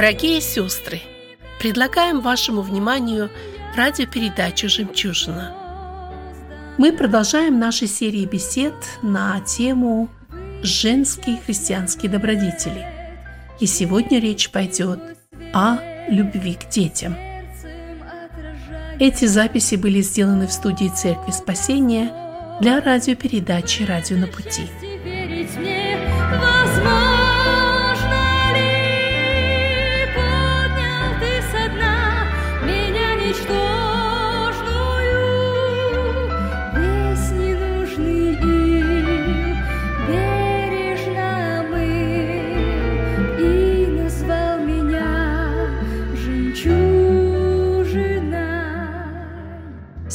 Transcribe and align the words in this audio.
Дорогие 0.00 0.40
сестры, 0.40 1.02
предлагаем 1.58 2.22
вашему 2.22 2.62
вниманию 2.62 3.30
радиопередачу 3.76 4.66
«Жемчужина». 4.66 5.54
Мы 6.78 6.94
продолжаем 6.94 7.58
наши 7.58 7.86
серии 7.86 8.24
бесед 8.24 8.72
на 9.02 9.38
тему 9.40 10.08
«Женские 10.62 11.36
христианские 11.44 12.10
добродетели». 12.10 12.86
И 13.60 13.66
сегодня 13.66 14.20
речь 14.20 14.48
пойдет 14.48 15.00
о 15.52 15.76
любви 16.08 16.54
к 16.54 16.70
детям. 16.70 17.14
Эти 18.98 19.26
записи 19.26 19.74
были 19.74 20.00
сделаны 20.00 20.46
в 20.46 20.52
студии 20.52 20.88
Церкви 20.88 21.32
Спасения 21.32 22.10
для 22.62 22.80
радиопередачи 22.80 23.82
«Радио 23.82 24.16
на 24.16 24.28
пути». 24.28 24.62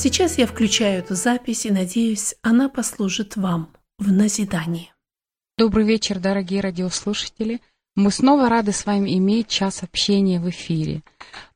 Сейчас 0.06 0.38
я 0.38 0.46
включаю 0.46 1.00
эту 1.00 1.16
запись 1.16 1.66
и 1.66 1.72
надеюсь, 1.72 2.36
она 2.44 2.70
послужит 2.70 3.38
вам 3.38 3.72
в 3.98 4.12
назидание. 4.12 4.94
Добрый 5.58 5.84
вечер, 5.84 6.20
дорогие 6.20 6.62
радиослушатели. 6.62 7.60
Мы 7.96 8.12
снова 8.12 8.48
рады 8.48 8.72
с 8.72 8.86
вами 8.86 9.18
иметь 9.18 9.48
час 9.48 9.82
общения 9.82 10.40
в 10.40 10.48
эфире. 10.52 11.02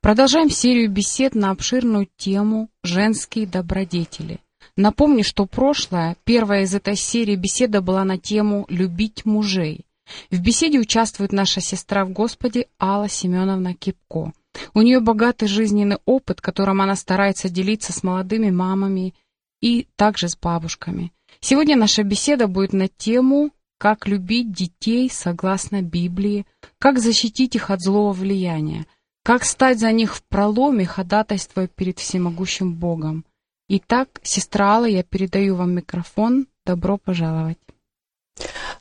Продолжаем 0.02 0.50
серию 0.50 0.89
бесед 0.89 1.36
на 1.36 1.52
обширную 1.52 2.08
тему 2.17 2.72
«Женские 2.83 3.45
добродетели». 3.45 4.39
Напомню, 4.75 5.23
что 5.23 5.45
прошлое, 5.45 6.17
первая 6.23 6.63
из 6.63 6.73
этой 6.73 6.95
серии 6.95 7.36
беседа 7.36 7.81
была 7.81 8.03
на 8.03 8.17
тему 8.17 8.66
«Любить 8.67 9.25
мужей». 9.25 9.86
В 10.31 10.41
беседе 10.41 10.80
участвует 10.80 11.31
наша 11.31 11.61
сестра 11.61 12.03
в 12.03 12.09
Господе 12.13 12.66
Алла 12.80 13.09
Семеновна 13.09 13.75
Кипко. 13.75 14.34
У 14.73 14.81
нее 14.81 15.00
богатый 15.00 15.47
жизненный 15.47 16.00
опыт, 16.05 16.42
которым 16.42 16.81
она 16.81 16.95
старается 16.95 17.50
делиться 17.50 17.94
с 17.94 18.03
молодыми 18.03 18.50
мамами 18.50 19.14
и 19.61 19.88
также 19.95 20.30
с 20.30 20.38
бабушками. 20.38 21.11
Сегодня 21.39 21.75
наша 21.75 22.03
беседа 22.03 22.47
будет 22.47 22.73
на 22.73 22.88
тему 22.88 23.52
«Как 23.78 24.08
любить 24.08 24.52
детей 24.52 25.09
согласно 25.09 25.81
Библии», 25.81 26.45
«Как 26.80 27.00
защитить 27.00 27.56
их 27.56 27.69
от 27.69 27.81
злого 27.81 28.14
влияния», 28.14 28.85
«Как 29.23 29.46
стать 29.46 29.79
за 29.79 29.91
них 29.91 30.16
в 30.16 30.23
проломе, 30.23 30.85
ходатайствуя 30.85 31.68
перед 31.68 32.00
всемогущим 32.00 32.73
Богом». 32.73 33.25
Итак, 33.72 34.19
сестра 34.23 34.73
Алла, 34.73 34.85
я 34.85 35.03
передаю 35.03 35.56
вам 35.56 35.75
микрофон. 35.75 36.47
Добро 36.66 36.97
пожаловать. 36.97 37.59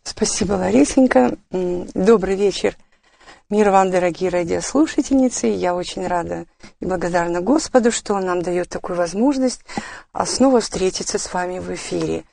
Спасибо, 0.03 0.54
Ларисенька. 0.54 1.37
Добрый 1.50 2.37
вечер. 2.37 2.75
Мир 3.50 3.70
вам, 3.70 3.91
дорогие 3.91 4.28
радиослушательницы. 4.28 5.47
Я 5.47 5.75
очень 5.75 6.06
рада 6.06 6.44
и 6.81 6.84
благодарна 6.84 7.41
Господу, 7.41 7.91
что 7.91 8.12
Он 8.12 8.26
нам 8.26 8.42
дает 8.42 8.69
такую 8.69 8.98
возможность 8.98 9.62
а, 10.12 10.26
снова 10.26 10.60
встретиться 10.60 11.19
с 11.19 11.32
вами 11.32 11.59
в 11.59 11.72
эфире. 11.72 12.25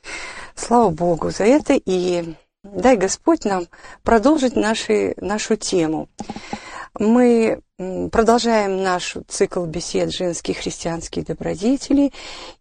Слава 0.56 0.90
Богу 0.90 1.30
за 1.30 1.46
это 1.46 1.74
и 1.74 2.36
дай 2.66 2.98
Господь 2.98 3.46
нам 3.46 3.68
продолжить 4.04 4.58
наши, 4.58 5.14
нашу 5.16 5.56
тему. 5.56 6.10
Мы 7.00 7.62
продолжаем 8.12 8.84
наш 8.84 9.16
цикл 9.30 9.64
бесед 9.64 10.14
«Женские 10.14 10.56
христианские 10.56 11.24
добродетели». 11.24 12.12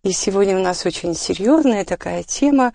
И 0.04 0.12
сегодня 0.12 0.56
у 0.56 0.62
нас 0.62 0.86
очень 0.86 1.16
серьезная 1.16 1.84
такая 1.84 2.22
тема 2.22 2.72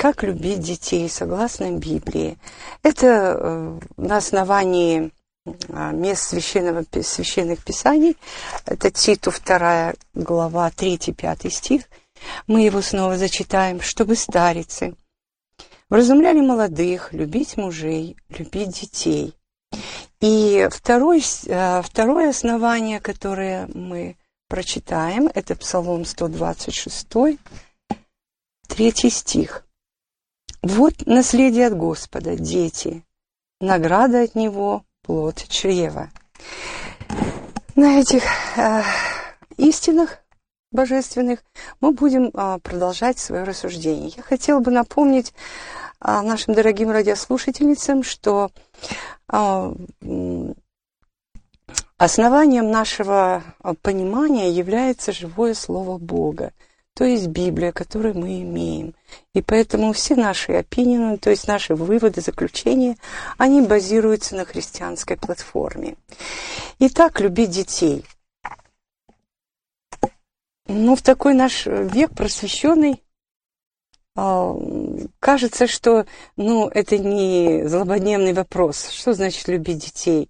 «Как 0.00 0.22
любить 0.22 0.60
детей 0.60 1.10
согласно 1.10 1.72
Библии». 1.72 2.38
Это 2.82 3.06
э, 3.06 3.80
на 3.98 4.16
основании 4.16 5.12
а, 5.68 5.92
мест 5.92 6.22
священного, 6.22 6.86
священных 7.02 7.62
писаний. 7.62 8.16
Это 8.64 8.90
Титу 8.90 9.30
2 9.30 9.92
глава 10.14 10.70
3-5 10.70 11.50
стих. 11.50 11.82
Мы 12.46 12.62
его 12.62 12.80
снова 12.80 13.18
зачитаем, 13.18 13.82
чтобы 13.82 14.16
старицы 14.16 14.94
вразумляли 15.90 16.40
молодых, 16.40 17.12
любить 17.12 17.58
мужей, 17.58 18.16
любить 18.30 18.80
детей. 18.80 19.34
И 20.22 20.66
второй, 20.72 21.22
э, 21.44 21.82
второе 21.82 22.30
основание, 22.30 23.00
которое 23.00 23.68
мы 23.74 24.16
прочитаем, 24.48 25.28
это 25.34 25.56
Псалом 25.56 26.06
126, 26.06 27.38
третий 28.66 29.10
стих. 29.10 29.66
«Вот 30.62 31.06
наследие 31.06 31.66
от 31.66 31.76
Господа, 31.76 32.36
дети, 32.36 33.04
награда 33.60 34.22
от 34.22 34.34
Него, 34.34 34.84
плод 35.02 35.44
чрева». 35.48 36.10
На 37.76 38.00
этих 38.00 38.22
э, 38.56 38.82
истинах 39.56 40.18
божественных 40.72 41.42
мы 41.80 41.92
будем 41.92 42.30
а, 42.34 42.58
продолжать 42.58 43.18
свое 43.18 43.44
рассуждение. 43.44 44.12
Я 44.16 44.22
хотела 44.22 44.60
бы 44.60 44.70
напомнить 44.70 45.34
а, 45.98 46.22
нашим 46.22 46.54
дорогим 46.54 46.90
радиослушательницам, 46.90 48.02
что 48.02 48.50
м, 49.32 50.54
основанием 51.98 52.70
нашего 52.70 53.42
а, 53.60 53.74
понимания 53.74 54.50
является 54.50 55.12
живое 55.12 55.54
Слово 55.54 55.98
Бога, 55.98 56.52
то 56.94 57.04
есть 57.04 57.28
Библия, 57.28 57.72
которую 57.72 58.18
мы 58.18 58.42
имеем. 58.42 58.94
И 59.32 59.42
поэтому 59.42 59.92
все 59.92 60.16
наши 60.16 60.52
опинины, 60.52 61.18
то 61.18 61.30
есть 61.30 61.48
наши 61.48 61.74
выводы, 61.74 62.20
заключения, 62.20 62.96
они 63.38 63.62
базируются 63.62 64.36
на 64.36 64.44
христианской 64.44 65.16
платформе. 65.16 65.96
Итак, 66.78 67.20
любить 67.20 67.50
детей. 67.50 68.04
Ну, 70.66 70.94
в 70.94 71.02
такой 71.02 71.34
наш 71.34 71.66
век 71.66 72.12
просвещенный, 72.12 73.02
а, 74.16 74.54
кажется, 75.18 75.66
что 75.66 76.06
ну, 76.36 76.68
это 76.68 76.98
не 76.98 77.66
злободневный 77.66 78.34
вопрос. 78.34 78.90
Что 78.90 79.14
значит 79.14 79.48
любить 79.48 79.78
детей? 79.78 80.28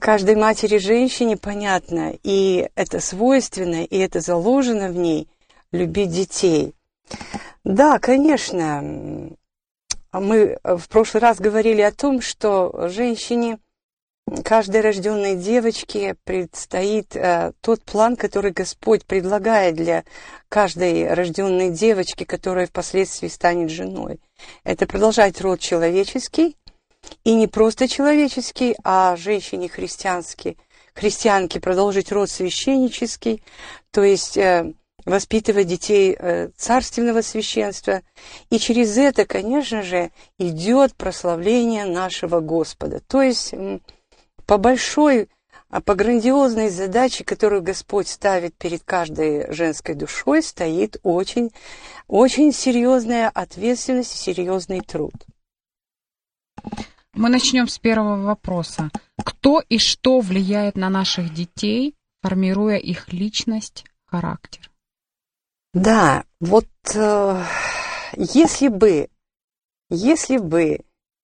Каждой 0.00 0.34
матери 0.34 0.78
женщине 0.78 1.36
понятно, 1.36 2.14
и 2.22 2.70
это 2.74 3.00
свойственно, 3.00 3.84
и 3.84 3.98
это 3.98 4.20
заложено 4.20 4.88
в 4.88 4.96
ней, 4.96 5.28
любить 5.72 6.10
детей. 6.10 6.74
Да, 7.64 7.98
конечно, 7.98 9.30
мы 10.12 10.58
в 10.64 10.88
прошлый 10.88 11.20
раз 11.20 11.38
говорили 11.38 11.82
о 11.82 11.92
том, 11.92 12.22
что 12.22 12.88
женщине 12.88 13.58
каждой 14.42 14.80
рожденной 14.80 15.36
девочке 15.36 16.16
предстоит 16.24 17.14
э, 17.16 17.52
тот 17.60 17.82
план, 17.82 18.16
который 18.16 18.52
Господь 18.52 19.04
предлагает 19.04 19.74
для 19.74 20.04
каждой 20.48 21.12
рожденной 21.12 21.70
девочки, 21.70 22.24
которая 22.24 22.66
впоследствии 22.66 23.28
станет 23.28 23.70
женой. 23.70 24.20
Это 24.64 24.86
продолжать 24.86 25.40
род 25.40 25.60
человеческий, 25.60 26.56
и 27.24 27.34
не 27.34 27.46
просто 27.46 27.88
человеческий, 27.88 28.76
а 28.84 29.16
женщине 29.16 29.68
христианский, 29.68 30.56
христианке 30.94 31.60
продолжить 31.60 32.12
род 32.12 32.30
священнический, 32.30 33.42
то 33.90 34.02
есть 34.02 34.36
э, 34.36 34.72
воспитывать 35.04 35.66
детей 35.66 36.16
э, 36.18 36.50
царственного 36.56 37.22
священства. 37.22 38.02
И 38.50 38.58
через 38.58 38.96
это, 38.96 39.26
конечно 39.26 39.82
же, 39.82 40.10
идет 40.38 40.94
прославление 40.94 41.84
нашего 41.84 42.40
Господа. 42.40 43.00
То 43.06 43.22
есть 43.22 43.52
м, 43.52 43.82
по 44.46 44.58
большой, 44.58 45.28
а 45.68 45.80
по 45.80 45.94
грандиозной 45.94 46.68
задаче, 46.68 47.24
которую 47.24 47.62
Господь 47.62 48.08
ставит 48.08 48.56
перед 48.56 48.82
каждой 48.82 49.52
женской 49.52 49.94
душой, 49.94 50.42
стоит 50.42 50.98
очень, 51.02 51.52
очень 52.08 52.52
серьезная 52.52 53.28
ответственность 53.28 54.14
и 54.14 54.18
серьезный 54.18 54.80
труд. 54.80 55.14
Мы 57.14 57.28
начнем 57.28 57.68
с 57.68 57.78
первого 57.78 58.22
вопроса. 58.22 58.90
Кто 59.24 59.60
и 59.60 59.78
что 59.78 60.20
влияет 60.20 60.76
на 60.76 60.90
наших 60.90 61.34
детей, 61.34 61.94
формируя 62.22 62.76
их 62.76 63.12
личность, 63.12 63.84
характер? 64.06 64.70
Да, 65.74 66.24
вот 66.40 66.68
э, 66.94 67.44
если 68.16 68.68
бы, 68.68 69.08
если 69.88 70.38
бы 70.38 70.80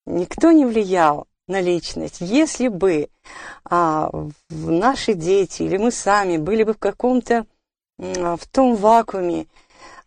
никто 0.06 0.52
не 0.52 0.66
влиял 0.66 1.26
на 1.48 1.60
личность, 1.60 2.20
если 2.20 2.68
бы 2.68 3.08
а, 3.64 4.10
наши 4.50 5.14
дети 5.14 5.62
или 5.62 5.76
мы 5.76 5.90
сами 5.90 6.36
были 6.36 6.64
бы 6.64 6.74
в 6.74 6.78
каком-то, 6.78 7.46
в 7.98 8.40
том 8.50 8.76
вакууме, 8.76 9.42
а, 9.42 9.46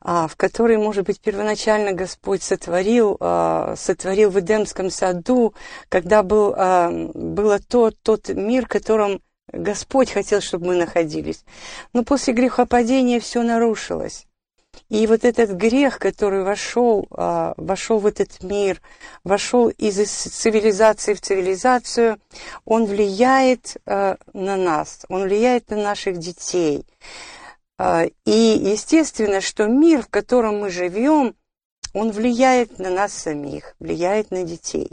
в 0.01 0.31
который, 0.37 0.77
может 0.77 1.05
быть, 1.05 1.19
первоначально 1.19 1.91
Господь 1.91 2.41
сотворил, 2.41 3.17
а, 3.19 3.75
сотворил 3.75 4.29
в 4.29 4.39
Эдемском 4.39 4.89
саду, 4.89 5.53
когда 5.89 6.23
был, 6.23 6.53
а, 6.55 6.89
было 7.13 7.59
то, 7.59 7.91
тот 7.91 8.29
мир, 8.29 8.65
в 8.65 8.69
котором 8.69 9.21
Господь 9.51 10.11
хотел, 10.11 10.41
чтобы 10.41 10.67
мы 10.67 10.75
находились. 10.75 11.43
Но 11.91 12.03
после 12.03 12.33
грехопадения 12.33 13.19
все 13.19 13.41
нарушилось. 13.41 14.25
И 14.87 15.05
вот 15.07 15.25
этот 15.25 15.51
грех, 15.51 15.97
который 15.97 16.43
вошел, 16.43 17.07
вошел 17.09 17.97
в 17.97 18.05
этот 18.05 18.41
мир, 18.43 18.81
вошел 19.23 19.69
из 19.69 19.95
цивилизации 20.09 21.15
в 21.15 21.21
цивилизацию, 21.21 22.19
он 22.65 22.85
влияет 22.85 23.77
на 23.85 24.17
нас, 24.33 25.05
он 25.09 25.23
влияет 25.23 25.71
на 25.71 25.77
наших 25.77 26.17
детей. 26.17 26.85
А, 27.81 28.03
и 28.25 28.31
естественно, 28.31 29.39
что 29.39 29.67
мир, 29.67 30.03
в 30.03 30.09
котором 30.09 30.59
мы 30.59 30.69
живем, 30.69 31.33
он 31.93 32.11
влияет 32.11 32.77
на 32.77 32.89
нас 32.89 33.13
самих, 33.13 33.73
влияет 33.79 34.31
на 34.31 34.43
детей. 34.43 34.91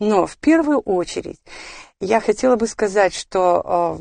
Но 0.00 0.26
в 0.26 0.36
первую 0.38 0.80
очередь 0.80 1.38
я 2.00 2.20
хотела 2.20 2.56
бы 2.56 2.66
сказать, 2.66 3.14
что 3.14 3.62
а, 3.64 4.00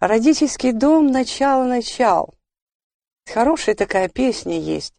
родительский 0.00 0.72
дом 0.72 1.06
начало-начал. 1.12 2.34
Хорошая 3.32 3.76
такая 3.76 4.08
песня 4.08 4.58
есть. 4.58 4.94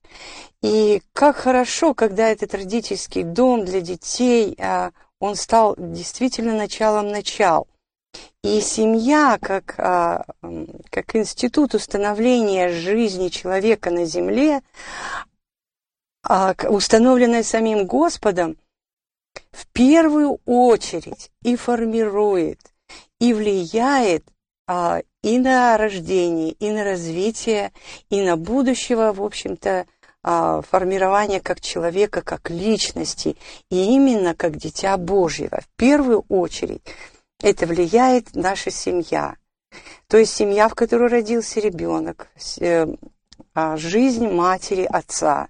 И 0.61 1.01
как 1.11 1.35
хорошо, 1.35 1.93
когда 1.93 2.29
этот 2.29 2.55
родительский 2.55 3.23
дом 3.23 3.65
для 3.65 3.81
детей, 3.81 4.55
а, 4.59 4.91
он 5.19 5.35
стал 5.35 5.75
действительно 5.77 6.55
началом 6.55 7.09
начал. 7.09 7.67
И 8.45 8.61
семья, 8.61 9.39
как, 9.41 9.73
а, 9.79 10.23
как 10.91 11.15
институт 11.15 11.73
установления 11.73 12.69
жизни 12.69 13.29
человека 13.29 13.89
на 13.89 14.05
земле, 14.05 14.61
а, 16.21 16.53
установленная 16.69 17.41
самим 17.41 17.87
Господом, 17.87 18.55
в 19.51 19.65
первую 19.73 20.41
очередь 20.45 21.31
и 21.41 21.55
формирует, 21.55 22.59
и 23.19 23.33
влияет 23.33 24.23
а, 24.67 25.01
и 25.23 25.39
на 25.39 25.75
рождение, 25.75 26.51
и 26.51 26.69
на 26.69 26.83
развитие, 26.83 27.71
и 28.11 28.21
на 28.21 28.37
будущего, 28.37 29.11
в 29.11 29.23
общем-то, 29.23 29.87
формирование 30.21 31.39
как 31.39 31.61
человека, 31.61 32.23
как 32.23 32.49
личности, 32.49 33.37
и 33.69 33.93
именно 33.93 34.33
как 34.33 34.55
дитя 34.55 34.97
Божьего. 34.97 35.61
В 35.61 35.67
первую 35.77 36.25
очередь– 36.29 36.81
это 37.45 37.67
влияет 37.67 38.35
наша 38.35 38.71
семья. 38.71 39.35
То 40.07 40.17
есть 40.17 40.33
семья, 40.33 40.67
в 40.67 40.73
которой 40.73 41.09
родился 41.09 41.59
ребенок, 41.59 42.27
э, 42.59 42.87
а, 43.53 43.77
жизнь 43.77 44.27
матери, 44.27 44.83
отца. 44.83 45.49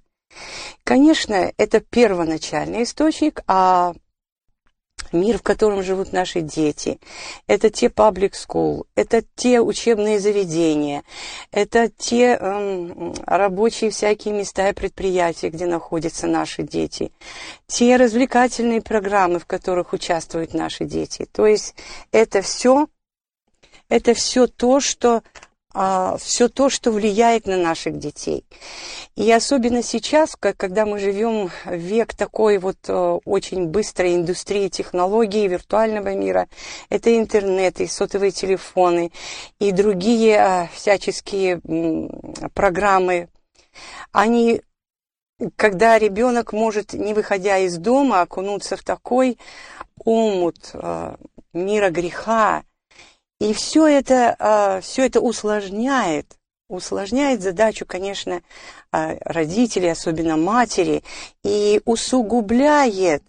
Конечно, 0.83 1.53
это 1.55 1.79
первоначальный 1.79 2.83
источник, 2.83 3.43
а 3.47 3.93
мир, 5.13 5.37
в 5.37 5.43
котором 5.43 5.83
живут 5.83 6.13
наши 6.13 6.41
дети, 6.41 6.99
это 7.47 7.69
те 7.69 7.87
public 7.87 8.33
school, 8.33 8.85
это 8.95 9.23
те 9.35 9.61
учебные 9.61 10.19
заведения, 10.19 11.03
это 11.51 11.89
те 11.89 12.35
эм, 12.35 13.13
рабочие 13.25 13.89
всякие 13.89 14.33
места 14.33 14.69
и 14.69 14.73
предприятия, 14.73 15.49
где 15.49 15.65
находятся 15.65 16.27
наши 16.27 16.63
дети, 16.63 17.11
те 17.67 17.95
развлекательные 17.95 18.81
программы, 18.81 19.39
в 19.39 19.45
которых 19.45 19.93
участвуют 19.93 20.53
наши 20.53 20.85
дети. 20.85 21.27
То 21.31 21.45
есть 21.45 21.75
это 22.11 22.41
все, 22.41 22.87
это 23.89 24.13
все 24.13 24.47
то, 24.47 24.79
что 24.79 25.21
а, 25.77 26.15
все 26.17 26.47
то, 26.47 26.69
что 26.69 26.89
влияет 26.89 27.47
на 27.47 27.57
наших 27.57 27.99
детей. 27.99 28.45
И 29.17 29.29
особенно 29.29 29.83
сейчас, 29.83 30.37
когда 30.37 30.85
мы 30.85 30.99
живем 30.99 31.49
в 31.65 31.75
век 31.75 32.15
такой 32.15 32.59
вот 32.59 32.77
э, 32.87 32.93
очень 33.25 33.67
быстрой 33.67 34.15
индустрии 34.15 34.69
технологий, 34.69 35.49
виртуального 35.49 36.15
мира, 36.15 36.47
это 36.89 37.17
интернет, 37.17 37.81
и 37.81 37.87
сотовые 37.87 38.31
телефоны, 38.31 39.11
и 39.59 39.73
другие 39.73 40.39
а, 40.39 40.69
всяческие 40.73 41.59
программы, 42.53 43.27
они 44.13 44.61
когда 45.57 45.99
ребенок 45.99 46.53
может, 46.53 46.93
не 46.93 47.13
выходя 47.13 47.57
из 47.57 47.77
дома, 47.77 48.21
окунуться 48.21 48.77
в 48.77 48.83
такой 48.83 49.37
омут 50.05 50.69
э, 50.73 51.15
мира 51.51 51.89
греха, 51.89 52.63
и 53.39 53.53
все 53.53 53.87
это, 53.87 54.35
а, 54.39 54.81
все 54.81 55.05
это 55.05 55.19
усложняет, 55.19 56.37
усложняет 56.69 57.41
задачу, 57.41 57.85
конечно, 57.85 58.41
а, 58.91 59.15
родителей, 59.21 59.91
особенно 59.91 60.37
матери, 60.37 61.03
и 61.43 61.81
усугубляет 61.85 63.23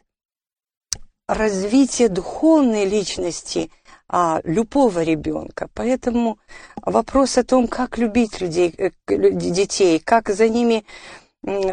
развитие 1.29 2.09
духовной 2.09 2.85
личности 2.85 3.71
а, 4.09 4.41
любого 4.45 5.03
ребенка. 5.03 5.69
Поэтому 5.75 6.39
вопрос 6.83 7.37
о 7.37 7.45
том, 7.45 7.67
как 7.67 7.99
любить 7.99 8.41
людей, 8.41 8.73
э, 8.79 8.91
детей, 9.09 9.99
как 9.99 10.29
за 10.29 10.49
ними 10.49 10.85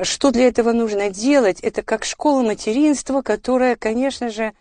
что 0.04 0.30
для 0.30 0.48
этого 0.48 0.72
нужно 0.72 1.10
делать, 1.10 1.60
это 1.62 1.82
как 1.82 2.06
школа 2.06 2.44
материнства, 2.44 3.24
которая, 3.24 3.76
конечно 3.76 4.30
же, 4.30 4.54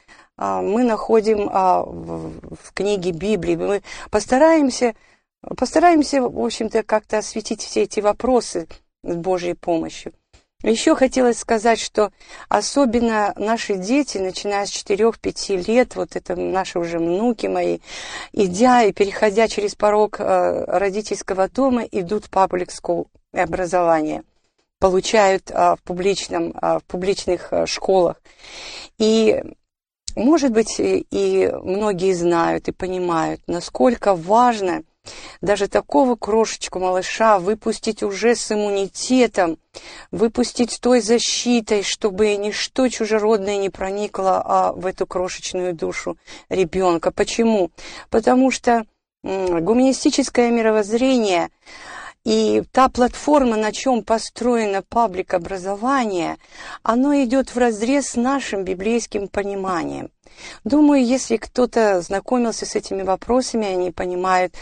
мы 0.42 0.82
находим 0.82 1.48
а, 1.52 1.84
в 1.84 2.72
книге 2.74 3.12
Библии. 3.12 3.56
Мы 3.56 3.82
постараемся, 4.10 4.94
постараемся, 5.56 6.22
в 6.22 6.38
общем-то, 6.38 6.82
как-то 6.82 7.18
осветить 7.18 7.62
все 7.62 7.82
эти 7.82 8.00
вопросы 8.00 8.66
с 9.04 9.14
Божьей 9.14 9.54
помощью. 9.54 10.12
Еще 10.62 10.94
хотелось 10.94 11.38
сказать, 11.38 11.80
что 11.80 12.12
особенно 12.48 13.32
наши 13.36 13.74
дети, 13.74 14.18
начиная 14.18 14.66
с 14.66 14.70
4-5 14.70 15.66
лет, 15.66 15.96
вот 15.96 16.14
это 16.14 16.36
наши 16.36 16.78
уже 16.78 16.98
внуки 16.98 17.48
мои, 17.48 17.80
идя 18.32 18.84
и 18.84 18.92
переходя 18.92 19.48
через 19.48 19.74
порог 19.74 20.20
э, 20.20 20.64
родительского 20.66 21.48
дома, 21.48 21.82
идут 21.82 22.26
в 22.26 22.30
паблик 22.30 22.70
school 22.70 23.08
образование, 23.32 24.22
получают 24.78 25.50
в, 25.50 25.78
публичном, 25.82 26.52
в 26.52 26.82
публичных 26.86 27.52
э, 27.52 27.66
школах. 27.66 28.22
И 28.98 29.42
может 30.16 30.52
быть, 30.52 30.76
и 30.78 31.50
многие 31.62 32.12
знают 32.12 32.68
и 32.68 32.72
понимают, 32.72 33.40
насколько 33.46 34.14
важно 34.14 34.82
даже 35.40 35.66
такого 35.66 36.14
крошечку 36.14 36.78
малыша 36.78 37.38
выпустить 37.38 38.02
уже 38.02 38.36
с 38.36 38.52
иммунитетом, 38.52 39.58
выпустить 40.10 40.78
той 40.80 41.00
защитой, 41.00 41.82
чтобы 41.82 42.36
ничто 42.36 42.88
чужеродное 42.88 43.56
не 43.56 43.70
проникло 43.70 44.42
а, 44.44 44.72
в 44.72 44.86
эту 44.86 45.06
крошечную 45.06 45.74
душу 45.74 46.16
ребенка. 46.48 47.10
Почему? 47.10 47.70
Потому 48.10 48.50
что 48.50 48.84
гуманистическое 49.24 50.50
мировоззрение 50.50 51.48
и 52.24 52.62
та 52.70 52.88
платформа, 52.88 53.56
на 53.56 53.72
чем 53.72 54.04
построено 54.04 54.82
паблик 54.82 55.34
образование, 55.34 56.36
оно 56.82 57.14
идет 57.22 57.54
в 57.54 57.58
разрез 57.58 58.10
с 58.10 58.16
нашим 58.16 58.64
библейским 58.64 59.28
пониманием. 59.28 60.10
Думаю, 60.64 61.04
если 61.04 61.36
кто-то 61.36 62.00
знакомился 62.00 62.64
с 62.64 62.74
этими 62.76 63.02
вопросами, 63.02 63.66
они 63.66 63.90
понимают 63.90 64.54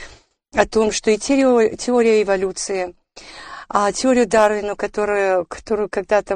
о 0.54 0.66
том, 0.66 0.90
что 0.90 1.10
и 1.10 1.18
теория, 1.18 2.22
эволюции, 2.22 2.94
а 3.68 3.92
теорию 3.92 4.26
Дарвина, 4.26 4.74
которую, 4.74 5.46
которую 5.46 5.88
когда-то 5.88 6.34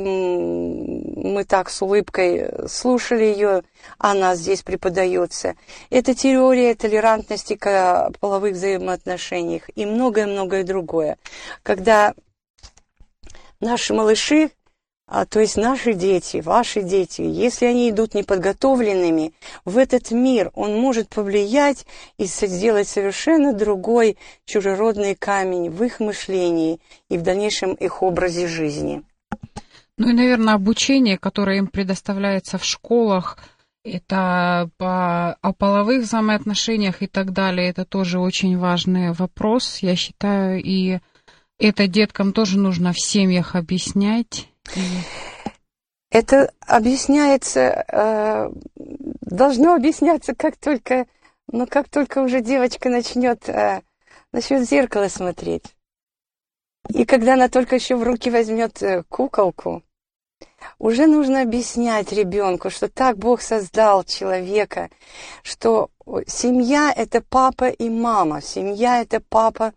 мы 1.24 1.44
так 1.44 1.70
с 1.70 1.80
улыбкой 1.82 2.68
слушали 2.68 3.24
ее, 3.24 3.62
она 3.98 4.36
здесь 4.36 4.62
преподается. 4.62 5.56
Это 5.90 6.14
теория 6.14 6.74
толерантности 6.74 7.56
к 7.56 8.12
половых 8.20 8.52
взаимоотношениях 8.52 9.62
и 9.74 9.86
многое-многое 9.86 10.64
другое. 10.64 11.16
Когда 11.62 12.14
наши 13.60 13.94
малыши 13.94 14.50
а, 15.06 15.26
то 15.26 15.38
есть 15.38 15.56
наши 15.56 15.92
дети, 15.92 16.38
ваши 16.38 16.82
дети, 16.82 17.20
если 17.20 17.66
они 17.66 17.90
идут 17.90 18.14
неподготовленными 18.14 19.34
в 19.66 19.76
этот 19.76 20.10
мир, 20.10 20.50
он 20.54 20.80
может 20.80 21.10
повлиять 21.10 21.84
и 22.16 22.24
сделать 22.24 22.88
совершенно 22.88 23.52
другой 23.52 24.16
чужеродный 24.46 25.14
камень 25.14 25.68
в 25.70 25.84
их 25.84 26.00
мышлении 26.00 26.80
и 27.10 27.18
в 27.18 27.22
дальнейшем 27.22 27.74
их 27.74 28.02
образе 28.02 28.46
жизни. 28.46 29.02
Ну 29.96 30.08
и, 30.10 30.12
наверное, 30.12 30.54
обучение, 30.54 31.18
которое 31.18 31.58
им 31.58 31.68
предоставляется 31.68 32.58
в 32.58 32.64
школах, 32.64 33.38
это 33.84 34.70
по, 34.78 35.34
о 35.34 35.52
половых 35.52 36.02
взаимоотношениях 36.02 37.02
и 37.02 37.06
так 37.06 37.32
далее, 37.32 37.68
это 37.68 37.84
тоже 37.84 38.18
очень 38.18 38.58
важный 38.58 39.12
вопрос, 39.12 39.78
я 39.78 39.94
считаю, 39.94 40.62
и 40.62 41.00
Это 41.58 41.86
деткам 41.86 42.32
тоже 42.32 42.58
нужно 42.58 42.92
в 42.92 43.00
семьях 43.00 43.54
объяснять. 43.54 44.48
Это 46.10 46.52
объясняется, 46.60 47.60
э, 47.60 48.50
должно 49.20 49.74
объясняться, 49.74 50.34
как 50.34 50.56
только, 50.56 51.06
ну, 51.50 51.66
как 51.66 51.88
только 51.88 52.20
уже 52.20 52.40
девочка 52.40 52.88
начнет, 52.88 53.48
э, 53.48 53.82
начнет 54.32 54.62
в 54.62 54.70
зеркало 54.70 55.08
смотреть. 55.08 55.64
И 56.88 57.04
когда 57.04 57.34
она 57.34 57.48
только 57.48 57.76
еще 57.76 57.96
в 57.96 58.02
руки 58.02 58.30
возьмет 58.30 58.82
э, 58.82 59.04
куколку, 59.08 59.82
уже 60.78 61.06
нужно 61.06 61.42
объяснять 61.42 62.12
ребенку, 62.12 62.70
что 62.70 62.88
так 62.88 63.18
Бог 63.18 63.40
создал 63.40 64.04
человека, 64.04 64.90
что 65.42 65.90
семья– 66.26 66.92
это 66.96 67.22
папа 67.22 67.68
и 67.68 67.88
мама, 67.88 68.42
семья– 68.42 69.00
это 69.02 69.20
папа 69.20 69.72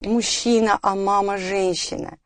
мужчина, 0.00 0.78
а 0.82 0.94
мама– 0.94 1.36
женщина. 1.38 2.18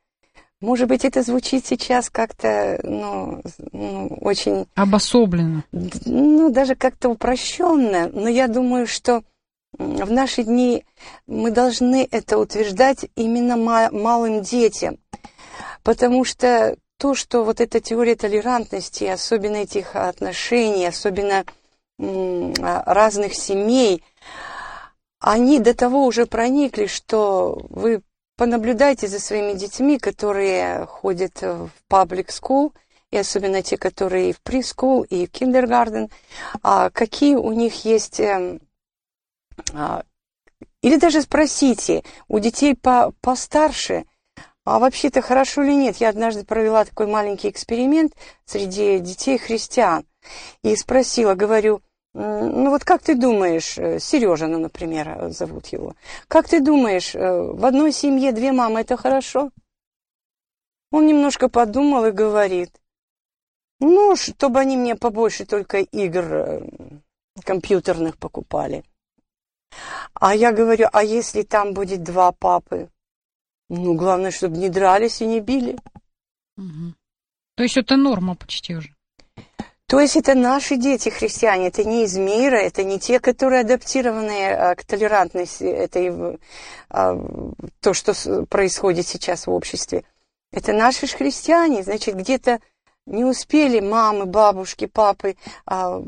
Может 0.60 0.88
быть, 0.88 1.06
это 1.06 1.22
звучит 1.22 1.64
сейчас 1.64 2.10
как-то, 2.10 2.78
ну, 2.82 3.40
ну, 3.72 4.18
очень... 4.20 4.66
Обособленно. 4.74 5.64
Ну, 5.72 6.50
даже 6.50 6.74
как-то 6.74 7.08
упрощенно, 7.08 8.10
но 8.12 8.28
я 8.28 8.46
думаю, 8.46 8.86
что 8.86 9.24
в 9.78 10.10
наши 10.10 10.42
дни 10.42 10.84
мы 11.26 11.50
должны 11.50 12.06
это 12.10 12.38
утверждать 12.38 13.06
именно 13.16 13.56
малым 13.56 14.42
детям, 14.42 14.98
потому 15.82 16.24
что 16.24 16.76
то, 16.98 17.14
что 17.14 17.44
вот 17.44 17.60
эта 17.60 17.80
теория 17.80 18.14
толерантности, 18.14 19.04
особенно 19.04 19.56
этих 19.56 19.96
отношений, 19.96 20.86
особенно 20.86 21.44
а, 21.98 22.82
разных 22.86 23.34
семей, 23.34 24.04
они 25.18 25.60
до 25.60 25.74
того 25.74 26.04
уже 26.04 26.26
проникли, 26.26 26.86
что 26.86 27.66
вы 27.70 28.02
понаблюдайте 28.36 29.06
за 29.06 29.18
своими 29.18 29.52
детьми, 29.52 29.98
которые 29.98 30.86
ходят 30.86 31.40
в 31.42 31.70
public 31.90 32.28
school, 32.28 32.72
и 33.10 33.18
особенно 33.18 33.62
те, 33.62 33.76
которые 33.76 34.32
в 34.32 34.40
preschool, 34.42 35.06
и 35.06 35.26
в 35.26 35.30
kindergarten, 35.30 36.10
а 36.62 36.90
какие 36.90 37.34
у 37.34 37.52
них 37.52 37.84
есть... 37.84 38.20
А, 39.72 40.02
или 40.82 40.96
даже 40.96 41.22
спросите 41.22 42.02
у 42.28 42.38
детей 42.38 42.74
по, 42.74 43.12
постарше, 43.20 44.04
а 44.64 44.78
вообще-то 44.78 45.22
хорошо 45.22 45.62
или 45.62 45.74
нет? 45.74 45.96
Я 45.96 46.10
однажды 46.10 46.44
провела 46.44 46.84
такой 46.84 47.06
маленький 47.06 47.48
эксперимент 47.48 48.14
среди 48.44 48.98
детей 48.98 49.38
христиан 49.38 50.06
и 50.62 50.76
спросила, 50.76 51.34
говорю, 51.34 51.82
ну 52.12 52.70
вот 52.70 52.84
как 52.84 53.02
ты 53.02 53.14
думаешь, 53.14 53.78
э, 53.78 54.00
Сережа, 54.00 54.48
ну, 54.48 54.58
например, 54.58 55.08
э, 55.08 55.30
зовут 55.30 55.68
его, 55.68 55.94
как 56.26 56.48
ты 56.48 56.60
думаешь, 56.60 57.14
э, 57.14 57.18
в 57.20 57.64
одной 57.64 57.92
семье 57.92 58.32
две 58.32 58.52
мамы 58.52 58.80
это 58.80 58.96
хорошо? 58.96 59.50
Он 60.90 61.06
немножко 61.06 61.48
подумал 61.48 62.04
и 62.06 62.10
говорит, 62.10 62.72
ну, 63.78 64.16
чтобы 64.16 64.58
они 64.58 64.76
мне 64.76 64.96
побольше 64.96 65.46
только 65.46 65.78
игр 65.78 66.64
компьютерных 67.44 68.18
покупали. 68.18 68.84
А 70.14 70.34
я 70.34 70.52
говорю, 70.52 70.88
а 70.92 71.02
если 71.02 71.42
там 71.42 71.72
будет 71.72 72.02
два 72.02 72.32
папы? 72.32 72.88
Ну, 73.68 73.94
главное, 73.94 74.30
чтобы 74.30 74.56
не 74.56 74.68
дрались 74.68 75.20
и 75.20 75.26
не 75.26 75.40
били. 75.40 75.78
Угу. 76.56 76.94
То 77.56 77.62
есть 77.62 77.76
это 77.76 77.96
норма 77.96 78.34
почти 78.34 78.74
уже? 78.74 78.94
То 79.86 79.98
есть 79.98 80.16
это 80.16 80.36
наши 80.36 80.76
дети 80.76 81.08
христиане, 81.08 81.66
это 81.66 81.82
не 81.82 82.04
из 82.04 82.16
мира, 82.16 82.54
это 82.54 82.84
не 82.84 83.00
те, 83.00 83.18
которые 83.18 83.62
адаптированы 83.62 84.52
а, 84.52 84.74
к 84.76 84.84
толерантности, 84.84 85.64
это 85.64 86.38
а, 86.88 87.16
то, 87.80 87.92
что 87.92 88.46
происходит 88.46 89.08
сейчас 89.08 89.48
в 89.48 89.50
обществе. 89.50 90.04
Это 90.52 90.72
наши 90.72 91.08
же 91.08 91.16
христиане, 91.16 91.82
значит, 91.82 92.14
где-то 92.14 92.60
не 93.06 93.24
успели 93.24 93.80
мамы, 93.80 94.26
бабушки, 94.26 94.86
папы 94.86 95.36
а, 95.66 96.02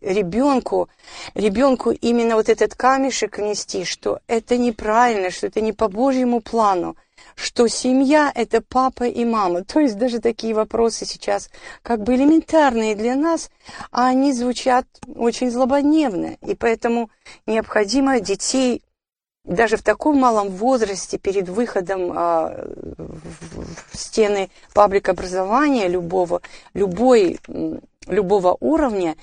ребенку, 0.00 0.88
ребенку 1.34 1.90
именно 1.90 2.36
вот 2.36 2.48
этот 2.48 2.74
камешек 2.74 3.38
внести, 3.38 3.84
что 3.84 4.20
это 4.26 4.56
неправильно, 4.56 5.30
что 5.30 5.46
это 5.46 5.60
не 5.60 5.72
по 5.72 5.88
Божьему 5.88 6.40
плану, 6.40 6.96
что 7.34 7.68
семья– 7.68 8.32
это 8.34 8.60
папа 8.60 9.04
и 9.04 9.24
мама. 9.24 9.64
То 9.64 9.80
есть 9.80 9.96
даже 9.96 10.18
такие 10.18 10.54
вопросы 10.54 11.04
сейчас 11.04 11.50
как 11.82 12.02
бы 12.02 12.14
элементарные 12.14 12.94
для 12.94 13.14
нас, 13.14 13.50
а 13.92 14.08
они 14.08 14.32
звучат 14.32 14.86
очень 15.14 15.50
злободневно. 15.50 16.36
И 16.42 16.54
поэтому 16.54 17.10
необходимо 17.46 18.20
детей 18.20 18.82
даже 19.48 19.76
в 19.76 19.82
таком 19.82 20.18
малом 20.18 20.50
возрасте, 20.50 21.18
перед 21.18 21.48
выходом 21.48 22.12
а, 22.14 22.66
в 23.90 23.96
стены 23.96 24.50
паблик 24.74 25.08
образования 25.08 25.88
любого, 25.88 26.42
любой, 26.74 27.40
любого 28.06 28.56
уровня, 28.60 29.16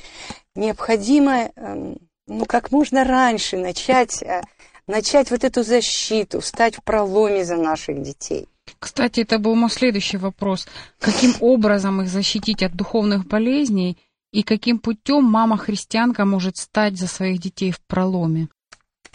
необходимо 0.55 1.51
эм, 1.55 1.97
ну, 2.27 2.45
как 2.45 2.71
можно 2.71 3.03
раньше 3.03 3.57
начать, 3.57 4.23
э, 4.23 4.41
начать 4.87 5.29
вот 5.29 5.43
эту 5.43 5.63
защиту, 5.63 6.39
встать 6.39 6.77
в 6.77 6.83
проломе 6.83 7.45
за 7.45 7.55
наших 7.55 8.01
детей. 8.01 8.47
Кстати, 8.79 9.21
это 9.21 9.37
был 9.37 9.53
мой 9.53 9.69
следующий 9.69 10.17
вопрос. 10.17 10.67
Каким 10.99 11.35
образом 11.39 12.01
их 12.01 12.07
защитить 12.07 12.63
от 12.63 12.75
духовных 12.75 13.27
болезней 13.27 13.97
и 14.31 14.41
каким 14.41 14.79
путем 14.79 15.23
мама-христианка 15.23 16.25
может 16.25 16.57
стать 16.57 16.97
за 16.97 17.07
своих 17.07 17.39
детей 17.39 17.71
в 17.71 17.79
проломе? 17.81 18.47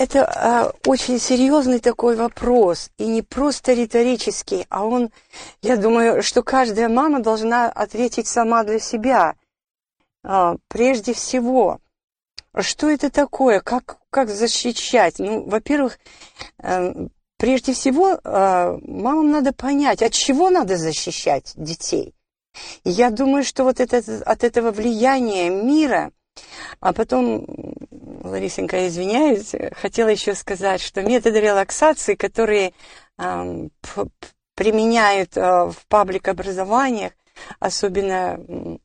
Это 0.01 0.25
а, 0.25 0.73
очень 0.87 1.19
серьезный 1.19 1.79
такой 1.79 2.17
вопрос, 2.17 2.91
и 2.97 3.07
не 3.07 3.21
просто 3.21 3.75
риторический, 3.75 4.65
а 4.71 4.87
он, 4.87 5.11
я 5.61 5.77
думаю, 5.77 6.23
что 6.23 6.43
каждая 6.43 6.89
мама 6.89 7.21
должна 7.21 7.67
ответить 7.69 8.27
сама 8.27 8.65
для 8.65 8.79
себя. 8.79 9.35
А, 10.25 10.57
прежде 10.69 11.13
всего, 11.13 11.81
что 12.59 12.89
это 12.89 13.11
такое, 13.11 13.61
как, 13.61 13.99
как 14.09 14.31
защищать? 14.31 15.19
Ну, 15.19 15.45
во-первых, 15.45 15.99
э, 16.63 16.95
прежде 17.37 17.75
всего, 17.75 18.13
э, 18.15 18.79
мамам 18.83 19.31
надо 19.31 19.53
понять, 19.53 20.01
от 20.03 20.15
чего 20.15 20.49
надо 20.49 20.79
защищать 20.79 21.53
детей. 21.57 22.15
И 22.85 22.91
я 22.91 23.11
думаю, 23.11 23.45
что 23.45 23.65
вот 23.65 23.81
это, 23.81 24.03
от 24.25 24.45
этого 24.45 24.71
влияния 24.71 25.51
мира, 25.51 26.11
а 26.81 26.95
потом 26.95 27.45
Ларисенька, 28.31 28.87
извиняюсь, 28.87 29.53
хотела 29.73 30.09
еще 30.09 30.35
сказать, 30.35 30.81
что 30.81 31.03
методы 31.03 31.41
релаксации, 31.41 32.15
которые 32.15 32.73
э, 33.19 33.69
применяют 34.55 35.37
э, 35.37 35.41
в 35.41 35.77
паблик-образованиях, 35.89 37.13
особенно 37.59 38.79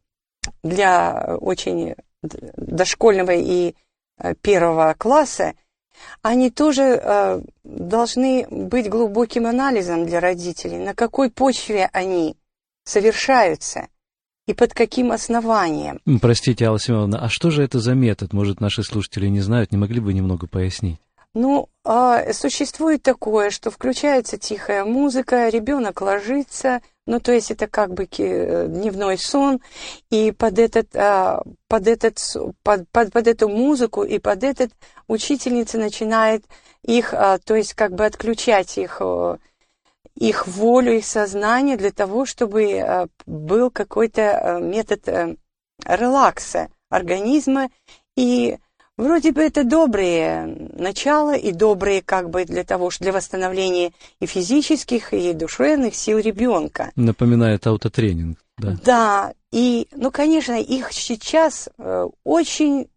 для 0.64 1.38
очень 1.40 1.96
дошкольного 2.32 3.32
и 3.32 3.76
э, 4.18 4.36
первого 4.36 4.96
класса, 4.98 5.54
они 6.22 6.50
тоже 6.50 7.00
э, 7.02 7.42
должны 7.64 8.48
быть 8.50 8.90
глубоким 8.90 9.48
анализом 9.48 10.06
для 10.06 10.20
родителей, 10.20 10.78
на 10.78 10.94
какой 10.94 11.30
почве 11.30 11.90
они 11.94 12.38
совершаются– 12.84 13.88
и 14.48 14.54
под 14.54 14.74
каким 14.74 15.12
основанием? 15.12 16.00
Простите, 16.22 16.66
Алла 16.66 16.80
Семеновна, 16.80 17.20
а 17.20 17.30
что 17.30 17.50
же 17.50 17.64
это 17.64 17.80
за 17.80 17.94
метод? 17.94 18.34
Может, 18.34 18.62
наши 18.62 18.84
слушатели 18.84 19.28
не 19.28 19.42
знают, 19.42 19.72
не 19.72 19.78
могли 19.78 20.00
бы 20.00 20.14
немного 20.14 20.48
пояснить? 20.48 21.00
Ну, 21.34 21.68
э, 21.84 22.32
существует 22.32 23.04
такое, 23.04 23.50
что 23.50 23.70
включается 23.70 24.38
тихая 24.38 24.86
музыка, 24.86 25.50
ребенок 25.50 26.00
ложится, 26.02 26.80
ну, 27.08 27.20
то 27.20 27.34
есть 27.34 27.52
это 27.52 27.68
как 27.68 27.94
бы 27.94 28.06
дневной 28.08 29.18
сон, 29.18 29.60
и 30.10 30.32
под, 30.32 30.60
этот, 30.60 30.96
а, 30.96 31.44
под, 31.68 31.88
этот, 31.88 32.18
под, 32.64 32.90
под, 32.90 33.12
под 33.12 33.28
эту 33.28 33.50
музыку 33.50 34.04
и 34.04 34.18
под 34.18 34.44
этот 34.44 34.72
учительница 35.08 35.78
начинает 35.78 36.46
их, 36.84 37.14
а, 37.14 37.38
то 37.38 37.56
есть 37.56 37.74
как 37.74 37.94
бы 37.94 38.06
отключать 38.06 38.78
их 38.78 39.02
их 40.18 40.48
волю, 40.48 40.98
их 40.98 41.06
сознание 41.06 41.78
для 41.78 41.92
того, 41.92 42.26
чтобы 42.26 42.64
э, 42.72 43.08
был 43.26 43.70
какой-то 43.70 44.22
э, 44.22 44.60
метод 44.62 45.08
э, 45.08 45.36
релакса 45.86 46.70
организма. 46.90 47.70
И 48.16 48.58
вроде 48.98 49.34
бы 49.34 49.42
это 49.42 49.66
добрые 49.66 50.46
начала 50.74 51.36
и 51.36 51.52
добрые 51.52 52.02
как 52.02 52.30
бы 52.30 52.46
для 52.46 52.64
того, 52.64 52.90
что 52.92 53.04
для 53.04 53.14
восстановления 53.14 53.92
и 54.22 54.26
физических, 54.26 55.14
и 55.14 55.34
душевных 55.34 55.96
сил 55.96 56.20
ребенка. 56.20 56.92
Напоминает 56.96 57.68
аутотренинг. 57.68 58.40
Да, 58.58 58.78
да 58.86 59.34
и, 59.52 59.90
ну, 59.92 60.12
конечно, 60.12 60.54
их 60.54 60.94
сейчас 60.94 61.68
очень 62.24 62.88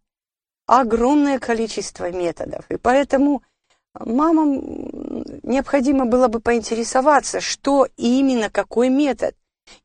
огромное 0.65 1.39
количество 1.39 2.11
методов. 2.11 2.63
И 2.69 2.77
поэтому 2.77 3.43
мамам 3.93 4.61
необходимо 5.43 6.05
было 6.05 6.27
бы 6.27 6.39
поинтересоваться, 6.39 7.41
что 7.41 7.87
именно, 7.97 8.49
какой 8.49 8.89
метод. 8.89 9.35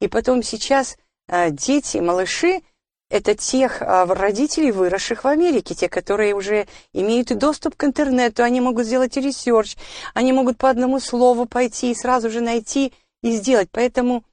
И 0.00 0.08
потом 0.08 0.42
сейчас 0.42 0.96
э, 1.28 1.50
дети, 1.50 1.98
малыши, 1.98 2.62
это 3.10 3.34
тех 3.34 3.80
а, 3.80 4.06
родителей, 4.06 4.72
выросших 4.72 5.24
в 5.24 5.28
Америке, 5.28 5.74
те, 5.74 5.88
которые 5.88 6.34
уже 6.34 6.66
имеют 6.92 7.28
доступ 7.36 7.76
к 7.76 7.84
интернету, 7.84 8.42
они 8.42 8.60
могут 8.60 8.86
сделать 8.86 9.16
research, 9.16 9.76
они 10.14 10.32
могут 10.32 10.58
по 10.58 10.70
одному 10.70 10.98
слову 11.00 11.46
пойти 11.46 11.92
и 11.92 11.94
сразу 11.94 12.30
же 12.30 12.40
найти 12.40 12.92
и 13.22 13.32
сделать. 13.36 13.68
Поэтому 13.70 14.24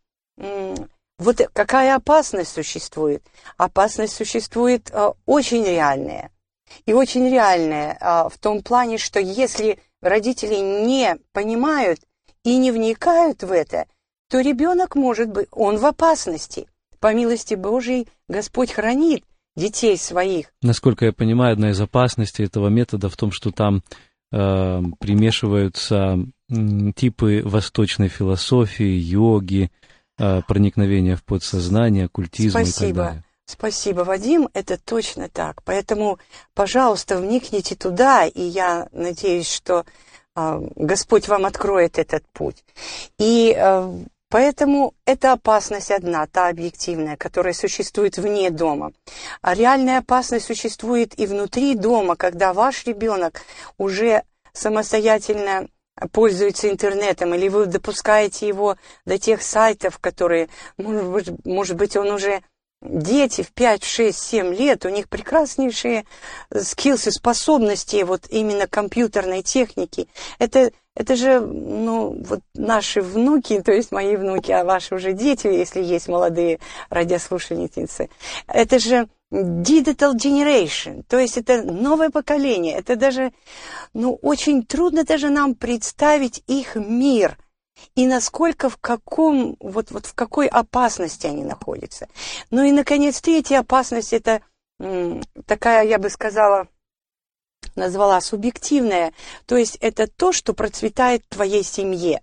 вот 1.20 1.42
какая 1.54 1.96
опасность 1.96 2.52
существует? 2.52 3.24
Опасность 3.58 4.16
существует 4.16 4.90
а, 4.92 5.14
очень 5.26 5.64
реальная. 5.64 6.32
И 6.86 6.94
очень 6.94 7.30
реальная 7.30 7.98
а, 8.00 8.30
в 8.30 8.38
том 8.38 8.62
плане, 8.62 8.98
что 8.98 9.20
если 9.20 9.80
родители 10.02 10.56
не 10.56 11.18
понимают 11.32 12.00
и 12.44 12.58
не 12.58 12.72
вникают 12.72 13.44
в 13.44 13.52
это, 13.52 13.86
то 14.30 14.40
ребенок 14.40 14.96
может 14.96 15.30
быть, 15.30 15.48
он 15.52 15.78
в 15.78 15.86
опасности. 15.86 16.68
По 17.00 17.14
милости 17.14 17.56
Божией 17.56 18.08
Господь 18.28 18.72
хранит 18.72 19.24
детей 19.56 19.98
своих. 19.98 20.48
Насколько 20.62 21.06
я 21.06 21.12
понимаю, 21.12 21.54
одна 21.54 21.72
из 21.72 21.82
опасностей 21.82 22.46
этого 22.46 22.70
метода 22.70 23.10
в 23.10 23.18
том, 23.18 23.32
что 23.32 23.52
там 23.52 23.84
э, 24.32 24.82
примешиваются 25.00 26.18
типы 26.96 27.42
восточной 27.44 28.08
философии, 28.08 28.86
йоги, 28.86 29.72
э, 30.18 30.42
проникновения 30.48 31.16
в 31.16 31.24
подсознание, 31.24 32.06
оккультизм 32.06 32.52
Спасибо. 32.52 32.86
и 32.86 32.94
так 32.94 32.96
далее. 32.96 33.24
Спасибо, 33.52 34.02
Вадим, 34.02 34.50
это 34.54 34.78
точно 34.78 35.28
так. 35.28 35.62
Поэтому, 35.64 36.20
пожалуйста, 36.54 37.18
вникните 37.18 37.76
туда, 37.76 38.26
и 38.26 38.42
я 38.42 38.88
надеюсь, 38.94 39.52
что 39.52 39.86
э, 40.38 40.62
Господь 40.78 41.28
вам 41.28 41.46
откроет 41.46 42.00
этот 42.00 42.24
путь. 42.32 42.64
И 43.18 43.54
э, 43.56 44.04
Поэтому 44.30 44.94
это 45.06 45.34
опасность 45.34 45.92
одна, 45.92 46.26
та 46.26 46.48
объективная, 46.48 47.18
которая 47.18 47.54
существует 47.54 48.18
вне 48.18 48.50
дома. 48.50 48.94
А 49.42 49.54
реальная 49.54 49.98
опасность 49.98 50.46
существует 50.46 51.20
и 51.20 51.26
внутри 51.26 51.76
дома, 51.76 52.16
когда 52.16 52.54
ваш 52.54 52.86
ребенок 52.86 53.42
уже 53.78 54.24
самостоятельно 54.54 55.68
пользуется 56.14 56.70
интернетом, 56.70 57.34
или 57.34 57.50
вы 57.50 57.66
допускаете 57.66 58.48
его 58.48 58.78
до 59.06 59.20
тех 59.20 59.42
сайтов, 59.42 60.00
которые, 60.00 60.48
может 60.78 61.06
быть, 61.06 61.46
может 61.46 61.76
быть 61.76 61.98
он 61.98 62.12
уже 62.12 62.42
дети 62.82 63.44
в 63.44 63.52
5, 63.52 63.84
6, 63.84 64.18
7 64.18 64.54
лет, 64.54 64.86
у 64.86 64.90
них 64.90 65.08
прекраснейшие 65.08 66.06
скиллсы, 66.56 67.12
способности 67.12 68.04
вот 68.04 68.28
именно 68.30 68.68
компьютерной 68.68 69.44
техники. 69.44 70.08
Это, 70.40 70.72
это 70.96 71.16
же, 71.16 71.40
ну, 71.40 72.22
вот 72.24 72.42
наши 72.56 73.02
внуки, 73.02 73.62
то 73.62 73.72
есть 73.72 73.92
мои 73.92 74.16
внуки, 74.16 74.52
а 74.52 74.64
ваши 74.64 74.96
уже 74.96 75.14
дети, 75.14 75.48
если 75.48 75.82
есть 75.82 76.08
молодые 76.08 76.60
радиослушательницы. 76.90 78.10
Это 78.48 78.80
же 78.80 79.08
digital 79.32 80.14
generation, 80.16 81.04
то 81.08 81.18
есть 81.18 81.38
это 81.38 81.64
новое 81.64 82.10
поколение. 82.10 82.76
Это 82.76 82.96
даже, 82.96 83.32
ну, 83.94 84.18
очень 84.22 84.66
трудно 84.66 85.04
даже 85.04 85.30
нам 85.30 85.56
представить 85.56 86.44
их 86.48 86.76
мир– 86.76 87.38
и 87.96 88.08
насколько, 88.08 88.70
в 88.70 88.78
каком, 88.78 89.58
вот, 89.60 89.92
вот 89.92 90.06
в 90.06 90.14
какой 90.14 90.48
опасности 90.48 91.28
они 91.28 91.44
находятся. 91.44 92.08
Ну 92.50 92.64
и, 92.64 92.72
наконец, 92.72 93.22
третья 93.22 93.60
опасность– 93.60 94.14
это 94.14 94.42
такая, 95.46 95.86
я 95.86 96.00
бы 96.00 96.10
сказала, 96.10 96.68
назвала 97.76 98.20
субъективная, 98.22 99.14
то 99.46 99.56
есть 99.56 99.78
это 99.82 100.08
то, 100.08 100.32
что 100.32 100.54
процветает 100.54 101.24
в 101.26 101.36
твоей 101.36 101.64
семье. 101.64 102.22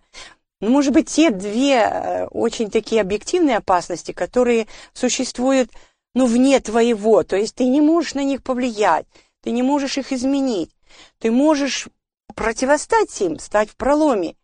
Ну, 0.61 0.71
может 0.71 0.93
быть, 0.93 1.09
те 1.09 1.31
две 1.31 1.77
э, 1.77 2.27
очень 2.27 2.71
такие 2.71 3.00
объективные 3.00 3.59
опасности, 3.59 4.12
которые 4.12 4.67
существуют, 4.93 5.71
ну, 6.15 6.26
вне 6.26 6.59
твоего, 6.59 7.23
то 7.23 7.37
есть 7.37 7.54
ты 7.54 7.67
не 7.67 7.80
можешь 7.80 8.15
на 8.15 8.25
них 8.25 8.43
повлиять, 8.43 9.06
ты 9.43 9.52
не 9.52 9.63
можешь 9.63 9.99
их 9.99 10.13
изменить, 10.13 10.71
ты 11.19 11.30
можешь 11.30 11.89
противостать 12.35 13.21
им, 13.21 13.39
стать 13.39 13.71
в 13.71 13.76
проломе, 13.76 14.35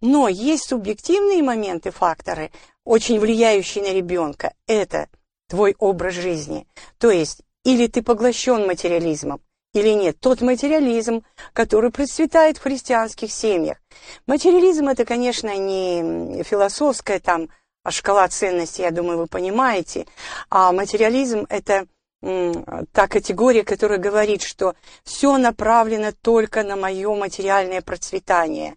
но 0.00 0.28
есть 0.28 0.68
субъективные 0.68 1.42
моменты, 1.42 1.90
факторы, 1.90 2.50
очень 2.84 3.18
влияющие 3.18 3.84
на 3.84 3.92
ребенка. 3.92 4.54
Это 4.66 5.08
твой 5.48 5.74
образ 5.78 6.14
жизни. 6.14 6.66
То 6.98 7.10
есть 7.10 7.42
или 7.64 7.86
ты 7.86 8.02
поглощен 8.02 8.66
материализмом, 8.66 9.40
или 9.72 9.90
нет. 9.90 10.20
Тот 10.20 10.40
материализм, 10.42 11.24
который 11.52 11.90
процветает 11.90 12.58
в 12.58 12.62
христианских 12.62 13.32
семьях. 13.32 13.78
Материализм 14.26 14.88
это, 14.88 15.04
конечно, 15.04 15.54
не 15.56 16.42
философская 16.44 17.18
там 17.20 17.48
шкала 17.88 18.26
ценностей, 18.28 18.82
я 18.82 18.90
думаю, 18.90 19.18
вы 19.18 19.26
понимаете, 19.26 20.06
а 20.48 20.72
материализм 20.72 21.46
это 21.48 21.86
та 22.92 23.06
категория, 23.06 23.64
которая 23.64 23.98
говорит, 23.98 24.42
что 24.42 24.74
все 25.04 25.36
направлено 25.36 26.12
только 26.12 26.62
на 26.62 26.76
мое 26.76 27.14
материальное 27.14 27.82
процветание. 27.82 28.76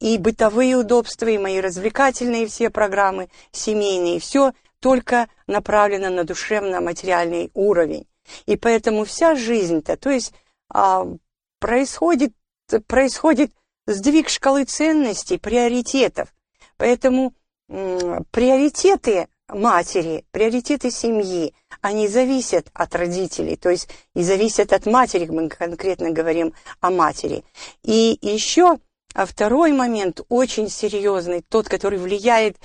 И 0.00 0.16
бытовые 0.16 0.76
удобства, 0.76 1.26
и 1.26 1.36
мои 1.36 1.60
развлекательные 1.60 2.46
все 2.46 2.70
программы, 2.70 3.28
семейные, 3.52 4.18
все 4.18 4.52
только 4.80 5.28
направлено 5.46 6.10
на 6.10 6.24
душевно-материальный 6.24 7.50
уровень. 7.54 8.06
И 8.46 8.56
поэтому 8.56 9.04
вся 9.04 9.34
жизнь-то, 9.34 9.96
то 9.96 10.10
есть 10.10 10.32
а, 10.68 11.06
происходит, 11.60 12.32
происходит 12.86 13.52
сдвиг 13.86 14.28
шкалы 14.28 14.64
ценностей, 14.64 15.38
приоритетов. 15.38 16.32
Поэтому 16.76 17.34
м, 17.68 18.24
приоритеты 18.30 19.28
матери, 19.48 20.24
приоритеты 20.30 20.90
семьи, 20.90 21.54
они 21.80 22.08
зависят 22.08 22.68
от 22.74 22.94
родителей, 22.94 23.56
то 23.56 23.70
есть 23.70 23.88
и 24.14 24.22
зависят 24.22 24.72
от 24.72 24.86
матери, 24.86 25.26
мы 25.26 25.48
конкретно 25.48 26.10
говорим 26.10 26.52
о 26.80 26.90
матери. 26.90 27.44
И 27.82 28.18
еще 28.22 28.78
а 29.16 29.24
второй 29.24 29.72
момент 29.72 30.20
очень 30.28 30.68
серьезный, 30.68 31.42
тот, 31.48 31.70
который 31.70 31.98
влияет 31.98 32.58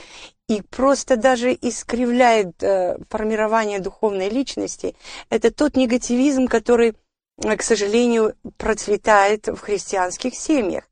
и 0.50 0.62
просто 0.62 1.16
даже 1.16 1.54
искривляет 1.54 2.62
э, 2.62 2.98
формирование 3.10 3.80
духовной 3.80 4.28
личности, 4.28 4.96
это 5.30 5.50
тот 5.50 5.78
негативизм, 5.78 6.48
который, 6.48 6.96
э, 7.42 7.56
к 7.56 7.64
сожалению, 7.64 8.36
процветает 8.58 9.48
в 9.48 9.60
христианских 9.60 10.36
семьях. 10.36 10.84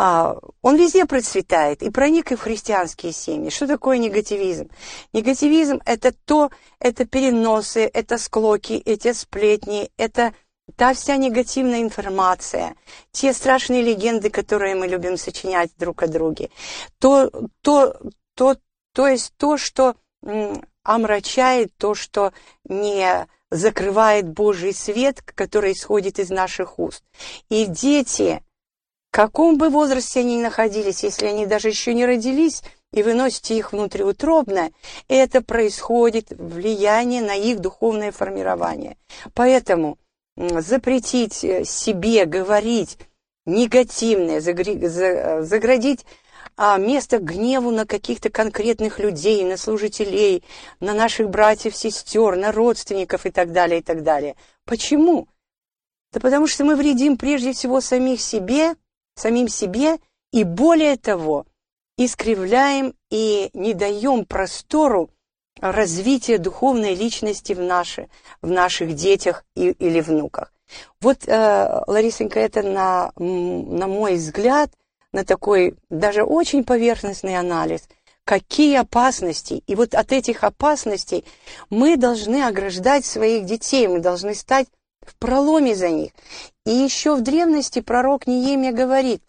А, 0.00 0.36
он 0.62 0.76
везде 0.76 1.06
процветает 1.06 1.82
и 1.82 1.90
проник 1.90 2.30
и 2.30 2.36
в 2.36 2.40
христианские 2.40 3.12
семьи. 3.12 3.50
Что 3.50 3.66
такое 3.66 3.98
негативизм? 3.98 4.70
Негативизм– 5.12 5.80
это 5.84 6.12
то, 6.12 6.52
это 6.78 7.04
переносы, 7.04 7.90
это 7.92 8.16
склоки, 8.16 8.74
эти 8.74 9.12
сплетни, 9.12 9.90
это 9.96 10.34
та 10.76 10.94
вся 10.94 11.16
негативная 11.16 11.80
информация, 11.80 12.76
те 13.10 13.32
страшные 13.32 13.82
легенды, 13.82 14.30
которые 14.30 14.76
мы 14.76 14.86
любим 14.86 15.16
сочинять 15.16 15.72
друг 15.76 16.04
о 16.04 16.06
друге, 16.06 16.50
то, 17.00 17.32
то, 17.62 17.96
то, 18.36 18.56
то 18.92 19.08
есть 19.08 19.32
то, 19.36 19.56
что 19.56 19.96
омрачает, 20.84 21.76
то, 21.76 21.96
что 21.96 22.32
не 22.62 23.26
закрывает 23.50 24.28
Божий 24.28 24.72
свет, 24.72 25.22
который 25.22 25.72
исходит 25.72 26.20
из 26.20 26.30
наших 26.30 26.78
уст. 26.78 27.02
И 27.48 27.64
дети, 27.64 28.44
каком 29.18 29.58
бы 29.58 29.68
возрасте 29.68 30.20
они 30.20 30.36
ни 30.36 30.42
находились, 30.42 31.02
если 31.02 31.26
они 31.26 31.44
даже 31.44 31.66
еще 31.66 31.92
не 31.92 32.06
родились, 32.06 32.62
и 32.92 33.02
вы 33.02 33.14
носите 33.14 33.58
их 33.58 33.72
внутриутробно, 33.72 34.70
это 35.08 35.42
происходит 35.42 36.30
влияние 36.30 37.20
на 37.20 37.34
их 37.34 37.58
духовное 37.58 38.12
формирование. 38.12 38.96
Поэтому 39.34 39.98
запретить 40.36 41.42
э, 41.42 41.64
себе 41.64 42.26
говорить 42.26 42.96
негативное, 43.44 44.40
заградить 44.40 46.06
а, 46.56 46.78
место 46.78 47.18
гневу 47.18 47.72
на 47.72 47.86
каких-то 47.86 48.30
конкретных 48.30 49.00
людей, 49.00 49.42
на 49.42 49.56
служителей, 49.56 50.44
на 50.78 50.94
наших 50.94 51.28
братьев, 51.28 51.74
сестер, 51.74 52.36
на 52.36 52.52
родственников 52.52 53.26
и 53.26 53.32
так 53.32 53.50
далее, 53.50 53.80
и 53.80 53.82
так 53.82 54.04
далее. 54.04 54.36
Почему? 54.64 55.26
Да 56.12 56.20
потому 56.20 56.46
что 56.46 56.64
мы 56.64 56.76
вредим 56.76 57.16
прежде 57.16 57.52
всего 57.52 57.80
самих 57.80 58.20
себе, 58.20 58.76
самим 59.18 59.48
себе, 59.48 59.98
и 60.32 60.44
более 60.44 60.96
того, 60.96 61.46
искривляем 61.96 62.94
и 63.10 63.50
не 63.52 63.74
даем 63.74 64.24
простору 64.24 65.10
развития 65.60 66.38
духовной 66.38 66.94
личности 66.94 67.52
в, 67.52 67.60
наши, 67.60 68.08
в 68.40 68.48
наших 68.48 68.94
детях 68.94 69.44
и, 69.56 69.70
или 69.70 70.00
внуках. 70.00 70.52
Вот, 71.00 71.26
э, 71.26 71.82
Ларисенька, 71.86 72.38
это 72.38 72.62
на, 72.62 73.12
на 73.16 73.86
мой 73.86 74.14
взгляд, 74.14 74.70
на 75.12 75.24
такой 75.24 75.74
даже 75.90 76.22
очень 76.22 76.62
поверхностный 76.64 77.36
анализ, 77.36 77.88
какие 78.24 78.76
опасности. 78.76 79.62
И 79.66 79.74
вот 79.74 79.94
от 79.94 80.12
этих 80.12 80.44
опасностей 80.44 81.24
мы 81.70 81.96
должны 81.96 82.44
ограждать 82.44 83.04
своих 83.06 83.46
детей, 83.46 83.88
мы 83.88 84.00
должны 84.00 84.34
стать 84.34 84.68
в 85.10 85.16
проломе 85.16 85.74
за 85.74 85.90
них. 85.90 86.12
И 86.64 86.70
еще 86.70 87.14
в 87.14 87.22
древности 87.22 87.80
пророк 87.80 88.26
Неемия 88.26 88.72
говорит, 88.72 89.22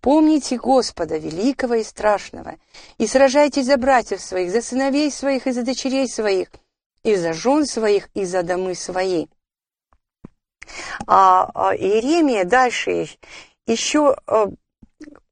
«Помните 0.00 0.58
Господа, 0.58 1.16
великого 1.16 1.74
и 1.74 1.84
страшного, 1.84 2.56
и 2.98 3.06
сражайтесь 3.06 3.66
за 3.66 3.76
братьев 3.76 4.20
своих, 4.20 4.52
за 4.52 4.60
сыновей 4.60 5.10
своих 5.10 5.46
и 5.46 5.52
за 5.52 5.62
дочерей 5.62 6.08
своих, 6.08 6.48
и 7.02 7.16
за 7.16 7.32
жен 7.32 7.64
своих, 7.66 8.08
и 8.14 8.24
за 8.24 8.42
домы 8.42 8.74
свои. 8.74 9.26
А, 11.06 11.50
а 11.54 11.74
Иеремия 11.74 12.44
дальше 12.44 13.08
еще 13.66 14.16
а, 14.26 14.48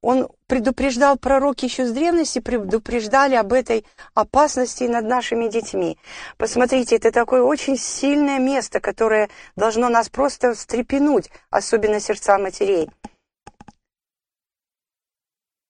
он 0.01 0.27
предупреждал 0.47 1.17
пророки 1.17 1.65
еще 1.65 1.85
с 1.85 1.91
древности, 1.91 2.39
предупреждали 2.39 3.35
об 3.35 3.53
этой 3.53 3.85
опасности 4.13 4.85
над 4.85 5.05
нашими 5.05 5.49
детьми. 5.49 5.97
Посмотрите, 6.37 6.95
это 6.95 7.11
такое 7.11 7.43
очень 7.43 7.77
сильное 7.77 8.39
место, 8.39 8.79
которое 8.79 9.29
должно 9.55 9.89
нас 9.89 10.09
просто 10.09 10.53
встрепенуть, 10.53 11.29
особенно 11.49 11.99
сердца 11.99 12.37
матерей. 12.37 12.89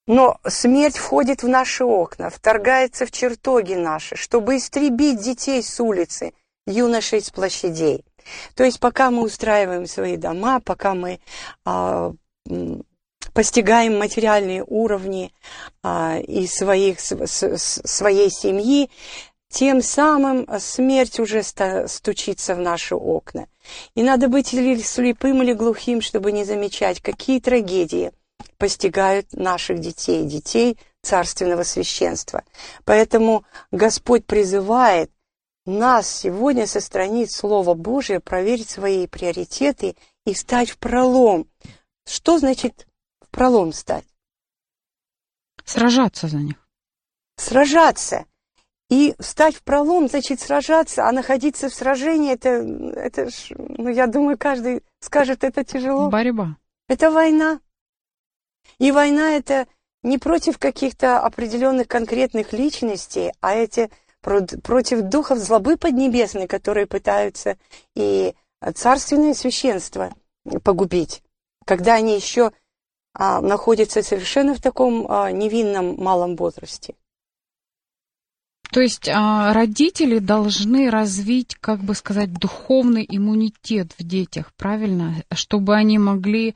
Но 0.06 0.40
смерть 0.48 0.96
входит 0.96 1.44
в 1.44 1.50
наши 1.50 1.84
окна, 1.84 2.30
вторгается 2.30 3.06
в 3.06 3.12
чертоги 3.12 3.74
наши, 3.74 4.16
чтобы 4.16 4.56
истребить 4.56 5.20
детей 5.20 5.62
с 5.62 5.80
улицы, 5.82 6.34
юношей 6.66 7.22
с 7.22 7.30
площадей. 7.30 8.06
То 8.56 8.64
есть 8.64 8.80
пока 8.80 9.12
мы 9.12 9.24
устраиваем 9.24 9.86
свои 9.86 10.16
дома, 10.16 10.62
пока 10.62 10.94
мы 10.94 11.20
а, 11.66 12.14
постигаем 13.38 14.00
материальные 14.00 14.64
уровни 14.66 15.32
а, 15.84 16.18
и 16.18 16.48
своих, 16.48 17.00
с, 17.00 17.12
с, 17.12 17.82
своей 17.86 18.32
семьи, 18.32 18.90
тем 19.48 19.84
самым 19.84 20.48
смерть 20.60 21.20
уже 21.20 21.44
стучится 21.44 22.56
в 22.56 22.60
наши 22.60 22.96
окна. 22.96 23.46
И 23.94 24.02
надо 24.02 24.28
быть 24.28 24.56
или 24.56 24.82
слепым, 24.82 25.44
или 25.44 25.54
глухим, 25.54 26.02
чтобы 26.02 26.32
не 26.32 26.46
замечать, 26.46 27.00
какие 27.00 27.40
трагедии 27.40 28.12
постигают 28.58 29.32
наших 29.34 29.82
детей, 29.82 30.24
детей 30.24 30.80
царственного 31.04 31.62
священства. 31.62 32.44
Поэтому 32.86 33.44
Господь 33.70 34.26
призывает 34.26 35.12
нас 35.68 36.10
сегодня 36.10 36.66
со 36.66 36.82
страниц 36.82 37.36
Слова 37.36 37.76
Божия 37.76 38.20
проверить 38.20 38.72
свои 38.72 39.06
приоритеты 39.06 39.96
и 40.26 40.34
стать 40.34 40.72
в 40.72 40.80
пролом. 40.80 41.46
Что 42.04 42.40
значит 42.40 42.88
пролом 43.38 43.72
стать? 43.72 44.06
Сражаться 45.64 46.28
за 46.28 46.38
них. 46.38 46.56
Сражаться. 47.38 48.26
И 48.90 49.14
встать 49.20 49.56
в 49.56 49.64
пролом, 49.64 50.08
значит, 50.08 50.40
сражаться, 50.40 51.08
а 51.08 51.12
находиться 51.12 51.70
в 51.70 51.74
сражении, 51.74 52.34
это, 52.34 52.50
это 53.00 53.30
ж, 53.30 53.52
ну, 53.52 53.90
я 53.90 54.08
думаю, 54.08 54.38
каждый 54.40 54.82
скажет, 55.02 55.44
это 55.44 55.64
тяжело. 55.64 56.10
Борьба. 56.10 56.58
Это 56.88 57.12
война. 57.12 57.60
И 58.80 58.92
война 58.92 59.36
это 59.36 59.68
не 60.04 60.18
против 60.18 60.58
каких-то 60.58 61.20
определенных 61.20 61.88
конкретных 61.88 62.54
личностей, 62.54 63.34
а 63.42 63.54
эти 63.54 63.92
против 64.22 65.02
духов 65.02 65.38
злобы 65.38 65.78
поднебесной, 65.78 66.48
которые 66.48 66.88
пытаются 66.88 67.58
и 67.94 68.34
царственное 68.74 69.34
священство 69.36 70.16
погубить, 70.64 71.22
когда 71.66 71.96
они 71.96 72.16
еще 72.16 72.52
а, 73.20 73.42
находятся 73.42 74.04
совершенно 74.04 74.54
в 74.54 74.62
таком 74.62 75.08
а, 75.10 75.32
невинном 75.32 75.96
малом 75.98 76.36
возрасте. 76.36 76.94
То 78.72 78.80
есть 78.80 79.10
а, 79.10 79.54
родители 79.54 80.20
должны 80.20 80.92
развить, 80.92 81.56
как 81.56 81.80
бы 81.80 81.96
сказать, 81.96 82.32
духовный 82.32 83.08
иммунитет 83.10 83.94
в 83.98 84.04
детях, 84.04 84.54
правильно? 84.56 85.24
Чтобы 85.34 85.76
они 85.76 85.98
могли 85.98 86.56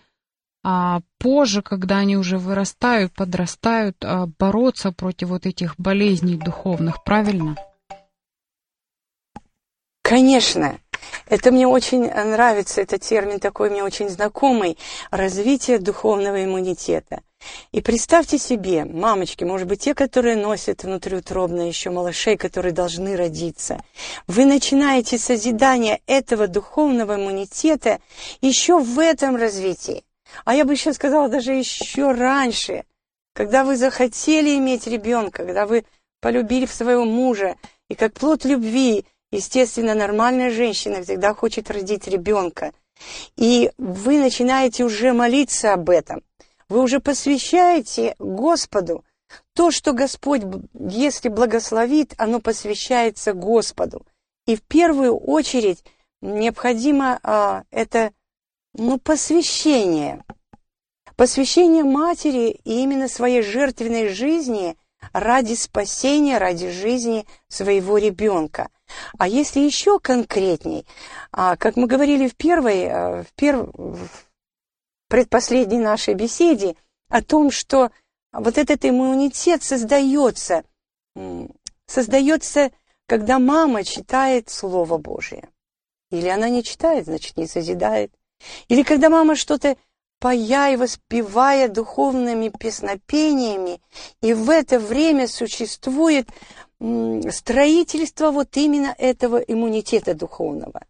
позже, 1.18 1.64
когда 1.64 1.98
они 1.98 2.18
уже 2.18 2.38
вырастают, 2.38 3.14
подрастают, 3.14 3.98
бороться 4.38 4.92
против 4.92 5.30
вот 5.30 5.48
этих 5.48 5.74
болезней 5.80 6.36
духовных, 6.36 7.04
правильно? 7.04 7.56
Конечно. 10.04 10.78
Это 11.28 11.52
мне 11.52 11.68
очень 11.68 12.10
нравится, 12.10 12.82
этот 12.82 13.02
термин 13.02 13.40
такой 13.40 13.70
мне 13.70 13.84
очень 13.84 14.10
знакомый, 14.10 14.78
развитие 15.10 15.80
духовного 15.80 16.44
иммунитета. 16.44 17.22
И 17.72 17.82
представьте 17.82 18.38
себе, 18.38 18.86
мамочки, 18.86 19.44
может 19.44 19.68
быть, 19.68 19.82
те, 19.82 19.96
которые 19.96 20.36
носят 20.36 20.84
внутриутробно 20.84 21.68
еще 21.68 21.90
малышей, 21.90 22.38
которые 22.38 22.72
должны 22.72 23.16
родиться, 23.16 23.84
вы 24.28 24.46
начинаете 24.46 25.18
созидание 25.18 26.02
этого 26.06 26.48
духовного 26.48 27.16
иммунитета 27.16 28.00
еще 28.42 28.80
в 28.80 29.00
этом 29.00 29.36
развитии. 29.36 30.04
А 30.46 30.54
я 30.56 30.66
бы 30.66 30.74
еще 30.74 30.94
сказала, 30.94 31.30
даже 31.30 31.54
еще 31.54 32.12
раньше, 32.12 32.84
когда 33.34 33.64
вы 33.64 33.76
захотели 33.76 34.58
иметь 34.58 34.88
ребенка, 34.88 35.44
когда 35.44 35.66
вы 35.66 35.86
полюбили 36.22 36.66
своего 36.66 37.06
мужа, 37.06 37.56
и 37.90 37.96
как 37.96 38.14
плод 38.14 38.46
любви, 38.46 39.06
естественно, 39.32 39.96
нормальная 39.96 40.52
женщина 40.52 41.04
всегда 41.04 41.34
хочет 41.34 41.70
родить 41.72 42.08
ребенка. 42.08 42.74
И 43.36 43.72
вы 43.78 44.20
начинаете 44.20 44.84
уже 44.84 45.14
молиться 45.14 45.74
об 45.74 45.90
этом. 45.90 46.24
Вы 46.70 46.82
уже 46.82 47.00
посвящаете 47.00 48.16
Господу 48.20 49.04
то, 49.54 49.72
что 49.72 49.94
Господь, 49.94 50.44
если 50.74 51.30
благословит, 51.30 52.14
оно 52.18 52.40
посвящается 52.40 53.34
Господу. 53.34 54.06
И 54.46 54.56
в 54.56 54.62
первую 54.62 55.18
очередь 55.18 55.84
необходимо 56.22 57.20
а, 57.24 57.64
это 57.72 58.12
ну, 58.74 58.98
посвящение. 58.98 60.24
Посвящение 61.16 61.84
матери 61.84 62.60
и 62.64 62.82
именно 62.82 63.08
своей 63.08 63.42
жертвенной 63.42 64.10
жизни 64.10 64.78
ради 65.14 65.56
спасения, 65.56 66.38
ради 66.38 66.70
жизни 66.70 67.26
своего 67.48 67.98
ребенка. 67.98 68.70
А 69.18 69.28
если 69.28 69.60
еще 69.60 70.00
конкретней, 70.00 70.86
а, 71.32 71.56
как 71.58 71.76
мы 71.76 71.88
говорили 71.88 72.28
в 72.28 72.36
первой, 72.36 72.88
а, 72.88 73.24
в, 73.24 73.34
перв... 73.34 73.70
в 73.74 74.10
предпоследней 75.08 75.80
нашей 75.80 76.14
беседе, 76.14 76.76
о 77.10 77.22
том, 77.22 77.52
что 77.52 77.92
вот 78.32 78.58
этот 78.58 78.86
иммунитет 78.86 79.64
создается, 79.64 80.64
создается, 81.86 82.72
когда 83.08 83.40
мама 83.40 83.84
читает 83.84 84.50
Слово 84.50 84.98
Божие. 84.98 85.50
Или 86.12 86.30
она 86.30 86.50
не 86.50 86.64
читает, 86.64 87.06
значит, 87.06 87.38
не 87.38 87.48
созидает. 87.48 88.14
Или 88.70 88.84
когда 88.84 89.10
мама 89.10 89.36
что-то 89.36 89.76
пая 90.20 90.74
и 90.74 90.76
воспевая 90.76 91.68
духовными 91.68 92.50
песнопениями, 92.50 93.82
и 94.22 94.34
в 94.34 94.50
это 94.50 94.80
время 94.80 95.28
существует 95.28 96.30
строительство 97.30 98.32
вот 98.32 98.58
именно 98.58 98.96
этого 98.98 99.38
иммунитета 99.38 100.14
духовного. 100.16 100.82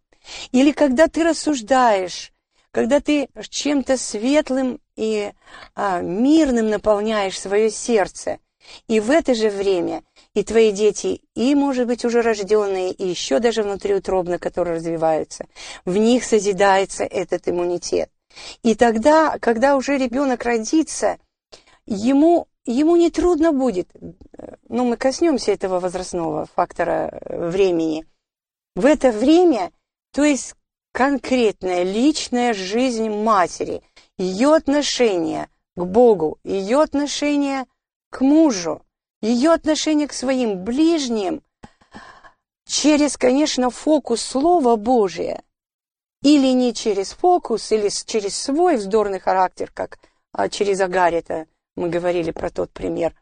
Или 0.51 0.71
когда 0.71 1.07
ты 1.07 1.23
рассуждаешь, 1.23 2.31
когда 2.71 2.99
ты 2.99 3.27
чем-то 3.49 3.97
светлым 3.97 4.79
и 4.95 5.31
а, 5.75 6.01
мирным 6.01 6.69
наполняешь 6.69 7.39
свое 7.39 7.69
сердце, 7.69 8.39
и 8.87 8.99
в 8.99 9.09
это 9.09 9.33
же 9.33 9.49
время 9.49 10.03
и 10.33 10.43
твои 10.43 10.71
дети, 10.71 11.21
и, 11.35 11.55
может 11.55 11.87
быть, 11.87 12.05
уже 12.05 12.21
рожденные, 12.21 12.91
и 12.91 13.07
еще 13.07 13.39
даже 13.39 13.63
внутриутробно, 13.63 14.39
которые 14.39 14.77
развиваются, 14.77 15.45
в 15.83 15.97
них 15.97 16.23
созидается 16.23 17.03
этот 17.03 17.49
иммунитет. 17.49 18.09
И 18.63 18.75
тогда, 18.75 19.37
когда 19.39 19.75
уже 19.75 19.97
ребенок 19.97 20.43
родится, 20.43 21.17
ему, 21.85 22.47
ему 22.65 22.95
не 22.95 23.09
трудно 23.09 23.51
будет, 23.51 23.89
ну, 24.67 24.85
мы 24.85 24.97
коснемся 24.97 25.51
этого 25.51 25.79
возрастного 25.79 26.45
фактора 26.45 27.09
э, 27.11 27.49
времени, 27.49 28.05
в 28.75 28.85
это 28.85 29.11
время, 29.11 29.71
то 30.13 30.23
есть 30.23 30.55
конкретная 30.91 31.83
личная 31.83 32.53
жизнь 32.53 33.09
матери, 33.09 33.81
ее 34.17 34.55
отношение 34.55 35.49
к 35.75 35.83
Богу, 35.83 36.39
ее 36.43 36.81
отношение 36.81 37.65
к 38.09 38.21
мужу, 38.21 38.85
ее 39.21 39.51
отношение 39.51 40.07
к 40.07 40.13
своим 40.13 40.63
ближним 40.63 41.41
через, 42.65 43.17
конечно, 43.17 43.69
фокус 43.69 44.21
Слова 44.21 44.75
Божия, 44.75 45.43
или 46.21 46.53
не 46.53 46.73
через 46.73 47.11
фокус, 47.11 47.71
или 47.71 47.89
через 47.89 48.37
свой 48.37 48.77
вздорный 48.77 49.19
характер, 49.19 49.71
как 49.73 49.99
а, 50.31 50.49
через 50.49 50.79
Агарита 50.79 51.47
мы 51.81 51.89
говорили 51.89 52.31
про 52.31 52.49
тот 52.51 52.71
пример, 52.71 53.13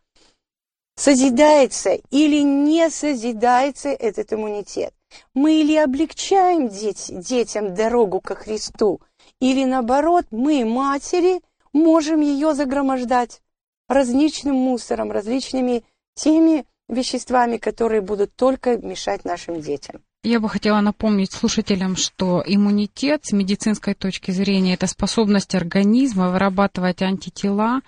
созидается 0.95 1.91
или 2.11 2.41
не 2.41 2.89
созидается 2.89 3.89
этот 3.89 4.33
иммунитет. 4.33 4.93
Мы 5.33 5.61
или 5.61 5.75
облегчаем 5.75 6.67
деть, 6.67 7.07
детям 7.09 7.73
дорогу 7.73 8.19
ко 8.19 8.35
Христу, 8.35 9.01
или 9.39 9.63
наоборот, 9.63 10.25
мы, 10.29 10.65
матери, 10.65 11.41
можем 11.73 12.19
ее 12.19 12.53
загромождать 12.53 13.41
различным 13.87 14.55
мусором, 14.55 15.11
различными 15.11 15.83
теми 16.13 16.65
веществами, 16.89 17.57
которые 17.57 18.01
будут 18.01 18.35
только 18.35 18.77
мешать 18.77 19.23
нашим 19.23 19.61
детям. 19.61 20.01
Я 20.23 20.41
бы 20.41 20.49
хотела 20.49 20.81
напомнить 20.81 21.31
слушателям, 21.31 21.95
что 21.95 22.43
иммунитет 22.45 23.25
с 23.25 23.31
медицинской 23.31 23.93
точки 23.93 24.31
зрения– 24.31 24.73
это 24.75 24.85
способность 24.85 25.55
организма 25.55 26.29
вырабатывать 26.29 27.01
антитела 27.01 27.81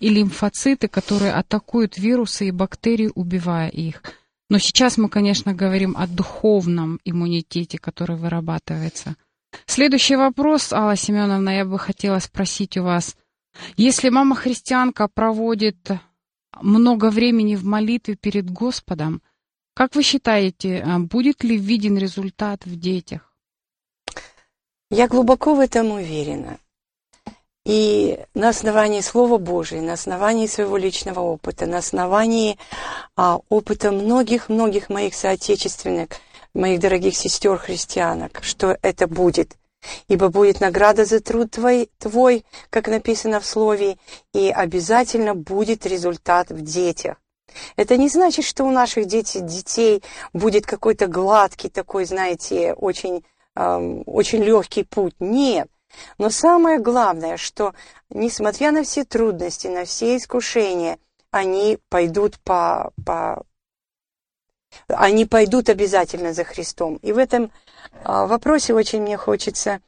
и 0.00 0.08
лимфоциты, 0.08 0.88
которые 0.88 1.32
атакуют 1.32 1.96
вирусы 1.96 2.48
и 2.48 2.50
бактерии, 2.50 3.10
убивая 3.14 3.68
их. 3.68 4.02
Но 4.48 4.58
сейчас 4.58 4.96
мы, 4.96 5.08
конечно, 5.08 5.54
говорим 5.54 5.96
о 5.96 6.06
духовном 6.06 7.00
иммунитете, 7.04 7.78
который 7.78 8.16
вырабатывается. 8.16 9.16
Следующий 9.66 10.16
вопрос, 10.16 10.72
Алла 10.72 10.96
Семеновна, 10.96 11.50
я 11.50 11.64
бы 11.64 11.78
хотела 11.78 12.18
спросить 12.18 12.76
у 12.76 12.82
вас. 12.82 13.16
Если 13.76 14.10
мама-христианка 14.10 15.08
проводит 15.08 15.90
много 16.60 17.10
времени 17.10 17.56
в 17.56 17.64
молитве 17.64 18.16
перед 18.16 18.50
Господом, 18.50 19.22
как 19.74 19.94
вы 19.94 20.02
считаете, 20.02 20.82
а, 20.86 20.98
будет 20.98 21.42
ли 21.42 21.56
виден 21.56 21.98
результат 21.98 22.64
в 22.64 22.78
детях? 22.78 23.34
Я 24.90 25.08
глубоко 25.08 25.54
в 25.54 25.60
этом 25.60 25.90
уверена. 25.90 26.58
И 27.66 28.20
на 28.34 28.50
основании 28.50 29.00
Слова 29.00 29.38
Божия, 29.38 29.80
на 29.80 29.94
основании 29.94 30.46
своего 30.46 30.76
личного 30.76 31.18
опыта, 31.18 31.66
на 31.66 31.78
основании 31.78 32.58
а, 33.16 33.40
опыта 33.48 33.90
многих-многих 33.90 34.88
моих 34.88 35.16
соотечественных, 35.16 36.10
моих 36.54 36.78
дорогих 36.78 37.16
сестер-христианок, 37.16 38.38
что 38.42 38.78
это 38.82 39.08
будет. 39.08 39.56
Ибо 40.06 40.28
будет 40.28 40.60
награда 40.60 41.04
за 41.04 41.18
труд 41.18 41.50
твой, 41.50 41.90
твой, 41.98 42.44
как 42.70 42.86
написано 42.86 43.40
в 43.40 43.46
Слове, 43.46 43.96
и 44.32 44.48
обязательно 44.48 45.34
будет 45.34 45.86
результат 45.86 46.50
в 46.50 46.60
детях. 46.60 47.16
Это 47.74 47.96
не 47.96 48.08
значит, 48.08 48.44
что 48.44 48.62
у 48.62 48.70
наших 48.70 49.06
детей, 49.06 49.40
детей 49.40 50.04
будет 50.32 50.66
какой-то 50.66 51.08
гладкий 51.08 51.68
такой, 51.68 52.04
знаете, 52.04 52.74
очень, 52.74 53.24
эм, 53.56 54.04
очень 54.06 54.44
легкий 54.44 54.84
путь. 54.84 55.16
Нет. 55.18 55.66
Но 56.18 56.30
самое 56.30 56.78
главное, 56.78 57.36
что 57.36 57.74
несмотря 58.10 58.72
на 58.72 58.84
все 58.84 59.04
трудности, 59.04 59.66
на 59.66 59.84
все 59.84 60.16
искушения, 60.16 60.98
они 61.30 61.78
пойдут 61.88 62.38
по, 62.40 62.92
по 63.04 63.44
они 64.88 65.24
пойдут 65.24 65.68
обязательно 65.68 66.32
за 66.32 66.44
Христом. 66.44 66.96
И 66.96 67.12
в 67.12 67.18
этом 67.18 67.50
а, 68.04 68.26
вопросе 68.26 68.74
очень 68.74 69.02
мне 69.02 69.16
хочется 69.16 69.80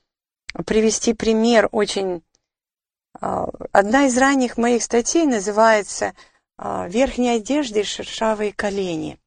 привести 0.66 1.14
пример 1.14 1.68
очень... 1.72 2.22
А, 3.20 3.48
одна 3.72 4.06
из 4.06 4.16
ранних 4.16 4.56
моих 4.56 4.82
статей 4.82 5.26
называется 5.26 6.14
а, 6.56 6.88
«Верхней 6.88 7.36
одежды 7.36 7.84
шершавые 7.84 8.52
колени». 8.52 9.18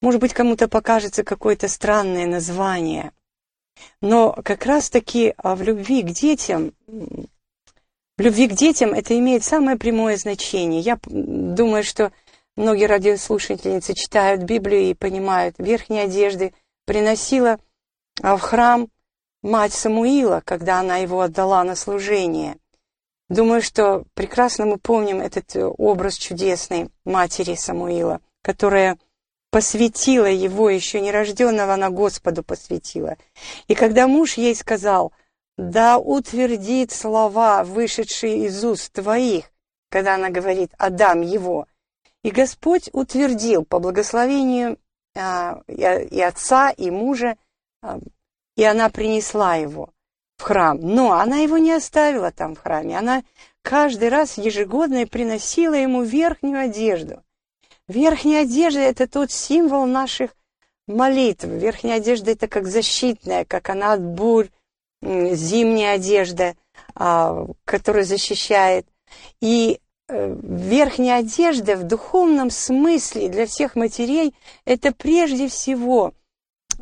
Может 0.00 0.20
быть, 0.20 0.34
кому-то 0.34 0.68
покажется 0.68 1.24
какое-то 1.24 1.66
странное 1.68 2.26
название, 2.26 3.12
но 4.00 4.32
как 4.44 4.66
раз-таки 4.66 5.34
в 5.42 5.62
любви 5.62 6.02
к 6.02 6.10
детям, 6.10 6.72
в 6.86 8.20
любви 8.20 8.48
к 8.48 8.52
детям 8.52 8.92
это 8.92 9.18
имеет 9.18 9.44
самое 9.44 9.76
прямое 9.76 10.16
значение. 10.16 10.80
Я 10.80 10.98
думаю, 11.06 11.82
что 11.82 12.12
многие 12.56 12.86
радиослушательницы 12.86 13.94
читают 13.94 14.42
Библию 14.42 14.82
и 14.82 14.94
понимают, 14.94 15.56
верхние 15.58 16.04
одежды 16.04 16.54
приносила 16.86 17.58
в 18.20 18.38
храм 18.38 18.88
мать 19.42 19.72
Самуила, 19.72 20.42
когда 20.44 20.80
она 20.80 20.98
его 20.98 21.20
отдала 21.20 21.64
на 21.64 21.76
служение. 21.76 22.56
Думаю, 23.28 23.62
что 23.62 24.04
прекрасно 24.14 24.66
мы 24.66 24.78
помним 24.78 25.20
этот 25.20 25.56
э, 25.56 25.64
образ 25.64 26.16
чудесной 26.16 26.90
матери 27.04 27.54
Самуила, 27.54 28.20
которая 28.42 28.98
посвятила 29.54 30.26
его, 30.26 30.68
еще 30.68 31.00
нерожденного, 31.00 31.74
она 31.74 31.88
Господу 31.88 32.42
посвятила. 32.42 33.16
И 33.68 33.76
когда 33.76 34.08
муж 34.08 34.34
ей 34.34 34.52
сказал, 34.52 35.12
да 35.56 35.96
утвердит 35.96 36.90
слова, 36.90 37.62
вышедшие 37.62 38.46
из 38.46 38.64
уст 38.64 38.92
твоих, 38.92 39.44
когда 39.92 40.16
она 40.16 40.30
говорит, 40.30 40.72
отдам 40.76 41.20
его. 41.20 41.68
И 42.24 42.32
Господь 42.32 42.90
утвердил 42.92 43.64
по 43.64 43.78
благословению 43.78 44.76
а, 45.16 45.62
и 45.68 46.20
отца, 46.20 46.70
и 46.70 46.90
мужа, 46.90 47.36
а, 47.80 48.00
и 48.56 48.64
она 48.64 48.88
принесла 48.88 49.54
его 49.54 49.90
в 50.36 50.42
храм. 50.42 50.80
Но 50.80 51.12
она 51.12 51.36
его 51.36 51.58
не 51.58 51.70
оставила 51.70 52.32
там 52.32 52.56
в 52.56 52.60
храме. 52.60 52.98
Она 52.98 53.22
каждый 53.62 54.08
раз 54.08 54.36
ежегодно 54.36 55.06
приносила 55.06 55.74
ему 55.74 56.02
верхнюю 56.02 56.58
одежду. 56.58 57.22
Верхняя 57.88 58.42
одежда– 58.42 58.80
это 58.80 59.06
тот 59.06 59.30
символ 59.30 59.86
наших 59.86 60.34
молитв. 60.86 61.44
Верхняя 61.44 61.96
одежда– 61.96 62.30
это 62.32 62.48
как 62.48 62.66
защитная, 62.66 63.44
как 63.44 63.68
она 63.70 63.92
от 63.92 64.02
бурь, 64.02 64.48
зимняя 65.02 65.94
одежда, 65.94 66.54
а, 66.94 67.46
которая 67.64 68.04
защищает. 68.04 68.86
И 69.40 69.80
э, 70.08 70.36
верхняя 70.42 71.18
одежда 71.18 71.76
в 71.76 71.84
духовном 71.84 72.50
смысле 72.50 73.28
для 73.28 73.46
всех 73.46 73.76
матерей– 73.76 74.34
это 74.64 74.92
прежде 74.92 75.48
всего 75.48 76.14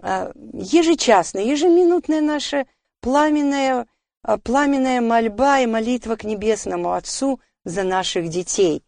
а, 0.00 0.32
ежечасная, 0.52 1.42
ежеминутная 1.42 2.20
наша 2.20 2.66
пламенная, 3.00 3.86
а, 4.22 4.38
пламенная 4.38 5.00
мольба 5.00 5.60
и 5.60 5.66
молитва 5.66 6.16
к 6.16 6.24
Небесному 6.24 6.92
Отцу 6.92 7.40
за 7.64 7.82
наших 7.82 8.28
детей. 8.28 8.82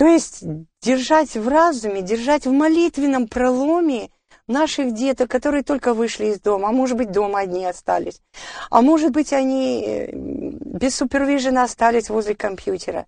То 0.00 0.06
есть 0.06 0.42
держать 0.80 1.36
в 1.36 1.46
разуме, 1.46 2.00
держать 2.00 2.46
в 2.46 2.50
молитвенном 2.50 3.28
проломе 3.28 4.08
наших 4.46 4.94
деток, 4.94 5.30
которые 5.30 5.62
только 5.62 5.92
вышли 5.92 6.28
из 6.28 6.40
дома, 6.40 6.70
а 6.70 6.72
может 6.72 6.96
быть, 6.96 7.12
дома 7.12 7.40
одни 7.40 7.66
остались, 7.66 8.22
а 8.70 8.80
может 8.80 9.12
быть, 9.12 9.34
они 9.34 9.84
э, 9.86 10.10
без 10.14 10.96
супервижена 10.96 11.64
остались 11.64 12.08
возле 12.08 12.34
компьютера. 12.34 13.04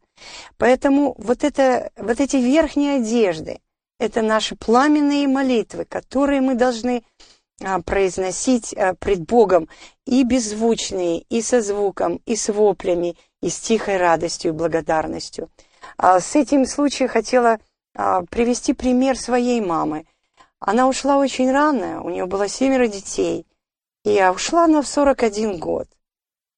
Поэтому 0.58 1.14
вот, 1.16 1.44
это, 1.44 1.90
вот 1.96 2.20
эти 2.20 2.36
верхние 2.36 2.96
одежды, 2.96 3.60
это 3.98 4.20
наши 4.20 4.54
пламенные 4.54 5.26
молитвы, 5.28 5.86
которые 5.86 6.42
мы 6.42 6.56
должны 6.56 7.04
а, 7.64 7.80
произносить 7.80 8.74
а, 8.74 8.92
пред 8.96 9.20
Богом 9.20 9.70
и 10.04 10.24
беззвучные, 10.24 11.20
и 11.30 11.40
со 11.40 11.62
звуком, 11.62 12.20
и 12.26 12.36
с 12.36 12.52
воплями, 12.52 13.16
и 13.40 13.48
с 13.48 13.58
тихой 13.60 13.96
радостью 13.96 14.52
и 14.52 14.54
благодарностью. 14.54 15.48
А, 15.96 16.20
с 16.20 16.34
этим 16.34 16.66
случаем 16.66 17.08
хотела 17.08 17.58
а, 17.94 18.22
привести 18.22 18.72
пример 18.72 19.18
своей 19.18 19.60
мамы. 19.60 20.06
Она 20.58 20.88
ушла 20.88 21.18
очень 21.18 21.50
рано, 21.50 22.02
у 22.02 22.10
нее 22.10 22.26
было 22.26 22.48
семеро 22.48 22.86
детей, 22.86 23.46
и 24.04 24.22
ушла 24.24 24.64
она 24.64 24.82
в 24.82 24.86
41 24.86 25.58
год. 25.58 25.88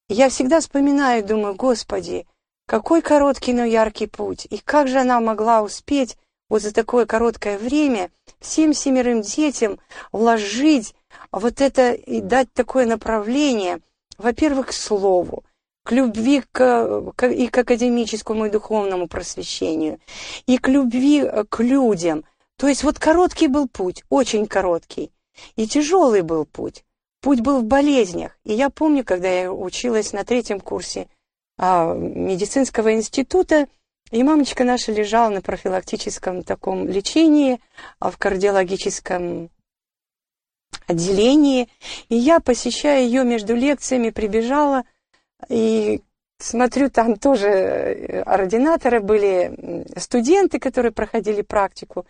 я 0.09 0.29
всегда 0.29 0.59
вспоминаю 0.59 1.23
и 1.23 1.27
думаю, 1.27 1.55
Господи, 1.55 2.27
какой 2.67 3.01
короткий, 3.01 3.53
но 3.53 3.63
яркий 3.63 4.07
путь, 4.07 4.47
и 4.49 4.57
как 4.57 4.87
же 4.87 4.99
она 4.99 5.19
могла 5.19 5.61
успеть 5.61 6.17
вот 6.49 6.61
за 6.61 6.73
такое 6.73 7.05
короткое 7.05 7.57
время 7.57 8.11
всем 8.39 8.73
семерым 8.73 9.21
детям 9.21 9.79
вложить 10.11 10.95
вот 11.31 11.61
это 11.61 11.93
и 11.93 12.21
дать 12.21 12.51
такое 12.53 12.85
направление, 12.85 13.79
во-первых, 14.17 14.67
к 14.67 14.73
слову, 14.73 15.43
к 15.85 15.91
любви 15.91 16.41
к, 16.51 17.11
к, 17.15 17.27
и 17.27 17.47
к 17.47 17.57
академическому 17.59 18.47
и 18.47 18.49
духовному 18.49 19.07
просвещению, 19.07 19.99
и 20.47 20.57
к 20.57 20.67
любви 20.67 21.21
э, 21.21 21.43
к 21.47 21.61
людям. 21.63 22.25
То 22.57 22.67
есть 22.67 22.83
вот 22.83 22.97
короткий 22.97 23.47
был 23.47 23.67
путь, 23.67 24.03
очень 24.09 24.47
короткий, 24.47 25.11
и 25.55 25.67
тяжелый 25.67 26.23
был 26.23 26.45
путь. 26.45 26.83
Путь 27.21 27.41
был 27.41 27.59
в 27.59 27.65
болезнях. 27.65 28.37
И 28.43 28.53
я 28.53 28.71
помню, 28.71 29.03
когда 29.03 29.29
я 29.29 29.53
училась 29.53 30.11
на 30.11 30.23
третьем 30.23 30.59
курсе 30.59 31.07
а, 31.57 31.93
медицинского 31.93 32.93
института, 32.93 33.67
и 34.09 34.23
мамочка 34.23 34.63
наша 34.63 34.91
лежала 34.91 35.29
на 35.29 35.41
профилактическом 35.41 36.43
таком 36.43 36.87
лечении 36.87 37.59
а, 37.99 38.09
в 38.09 38.17
кардиологическом 38.17 39.51
отделении. 40.87 41.69
И 42.09 42.15
я, 42.15 42.39
посещая 42.39 43.03
ее 43.03 43.23
между 43.23 43.55
лекциями, 43.55 44.09
прибежала 44.09 44.83
и 45.49 46.01
смотрю, 46.39 46.89
там 46.89 47.15
тоже 47.15 47.47
э, 47.47 48.21
ординаторы 48.21 48.99
были, 48.99 49.85
студенты, 49.97 50.59
которые 50.59 50.91
проходили 50.91 51.41
практику. 51.41 52.05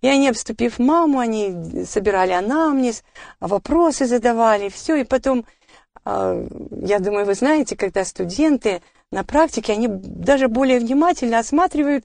И 0.00 0.08
они, 0.08 0.28
обступив 0.28 0.78
маму, 0.78 1.18
они 1.18 1.84
собирали 1.84 2.32
анамнез, 2.32 3.04
вопросы 3.40 4.06
задавали, 4.06 4.68
все. 4.68 4.96
И 4.96 5.04
потом, 5.04 5.44
а, 6.04 6.44
я 6.82 6.98
думаю, 6.98 7.26
вы 7.26 7.34
знаете, 7.34 7.76
когда 7.76 8.04
студенты 8.04 8.82
на 9.12 9.24
практике, 9.24 9.72
они 9.72 9.88
даже 9.88 10.48
более 10.48 10.80
внимательно 10.80 11.38
осматривают 11.38 12.04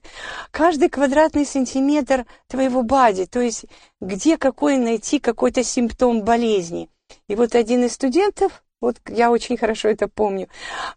каждый 0.50 0.88
квадратный 0.88 1.44
сантиметр 1.44 2.26
твоего 2.46 2.82
бади, 2.82 3.26
то 3.26 3.40
есть 3.40 3.64
где 4.00 4.36
какой 4.36 4.76
найти 4.76 5.18
какой-то 5.18 5.64
симптом 5.64 6.22
болезни. 6.22 6.88
И 7.28 7.34
вот 7.34 7.54
один 7.54 7.84
из 7.84 7.94
студентов 7.94 8.62
вот 8.82 8.96
я 9.08 9.30
очень 9.30 9.56
хорошо 9.56 9.88
это 9.88 10.08
помню, 10.08 10.48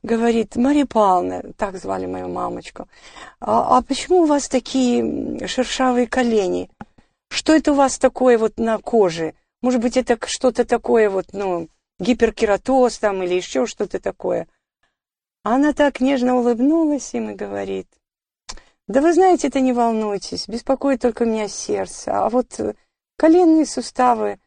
говорит, 0.04 0.56
Мария 0.56 0.86
Павловна, 0.86 1.54
так 1.56 1.78
звали 1.78 2.08
мою 2.08 2.28
мамочку, 2.28 2.90
а, 3.40 3.78
а 3.78 3.82
почему 3.82 4.22
у 4.22 4.26
вас 4.26 4.50
такие 4.50 5.48
шершавые 5.48 6.08
колени? 6.08 6.70
Что 7.30 7.54
это 7.54 7.72
у 7.72 7.76
вас 7.76 7.98
такое 7.98 8.38
вот 8.38 8.58
на 8.58 8.78
коже? 8.80 9.36
Может 9.62 9.82
быть, 9.82 9.98
это 9.98 10.18
что-то 10.28 10.66
такое 10.66 11.10
вот, 11.10 11.28
ну, 11.34 11.70
гиперкератоз 12.00 12.98
там 12.98 13.24
или 13.24 13.36
еще 13.36 13.66
что-то 13.66 14.00
такое? 14.00 14.48
Она 15.44 15.74
так 15.74 16.02
нежно 16.02 16.38
улыбнулась 16.38 17.14
им 17.14 17.30
и 17.30 17.36
говорит, 17.36 17.88
Да 18.88 19.02
вы 19.02 19.14
знаете, 19.14 19.48
это 19.48 19.60
не 19.60 19.74
волнуйтесь, 19.74 20.48
беспокоит 20.48 21.02
только 21.02 21.26
меня 21.26 21.48
сердце. 21.48 22.26
А 22.26 22.30
вот 22.30 22.60
э, 22.60 22.74
коленные 23.18 23.66
суставы, 23.66 24.40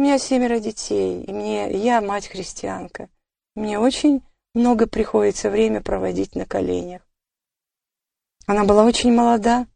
у 0.00 0.02
меня 0.02 0.18
семеро 0.18 0.58
детей, 0.60 1.22
и 1.24 1.30
мне, 1.30 1.70
я 1.76 2.00
мать-христианка. 2.00 3.10
Мне 3.54 3.78
очень 3.78 4.22
много 4.54 4.86
приходится 4.86 5.50
время 5.50 5.82
проводить 5.82 6.34
на 6.34 6.46
коленях. 6.46 7.02
Она 8.46 8.64
была 8.64 8.84
очень 8.84 9.12
молода, 9.12 9.66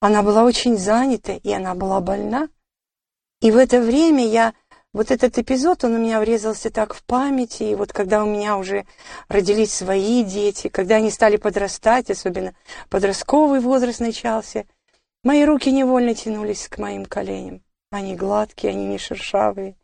она 0.00 0.22
была 0.22 0.42
очень 0.42 0.78
занята, 0.78 1.34
и 1.34 1.52
она 1.52 1.74
была 1.74 2.00
больна. 2.00 2.48
И 3.42 3.50
в 3.50 3.58
это 3.58 3.82
время 3.82 4.26
я 4.26 4.54
вот 4.94 5.10
этот 5.10 5.36
эпизод, 5.36 5.84
он 5.84 5.96
у 5.96 5.98
меня 5.98 6.18
врезался 6.18 6.70
так 6.70 6.94
в 6.94 7.04
памяти, 7.04 7.64
и 7.64 7.74
вот 7.74 7.92
когда 7.92 8.24
у 8.24 8.26
меня 8.26 8.56
уже 8.56 8.86
родились 9.28 9.74
свои 9.74 10.24
дети, 10.24 10.68
когда 10.68 10.94
они 10.94 11.10
стали 11.10 11.36
подрастать, 11.36 12.10
особенно 12.10 12.54
подростковый 12.88 13.60
возраст 13.60 14.00
начался, 14.00 14.64
мои 15.24 15.44
руки 15.44 15.70
невольно 15.70 16.14
тянулись 16.14 16.68
к 16.68 16.78
моим 16.78 17.04
коленям. 17.04 17.62
Они 17.90 18.14
гладкие, 18.14 18.70
они 18.70 18.86
не 18.86 18.98
шершавые. 18.98 19.76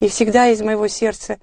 И 0.00 0.08
всегда 0.08 0.48
из 0.48 0.60
моего 0.60 0.86
сердца 0.86 1.40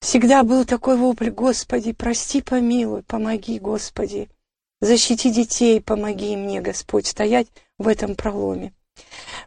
всегда 0.00 0.42
был 0.42 0.66
такой 0.66 0.96
вопль, 0.96 1.30
Господи, 1.30 1.92
прости, 1.92 2.42
помилуй, 2.42 3.02
помоги, 3.02 3.58
Господи. 3.58 4.28
Защити 4.80 5.30
детей, 5.30 5.80
помоги 5.80 6.36
мне, 6.36 6.60
Господь, 6.60 7.06
стоять 7.06 7.48
в 7.78 7.88
этом 7.88 8.14
проломе. 8.14 8.74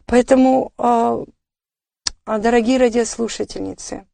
Поэтому 0.06 0.72
а, 0.76 1.22
а, 2.24 2.38
дорогие 2.38 2.78
радиослушательницы, 2.78 4.06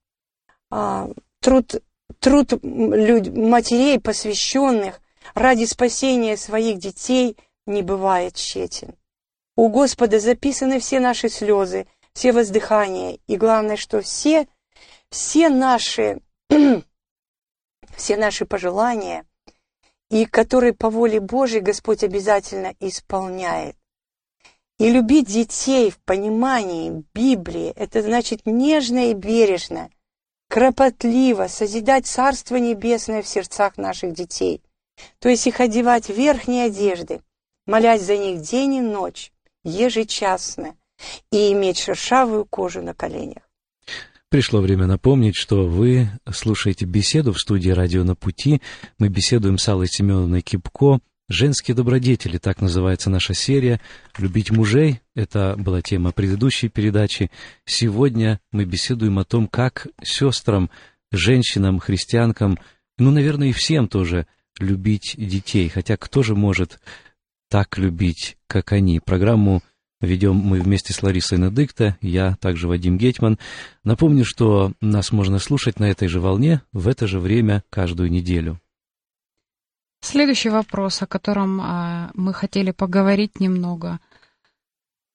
а, 0.70 1.08
труд, 1.40 1.82
труд 2.18 2.52
матерей, 2.62 4.00
посвященных 4.00 5.00
ради 5.34 5.64
спасения 5.64 6.36
своих 6.36 6.78
детей, 6.78 7.36
не 7.66 7.82
бывает 7.82 8.34
тщетен. 8.34 8.94
У 9.54 9.68
Господа 9.68 10.18
записаны 10.18 10.80
все 10.80 10.98
наши 10.98 11.28
слезы, 11.28 11.86
все 12.14 12.32
воздыхания, 12.32 13.18
и 13.26 13.36
главное, 13.36 13.76
что 13.76 14.00
все, 14.00 14.48
все 15.10 15.50
наши, 15.50 16.20
все 17.96 18.16
наши 18.16 18.46
пожелания, 18.46 19.26
и 20.10 20.24
которые 20.24 20.72
по 20.72 20.88
воле 20.88 21.20
Божьей 21.20 21.60
Господь 21.60 22.02
обязательно 22.02 22.74
исполняет. 22.80 23.76
И 24.78 24.90
любить 24.90 25.28
детей 25.28 25.90
в 25.90 25.98
понимании 25.98 27.04
Библии– 27.14 27.72
это 27.76 28.00
значит 28.02 28.46
нежно 28.46 29.10
и 29.10 29.14
бережно, 29.14 29.90
кропотливо 30.48 31.46
созидать 31.46 32.06
Царство 32.06 32.56
Небесное 32.56 33.22
в 33.22 33.28
сердцах 33.28 33.76
наших 33.76 34.14
детей. 34.14 34.62
То 35.18 35.28
есть 35.28 35.46
их 35.46 35.60
одевать 35.60 36.06
в 36.06 36.14
верхние 36.14 36.66
одежды, 36.66 37.20
молясь 37.66 38.02
за 38.02 38.16
них 38.16 38.40
день 38.40 38.74
и 38.74 38.80
ночь, 38.80 39.32
ежечасно, 39.64 40.74
и 41.30 41.52
иметь 41.52 41.78
шершавую 41.78 42.44
кожу 42.44 42.82
на 42.82 42.94
коленях. 42.94 43.42
Пришло 44.28 44.60
время 44.60 44.86
напомнить, 44.86 45.36
что 45.36 45.66
вы 45.66 46.08
слушаете 46.32 46.86
беседу 46.86 47.32
в 47.32 47.38
студии 47.38 47.70
«Радио 47.70 48.02
на 48.02 48.14
пути». 48.14 48.62
Мы 48.98 49.08
беседуем 49.08 49.58
с 49.58 49.68
Аллой 49.68 49.88
Семеновной 49.88 50.40
Кипко– 50.40 51.00
Женские 51.32 51.74
добродетели, 51.74 52.36
так 52.36 52.60
называется 52.60 53.08
наша 53.08 53.32
серия. 53.32 53.80
Любить 54.18 54.50
мужей— 54.50 55.00
это 55.14 55.54
была 55.56 55.80
тема 55.80 56.12
предыдущей 56.12 56.68
передачи. 56.68 57.30
Сегодня 57.64 58.38
мы 58.50 58.66
беседуем 58.66 59.18
о 59.18 59.24
том, 59.24 59.46
как 59.46 59.86
сестрам, 60.02 60.68
женщинам, 61.10 61.78
христианкам, 61.78 62.58
ну, 62.98 63.10
наверное, 63.10 63.48
и 63.48 63.52
всем 63.52 63.88
тоже 63.88 64.26
любить 64.58 65.14
детей. 65.16 65.70
Хотя 65.70 65.96
кто 65.96 66.22
же 66.22 66.34
может 66.34 66.80
так 67.52 67.76
любить, 67.76 68.38
как 68.46 68.72
они? 68.72 68.98
Программу 68.98 69.60
ведем 70.00 70.36
мы 70.36 70.58
вместе 70.58 70.94
с 70.94 71.02
Ларисой 71.02 71.36
Надыкта, 71.36 71.98
я 72.00 72.36
также 72.36 72.66
Вадим 72.66 72.96
Гетман. 72.96 73.38
Напомню, 73.84 74.24
что 74.24 74.72
нас 74.80 75.12
можно 75.12 75.38
слушать 75.38 75.78
на 75.78 75.90
этой 75.90 76.08
же 76.08 76.18
волне 76.18 76.62
в 76.72 76.88
это 76.88 77.06
же 77.06 77.20
время 77.20 77.62
каждую 77.68 78.10
неделю. 78.10 78.58
Следующий 80.00 80.48
вопрос, 80.48 81.02
о 81.02 81.06
котором 81.06 81.60
а, 81.60 82.10
мы 82.14 82.32
хотели 82.32 82.70
поговорить 82.70 83.38
немного. 83.38 84.00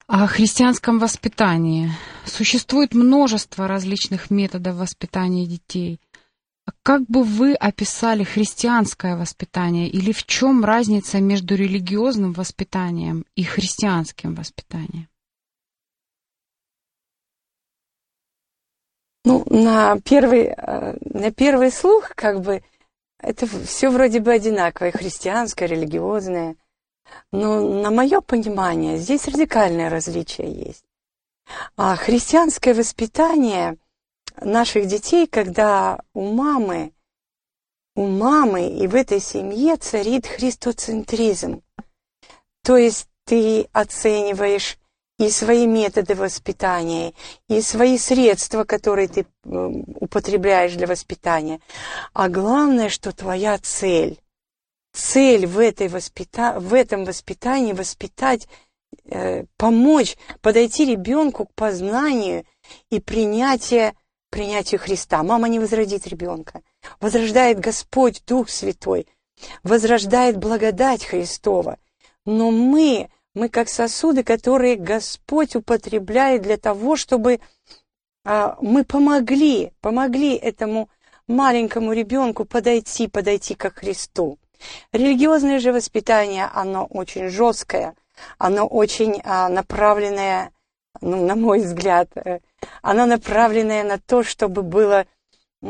О 0.06 0.28
христианском 0.28 1.00
воспитании. 1.00 1.91
Существует 2.26 2.93
множество 2.93 3.67
различных 3.67 4.30
методов 4.30 4.76
воспитания 4.76 5.47
детей. 5.47 6.00
Как 6.84 7.01
бы 7.03 7.23
вы 7.23 7.53
описали 7.53 8.23
христианское 8.23 9.15
воспитание 9.15 9.88
или 9.88 10.12
в 10.12 10.25
чем 10.25 10.65
разница 10.65 11.19
между 11.19 11.56
религиозным 11.56 12.34
воспитанием 12.34 13.25
и 13.36 13.43
христианским 13.43 14.36
воспитанием? 14.36 15.08
Ну, 19.23 19.43
на 19.49 19.99
первый, 19.99 20.45
э, 20.45 20.97
на 21.01 21.32
первый 21.32 21.71
слух, 21.71 22.12
как 22.15 22.41
бы, 22.41 22.63
это 23.19 23.45
все 23.45 23.89
вроде 23.89 24.19
бы 24.19 24.32
одинаковое, 24.32 24.91
христианское, 24.91 25.65
религиозное. 25.65 26.56
Но 27.32 27.62
на 27.62 27.91
мое 27.91 28.21
понимание 28.21 28.97
здесь 28.97 29.27
радикальное 29.27 29.89
различие 29.89 30.51
есть. 30.51 30.86
А 31.75 31.95
христианское 31.95 32.73
воспитание 32.73 33.77
наших 34.41 34.88
детей, 34.88 35.28
когда 35.28 36.00
у 36.13 36.32
мамы, 36.34 36.93
у 37.95 38.08
мамы 38.08 38.69
и 38.69 38.88
в 38.88 38.95
этой 38.95 39.19
семье 39.19 39.76
царит 39.78 40.28
христоцентризм. 40.28 41.62
То 42.63 42.78
есть 42.78 43.08
ты 43.26 43.67
оцениваешь 43.73 44.78
и 45.19 45.30
свои 45.30 45.65
методы 45.65 46.13
воспитания, 46.13 47.13
и 47.50 47.62
свои 47.62 47.97
средства, 47.97 48.63
которые 48.65 49.08
ты 49.08 49.26
употребляешь 49.43 50.73
для 50.73 50.86
воспитания. 50.86 51.60
А 52.13 52.30
главное, 52.30 52.89
что 52.89 53.12
твоя 53.12 53.58
цель, 53.58 54.19
цель 54.93 55.47
в, 55.47 55.58
этой 55.58 55.88
воспита... 55.88 56.60
в 56.60 56.73
этом 56.73 57.04
воспитании 57.04 57.73
воспитать, 57.73 58.47
э, 59.06 59.45
помочь, 59.58 60.17
подойти 60.41 60.86
ребенку 60.86 61.45
к 61.45 61.54
познанию 61.56 62.45
и 62.91 63.00
принятию, 63.00 63.93
принятию 64.38 64.80
Христа. 64.80 65.23
Мама 65.23 65.50
не 65.50 65.58
возродит 65.58 66.06
ребенка. 66.06 66.62
Возрождает 67.00 67.60
Господь, 67.60 68.21
Дух 68.28 68.50
Святой, 68.50 69.08
возрождает 69.63 70.38
благодать 70.38 71.04
Христова. 71.04 71.80
Но 72.23 72.52
мы 72.52 73.10
мы 73.34 73.50
как 73.50 73.67
сосуды, 73.67 74.23
которые 74.23 74.76
Господь 74.76 75.56
употребляет 75.56 76.43
для 76.43 76.58
того, 76.58 76.95
чтобы 76.95 77.39
а, 78.26 78.58
мы 78.62 78.84
помогли, 78.84 79.71
помогли 79.82 80.36
этому 80.36 80.89
маленькому 81.28 81.93
ребенку 81.93 82.45
подойти, 82.45 83.08
подойти 83.08 83.56
к 83.56 83.71
Христу. 83.73 84.38
Религиозное 84.91 85.60
же 85.60 85.73
воспитание, 85.73 86.47
оно 86.54 86.86
очень 86.86 87.30
жесткое, 87.30 87.95
оно 88.38 88.67
очень 88.67 89.19
а, 89.23 89.50
направленное, 89.50 90.52
ну, 91.02 91.26
на 91.26 91.36
мой 91.36 91.62
взгляд, 91.62 92.10
оно 92.82 93.06
направленное 93.06 93.84
на 93.84 94.00
то, 94.00 94.24
чтобы 94.24 94.63
было 94.63 95.06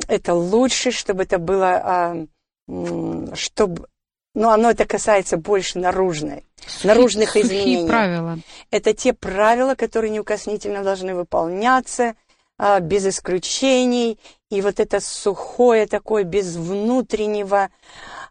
это 0.07 0.33
лучше, 0.33 0.91
чтобы 0.91 1.23
это 1.23 1.37
было, 1.37 2.27
а, 2.69 3.33
чтобы 3.33 3.87
но 4.37 4.51
оно 4.51 4.69
это 4.69 4.85
касается 4.85 5.37
больше 5.37 5.79
наружной, 5.79 6.45
сухие, 6.63 6.93
наружных 6.93 7.29
сухие 7.29 7.45
изменений. 7.45 7.87
правила. 7.87 8.37
Это 8.69 8.93
те 8.93 9.13
правила, 9.13 9.73
которые 9.73 10.11
неукоснительно 10.11 10.83
должны 10.83 11.15
выполняться, 11.15 12.13
а, 12.59 12.79
без 12.79 13.07
исключений. 13.07 14.19
И 14.51 14.61
вот 14.61 14.79
это 14.79 14.99
сухое 14.99 15.87
такое, 15.87 16.23
без 16.23 16.55
внутреннего 16.55 17.69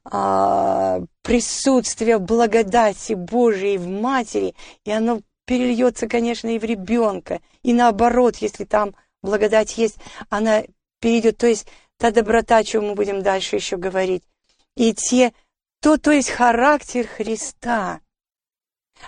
а, 0.04 1.00
присутствия 1.22 2.18
благодати 2.18 3.14
Божией 3.14 3.76
в 3.76 3.88
матери, 3.88 4.54
и 4.84 4.92
оно 4.92 5.22
перельется, 5.46 6.08
конечно, 6.08 6.48
и 6.48 6.58
в 6.58 6.64
ребенка. 6.64 7.40
И 7.62 7.72
наоборот, 7.72 8.36
если 8.36 8.64
там 8.64 8.94
благодать 9.22 9.78
есть, 9.78 9.96
она 10.28 10.64
перейдет. 11.00 11.38
То 11.38 11.46
есть 11.46 11.66
та 11.96 12.10
доброта, 12.10 12.58
о 12.58 12.64
чем 12.64 12.88
мы 12.88 12.94
будем 12.94 13.22
дальше 13.22 13.56
еще 13.56 13.76
говорить. 13.76 14.22
И 14.76 14.92
те 14.92 15.32
то, 15.80 15.98
то 15.98 16.10
есть 16.10 16.30
характер 16.30 17.06
Христа. 17.06 18.00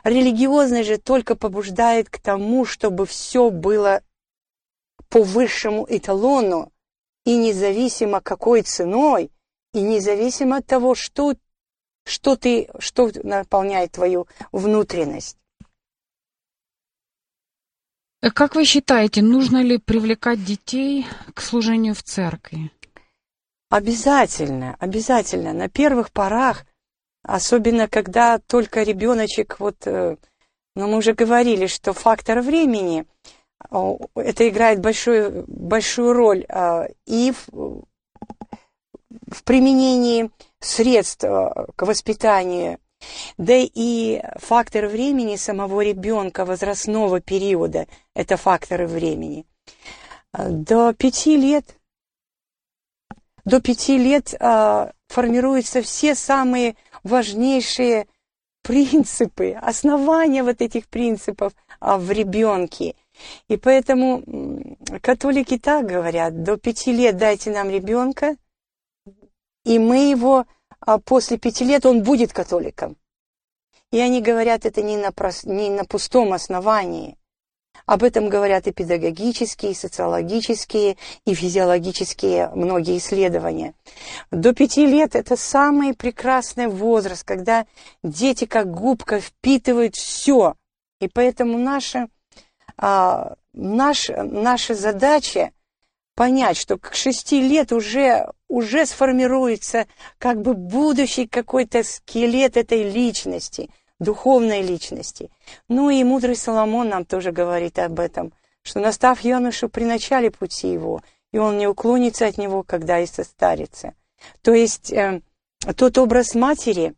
Религиозный 0.05 0.85
же 0.85 0.99
только 0.99 1.35
побуждает 1.35 2.09
к 2.09 2.21
тому, 2.21 2.65
чтобы 2.65 3.07
все 3.07 3.51
было 3.51 4.03
по 5.09 5.23
высшему 5.23 5.87
эталону, 5.89 6.71
и 7.25 7.37
независимо 7.37 8.21
какой 8.21 8.63
ценой, 8.63 9.31
и 9.73 9.81
независимо 9.81 10.59
от 10.59 10.67
того, 10.67 10.95
что, 10.95 11.35
что, 12.05 12.37
ты, 12.37 12.69
что 12.79 13.11
наполняет 13.23 13.93
твою 13.93 14.29
внутренность. 14.53 15.37
Как 18.21 18.55
вы 18.55 18.65
считаете, 18.65 19.23
нужно 19.23 19.63
ли 19.63 19.79
привлекать 19.79 20.45
детей 20.45 21.07
к 21.35 21.41
служению 21.41 21.95
в 21.95 22.03
церкви? 22.03 22.71
Обязательно, 23.71 24.77
обязательно. 24.81 25.53
На 25.53 25.69
первых 25.69 26.11
порах 26.11 26.65
особенно 27.23 27.89
когда 27.89 28.39
только 28.39 28.83
ребеночек, 28.83 29.57
вот, 29.59 29.87
э, 29.87 30.17
ну, 30.75 30.89
мы 30.89 30.97
уже 30.97 31.13
говорили, 31.13 31.67
что 31.67 31.93
фактор 31.93 32.41
времени, 32.41 33.05
это 34.15 34.49
играет 34.49 34.81
большую, 34.81 35.45
большую 35.49 36.13
роль 36.13 36.47
и 37.07 37.33
в, 37.33 37.83
в 39.27 39.43
применении 39.45 40.31
средств 40.61 41.25
к 41.25 41.83
воспитанию 41.83 42.79
да 43.37 43.55
и 43.57 44.23
фактор 44.37 44.87
времени 44.87 45.37
самого 45.37 45.81
ребенка, 45.83 46.45
возрастного 46.45 47.21
периода, 47.21 47.87
это 48.15 48.37
факторы 48.37 48.87
времени. 48.87 49.47
До 50.33 50.93
пяти 50.93 51.37
лет, 51.37 51.77
до 53.45 53.61
пяти 53.61 53.97
лет 53.97 54.35
а, 54.41 54.93
формируются 55.09 55.83
все 55.83 56.15
самые 56.15 56.77
важнейшие 57.03 58.07
принципы, 58.63 59.53
основания 59.53 60.43
вот 60.43 60.61
этих 60.61 60.89
принципов 60.89 61.55
а, 61.81 61.97
в 61.97 62.11
ребенке. 62.11 62.95
И 63.49 63.57
поэтому 63.57 64.77
католики 65.01 65.59
так 65.59 65.87
говорят, 65.87 66.43
до 66.43 66.57
пяти 66.57 66.93
лет 66.93 67.17
дайте 67.17 67.51
нам 67.51 67.71
ребенка, 67.71 68.37
и 69.65 69.79
мы 69.79 70.11
его 70.11 70.41
а 70.41 70.58
после 71.05 71.39
пяти 71.39 71.65
лет 71.65 71.87
он 71.87 72.03
будет 72.03 72.33
католиком. 72.33 72.97
И 73.91 74.01
они 74.01 74.21
говорят 74.21 74.67
это 74.67 74.83
не 74.83 74.97
на, 74.97 75.13
прос... 75.13 75.45
не 75.45 75.71
на 75.71 75.85
пустом 75.85 76.33
основании. 76.33 77.17
Об 77.87 78.03
этом 78.03 78.29
говорят 78.29 78.67
и 78.67 78.73
педагогические, 78.73 79.73
и 79.73 79.75
социологические, 79.75 80.97
и 81.25 81.35
физиологические 81.35 82.51
многие 82.55 82.99
исследования. 82.99 83.75
До 84.31 84.53
пяти 84.53 84.87
лет 84.87 85.15
это 85.15 85.37
самый 85.37 85.95
прекрасный 85.95 86.67
возраст, 86.67 87.25
когда 87.25 87.67
дети 88.03 88.45
как 88.45 88.71
губка 88.71 89.21
впитывают 89.21 89.95
все. 89.97 90.55
И 91.01 91.09
поэтому 91.09 91.57
наша, 91.57 92.09
а, 92.77 93.37
наш, 93.55 94.09
наша 94.09 94.75
задача 94.75 95.53
понять, 96.15 96.57
что 96.57 96.77
к 96.77 96.95
шести 96.95 97.41
лет 97.41 97.73
уже, 97.73 98.31
уже 98.49 98.87
сформируется 98.87 99.87
как 100.19 100.41
бы 100.41 100.55
будущий 100.55 101.27
какой-то 101.27 101.85
скелет 101.85 102.57
этой 102.57 102.91
личности, 102.91 103.71
духовной 103.99 104.63
личности. 104.63 105.31
Ну 105.69 105.91
и 105.91 106.03
мудрый 106.05 106.37
Соломон 106.37 106.89
нам 106.89 107.05
тоже 107.05 107.33
говорит 107.33 107.79
об 107.79 108.01
этом, 108.01 108.33
что 108.63 108.81
настав 108.81 109.21
юношу 109.21 109.69
при 109.69 109.85
начале 109.85 110.31
пути 110.31 110.73
его, 110.73 111.03
и 111.33 111.39
он 111.39 111.59
не 111.59 111.67
уклонится 111.67 112.27
от 112.27 112.39
него, 112.39 112.63
когда 112.63 113.01
и 113.01 113.07
состарится. 113.07 113.95
То 114.43 114.53
есть 114.53 114.93
э, 114.93 115.21
тот 115.77 115.99
образ 115.99 116.35
матери, 116.35 116.95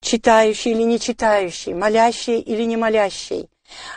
читающий 0.00 0.72
или 0.72 0.82
не 0.82 0.98
читающий, 0.98 1.74
молящий 1.74 2.40
или 2.40 2.64
не 2.64 2.76
молящий, 2.76 3.48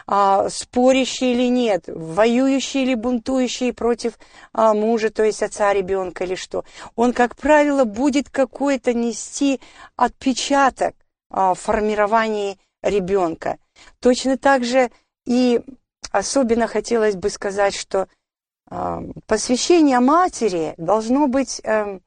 а, 0.08 0.50
спорящие 0.50 1.34
или 1.34 1.50
нет, 1.50 1.84
воюющие 1.88 2.84
или 2.84 2.96
бунтующие 2.96 3.74
против 3.74 4.18
а, 4.54 4.74
мужа, 4.74 5.10
то 5.10 5.24
есть 5.24 5.44
отца 5.44 5.74
ребенка 5.74 6.24
или 6.24 6.36
что. 6.36 6.64
Он, 6.96 7.14
как 7.14 7.36
правило, 7.36 7.84
будет 7.84 8.30
какой-то 8.30 8.94
нести 8.94 9.60
отпечаток 9.96 10.96
а, 11.30 11.54
в 11.54 11.60
формировании 11.60 12.60
ребенка. 12.82 13.58
Точно 14.00 14.38
так 14.38 14.64
же 14.64 14.92
и 15.26 15.62
особенно 16.12 16.68
хотелось 16.68 17.16
бы 17.16 17.30
сказать, 17.30 17.76
что 17.76 18.08
а, 18.70 19.04
посвящение 19.28 20.00
матери 20.00 20.74
должно 20.78 21.28
быть 21.28 21.62
а, 21.66 22.00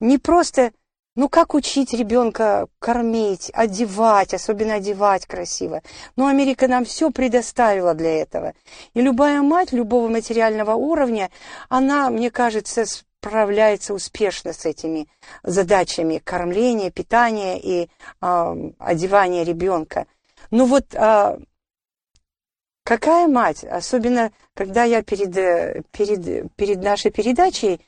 не 0.00 0.18
просто 0.18 0.72
ну, 1.14 1.28
как 1.28 1.54
учить 1.54 1.92
ребенка 1.92 2.68
кормить, 2.78 3.50
одевать, 3.52 4.32
особенно 4.32 4.74
одевать 4.74 5.26
красиво? 5.26 5.82
Ну, 6.16 6.26
Америка 6.26 6.68
нам 6.68 6.84
все 6.84 7.10
предоставила 7.10 7.94
для 7.94 8.22
этого. 8.22 8.54
И 8.94 9.02
любая 9.02 9.42
мать 9.42 9.72
любого 9.72 10.08
материального 10.08 10.74
уровня, 10.74 11.30
она, 11.68 12.08
мне 12.08 12.30
кажется, 12.30 12.86
справляется 13.22 13.92
успешно 13.92 14.52
с 14.52 14.64
этими 14.64 15.06
задачами 15.42 16.18
кормления, 16.18 16.90
питания 16.90 17.60
и 17.60 17.88
э, 18.20 18.70
одевания 18.78 19.44
ребенка. 19.44 20.06
Ну 20.50 20.64
вот 20.64 20.94
э, 20.94 21.38
какая 22.84 23.28
мать, 23.28 23.64
особенно 23.64 24.32
когда 24.54 24.84
я 24.84 25.02
перед, 25.02 25.36
э, 25.36 25.82
перед, 25.92 26.52
перед 26.56 26.82
нашей 26.82 27.10
передачей 27.10 27.80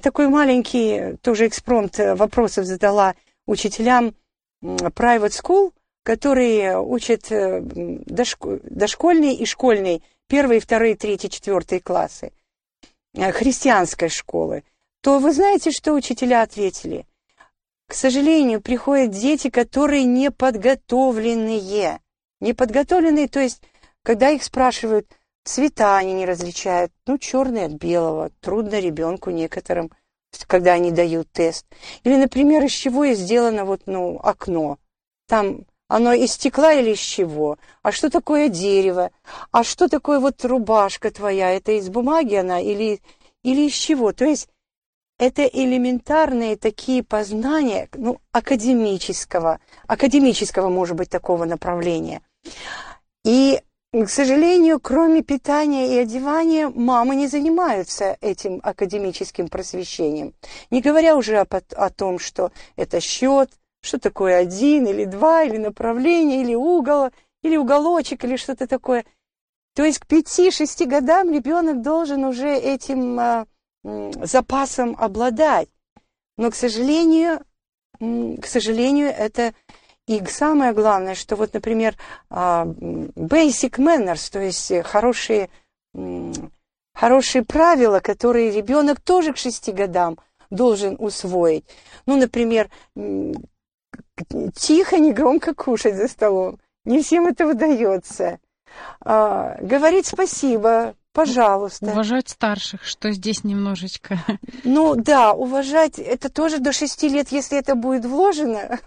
такой 0.00 0.28
маленький 0.28 1.16
тоже 1.22 1.46
экспромт 1.46 1.98
э, 1.98 2.14
вопросов 2.14 2.66
задала 2.66 3.14
учителям 3.46 4.14
private 4.62 5.32
school, 5.32 5.72
которые 6.04 6.80
учат 6.80 7.30
э, 7.30 7.60
дошкольный 7.62 9.34
и 9.34 9.44
школьный, 9.44 10.02
первые, 10.28 10.60
вторые, 10.60 10.96
третьи, 10.96 11.28
четвертые 11.28 11.80
классы 11.80 12.32
э, 13.14 13.32
христианской 13.32 14.08
школы, 14.08 14.64
то 15.00 15.18
вы 15.18 15.32
знаете, 15.32 15.70
что 15.70 15.92
учителя 15.94 16.42
ответили? 16.42 17.06
К 17.88 17.94
сожалению, 17.94 18.60
приходят 18.60 19.10
дети, 19.10 19.50
которые 19.50 20.04
не 20.04 20.30
подготовленные. 20.30 22.00
Не 22.40 22.54
подготовленные, 22.54 23.28
то 23.28 23.40
есть, 23.40 23.62
когда 24.02 24.30
их 24.30 24.42
спрашивают– 24.42 25.06
Цвета 25.44 25.96
они 25.96 26.12
не 26.12 26.26
различают, 26.26 26.92
ну, 27.06 27.18
черный 27.18 27.64
от 27.64 27.72
белого, 27.72 28.30
трудно 28.40 28.78
ребенку 28.78 29.30
некоторым, 29.30 29.90
когда 30.46 30.74
они 30.74 30.92
дают 30.92 31.30
тест. 31.32 31.66
Или, 32.04 32.16
например, 32.16 32.64
из 32.64 32.72
чего 32.72 33.06
сделано 33.08 33.64
вот, 33.64 33.82
ну, 33.86 34.18
окно. 34.22 34.78
Там 35.26 35.64
оно 35.88 36.14
из 36.14 36.32
стекла 36.32 36.72
или 36.72 36.92
из 36.92 36.98
чего? 37.00 37.58
А 37.82 37.92
что 37.92 38.08
такое 38.08 38.48
дерево? 38.48 39.10
А 39.50 39.62
что 39.62 39.88
такое 39.88 40.20
вот 40.20 40.42
рубашка 40.44 41.10
твоя? 41.10 41.50
Это 41.50 41.72
из 41.72 41.90
бумаги 41.90 42.36
она 42.36 42.60
или, 42.60 43.00
или 43.42 43.66
из 43.66 43.74
чего? 43.74 44.12
То 44.12 44.24
есть 44.24 44.48
это 45.18 45.44
элементарные 45.44 46.56
такие 46.56 47.02
познания, 47.02 47.88
ну, 47.92 48.20
академического, 48.32 49.60
академического, 49.86 50.68
может 50.70 50.96
быть, 50.96 51.10
такого 51.10 51.44
направления. 51.44 52.22
И 53.22 53.60
к 53.92 54.08
сожалению, 54.08 54.80
кроме 54.80 55.22
питания 55.22 55.94
и 55.94 55.98
одевания, 55.98 56.70
мамы 56.70 57.14
не 57.14 57.26
занимаются 57.26 58.16
этим 58.22 58.58
академическим 58.62 59.48
просвещением. 59.48 60.32
Не 60.70 60.80
говоря 60.80 61.14
уже 61.14 61.38
о, 61.38 61.46
о 61.76 61.90
том, 61.90 62.18
что 62.18 62.52
это 62.76 63.00
счет, 63.00 63.50
что 63.82 63.98
такое 63.98 64.38
один 64.38 64.86
или 64.86 65.04
два, 65.04 65.42
или 65.42 65.58
направление, 65.58 66.40
или 66.40 66.54
угол, 66.54 67.10
или 67.42 67.56
уголочек, 67.56 68.24
или 68.24 68.36
что-то 68.36 68.66
такое. 68.66 69.04
То 69.74 69.84
есть 69.84 69.98
к 69.98 70.06
пяти-шести 70.06 70.86
годам 70.86 71.30
ребенок 71.30 71.82
должен 71.82 72.24
уже 72.24 72.48
этим 72.48 73.20
а, 73.20 73.46
запасом 73.82 74.96
обладать. 74.98 75.68
Но, 76.38 76.50
к 76.50 76.54
сожалению, 76.54 77.42
к 78.00 78.46
сожалению, 78.46 79.08
это 79.08 79.54
и 80.06 80.24
самое 80.26 80.72
главное, 80.72 81.14
что 81.14 81.36
вот, 81.36 81.54
например, 81.54 81.96
а, 82.28 82.64
basic 82.64 83.78
manners, 83.78 84.30
то 84.32 84.40
есть 84.40 84.72
хорошие, 84.84 85.48
хорошие 86.94 87.44
правила, 87.44 88.00
которые 88.00 88.50
ребенок 88.50 89.00
тоже 89.00 89.32
к 89.32 89.36
шести 89.36 89.72
годам 89.72 90.18
должен 90.50 90.96
усвоить. 90.98 91.64
Ну, 92.06 92.16
например, 92.16 92.68
тихо, 94.54 94.98
негромко 94.98 95.54
кушать 95.54 95.96
за 95.96 96.08
столом. 96.08 96.58
Не 96.84 97.02
всем 97.02 97.26
это 97.26 97.46
удается. 97.46 98.38
А, 99.00 99.56
говорить 99.60 100.06
спасибо, 100.06 100.94
пожалуйста. 101.12 101.86
Уважать 101.86 102.28
старших, 102.28 102.84
что 102.84 103.12
здесь 103.12 103.44
немножечко. 103.44 104.18
Ну 104.64 104.96
да, 104.96 105.32
уважать, 105.32 105.98
это 105.98 106.28
тоже 106.28 106.58
до 106.58 106.72
шести 106.72 107.08
лет, 107.08 107.28
если 107.30 107.58
это 107.58 107.74
будет 107.74 108.04
вложено, 108.04 108.78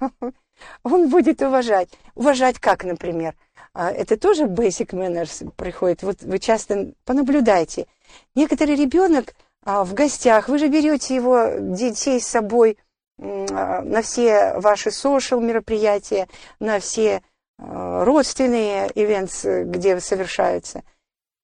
он 0.84 1.10
будет 1.10 1.42
уважать. 1.42 1.90
Уважать 2.16 2.60
как, 2.60 2.84
например? 2.84 3.36
А, 3.74 3.92
это 3.92 4.18
тоже 4.18 4.46
basic 4.46 4.92
manners 4.92 5.52
приходит. 5.52 6.04
Вот 6.04 6.22
вы 6.22 6.40
часто 6.40 6.94
понаблюдайте. 7.04 7.88
Некоторый 8.36 8.76
ребенок 8.76 9.36
а, 9.64 9.84
в 9.84 9.94
гостях, 9.94 10.48
вы 10.48 10.60
же 10.60 10.68
берете 10.68 11.16
его 11.16 11.48
детей 11.60 12.22
с 12.22 12.28
собой 12.28 12.78
а, 13.20 13.82
на 13.82 14.02
все 14.02 14.54
ваши 14.60 14.90
social 14.90 15.42
мероприятия, 15.42 16.28
на 16.60 16.80
все 16.80 17.22
родственные 17.58 18.92
ивенты, 18.96 19.64
где 19.64 19.98
совершаются. 20.02 20.84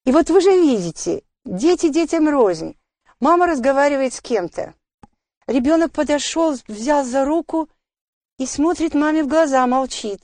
И 0.04 0.12
вот 0.12 0.30
вы 0.30 0.42
же 0.42 0.52
видите, 0.52 1.24
дети 1.46 1.88
детям 1.88 2.28
рознь. 2.28 2.76
Мама 3.22 3.48
разговаривает 3.48 4.14
с 4.14 4.20
кем-то. 4.20 4.74
Ребенок 5.48 5.94
подошел, 5.94 6.58
взял 6.68 7.06
за 7.06 7.24
руку– 7.24 7.70
и 8.38 8.46
смотрит 8.46 8.94
маме 8.94 9.24
в 9.24 9.28
глаза, 9.28 9.66
молчит. 9.68 10.22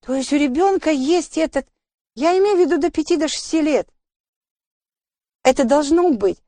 То 0.00 0.14
есть 0.14 0.32
у 0.32 0.36
ребенка 0.36 0.90
есть 0.90 1.38
этот, 1.38 1.66
я 2.14 2.36
имею 2.38 2.56
в 2.56 2.60
виду 2.60 2.78
до 2.78 2.90
пяти, 2.90 3.16
до 3.16 3.28
шести 3.28 3.60
лет. 3.60 3.88
Это 5.42 5.64
должно 5.64 6.10
быть. 6.12 6.38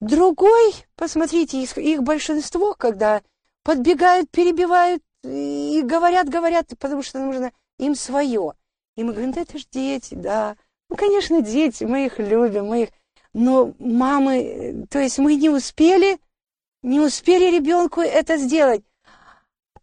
Другой, 0.00 0.74
посмотрите, 0.94 1.62
их, 1.62 1.76
их 1.78 2.02
большинство, 2.02 2.74
когда 2.74 3.22
подбегают, 3.62 4.30
перебивают 4.30 5.02
и 5.24 5.82
говорят, 5.82 6.28
говорят, 6.28 6.66
потому 6.78 7.02
что 7.02 7.18
нужно 7.18 7.52
им 7.78 7.94
свое. 7.94 8.52
И 8.96 9.04
мы 9.04 9.12
говорим, 9.12 9.32
да 9.32 9.42
это 9.42 9.58
же 9.58 9.64
дети, 9.70 10.14
да. 10.14 10.56
Ну, 10.88 10.96
конечно, 10.96 11.40
дети, 11.40 11.84
мы 11.84 12.06
их 12.06 12.18
любим, 12.18 12.66
мы 12.66 12.84
их... 12.84 12.88
Но 13.32 13.74
мамы, 13.78 14.86
то 14.90 14.98
есть 14.98 15.18
мы 15.18 15.34
не 15.34 15.50
успели, 15.50 16.18
не 16.82 17.00
успели 17.00 17.54
ребенку 17.54 18.00
это 18.00 18.38
сделать. 18.38 18.82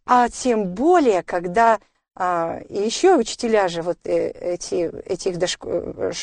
А 0.06 0.30
тем 0.30 0.74
более, 0.74 1.24
когда 1.24 1.80
а, 2.16 2.60
и 2.70 2.78
еще 2.78 3.16
учителя 3.16 3.68
же 3.68 3.82
вот 3.82 3.98
э, 4.04 4.30
эти, 4.30 4.92
этих 5.06 5.38
дошко... 5.38 5.66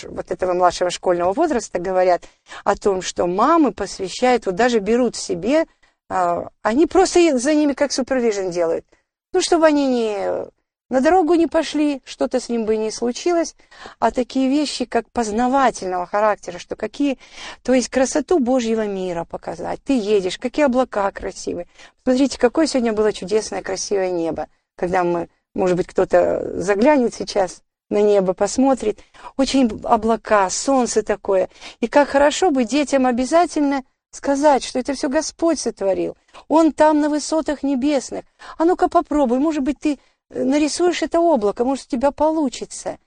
вот 0.09 0.31
этого 0.31 0.53
младшего 0.53 0.91
школьного 0.91 1.33
возраста 1.33 1.81
говорят 1.81 2.25
о 2.63 2.77
том, 2.77 3.03
что 3.03 3.27
мамы 3.27 3.73
посвящают, 3.73 4.47
вот 4.47 4.55
даже 4.55 4.79
берут 4.79 5.17
себе, 5.17 5.67
а, 6.09 6.51
они 6.63 6.87
просто 6.87 7.39
за 7.39 7.55
ними 7.55 7.73
как 7.73 7.91
супервижен 7.91 8.51
делают. 8.51 8.85
Ну, 9.33 9.41
чтобы 9.41 9.67
они 9.67 9.87
не 9.87 10.47
на 10.91 11.01
дорогу 11.01 11.35
не 11.35 11.47
пошли, 11.47 12.03
что-то 12.05 12.41
с 12.41 12.49
ним 12.49 12.67
бы 12.67 12.77
не 12.77 12.91
случилось, 12.91 13.55
а 14.01 14.11
такие 14.11 14.49
вещи, 14.49 14.85
как 14.85 15.11
познавательного 15.11 16.05
характера, 16.05 16.59
что 16.59 16.77
какие, 16.77 17.19
то 17.63 17.73
есть 17.73 17.89
красоту 17.89 18.41
Божьего 18.41 18.87
мира 18.87 19.25
показать. 19.25 19.81
Ты 19.85 19.97
едешь, 19.99 20.39
какие 20.39 20.67
облака 20.67 21.11
красивые. 21.13 21.69
Смотрите, 22.03 22.39
какое 22.39 22.67
сегодня 22.67 22.93
было 22.93 23.13
чудесное, 23.13 23.63
красивое 23.63 24.11
небо, 24.11 24.49
когда 24.77 25.05
мы, 25.05 25.29
может 25.55 25.77
быть, 25.77 25.87
кто-то 25.87 26.61
заглянет 26.61 27.15
сейчас 27.15 27.63
на 27.89 28.03
небо, 28.03 28.35
посмотрит. 28.35 28.99
Очень 29.37 29.81
облака, 29.85 30.51
солнце 30.51 31.03
такое. 31.03 31.49
И 31.81 31.87
как 31.87 32.09
хорошо 32.09 32.51
бы 32.51 32.65
детям 32.65 33.07
обязательно 33.07 33.85
сказать, 34.11 34.65
что 34.65 34.79
это 34.79 34.95
все 34.95 35.09
Господь 35.09 35.61
сотворил. 35.61 36.17
Он 36.49 36.73
там 36.73 37.01
на 37.01 37.09
высотах 37.09 37.63
небесных. 37.63 38.25
А 38.59 38.65
ну-ка 38.65 38.89
попробуй, 38.89 39.39
может 39.39 39.63
быть, 39.63 39.79
ты 39.79 39.99
нарисуешь 40.31 41.03
это 41.03 41.21
облако, 41.21 41.65
может, 41.65 41.87
у 41.87 41.91
тебя 41.91 42.11
получится. 42.11 42.99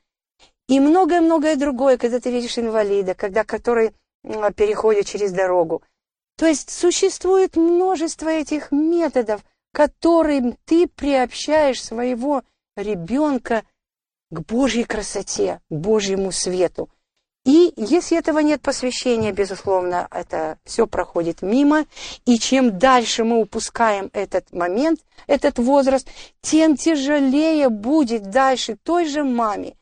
И 0.68 0.80
многое-многое 0.80 1.56
другое, 1.56 1.98
когда 1.98 2.20
ты 2.20 2.32
видишь 2.32 2.58
инвалида, 2.58 3.16
когда 3.16 3.44
который 3.44 3.94
переходит 4.24 5.08
через 5.08 5.32
дорогу. 5.32 5.84
То 6.38 6.48
есть 6.48 6.70
существует 6.70 7.56
множество 7.56 8.30
этих 8.30 8.72
методов, 8.72 9.44
которым 9.74 10.58
ты 10.66 10.88
приобщаешь 10.88 11.84
своего 11.84 12.44
ребенка 12.76 13.64
к 14.32 14.40
Божьей 14.42 14.84
красоте, 14.84 15.62
к 15.70 15.74
Божьему 15.74 16.32
свету. 16.32 16.90
И 17.46 17.74
если 17.76 18.18
этого 18.18 18.40
нет 18.40 18.62
посвящения, 18.62 19.34
безусловно, 19.34 20.08
это 20.12 20.58
все 20.64 20.88
проходит 20.88 21.42
мимо. 21.42 21.86
И 22.26 22.40
чем 22.40 22.78
дальше 22.78 23.26
мы 23.26 23.42
упускаем 23.42 24.10
этот 24.14 24.54
момент, 24.54 25.02
этот 25.28 25.60
возраст, 25.60 26.08
тем 26.42 26.78
тяжелее 26.78 27.68
будет 27.70 28.30
дальше 28.30 28.78
той 28.82 29.06
же 29.08 29.24
маме, 29.26 29.76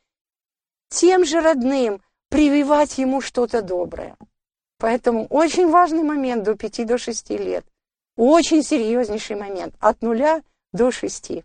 тем 0.90 1.24
же 1.24 1.40
родным 1.40 2.02
прививать 2.30 2.98
ему 2.98 3.22
что-то 3.22 3.62
доброе. 3.62 4.16
Поэтому 4.80 5.28
очень 5.28 5.70
важный 5.70 6.02
момент 6.02 6.44
до 6.44 6.56
5 6.56 6.88
до 6.88 6.98
6 6.98 7.30
лет. 7.32 7.66
Очень 8.18 8.64
серьезнейший 8.64 9.36
момент 9.36 9.76
от 9.80 10.02
нуля 10.02 10.42
до 10.74 10.90
6. 10.90 11.44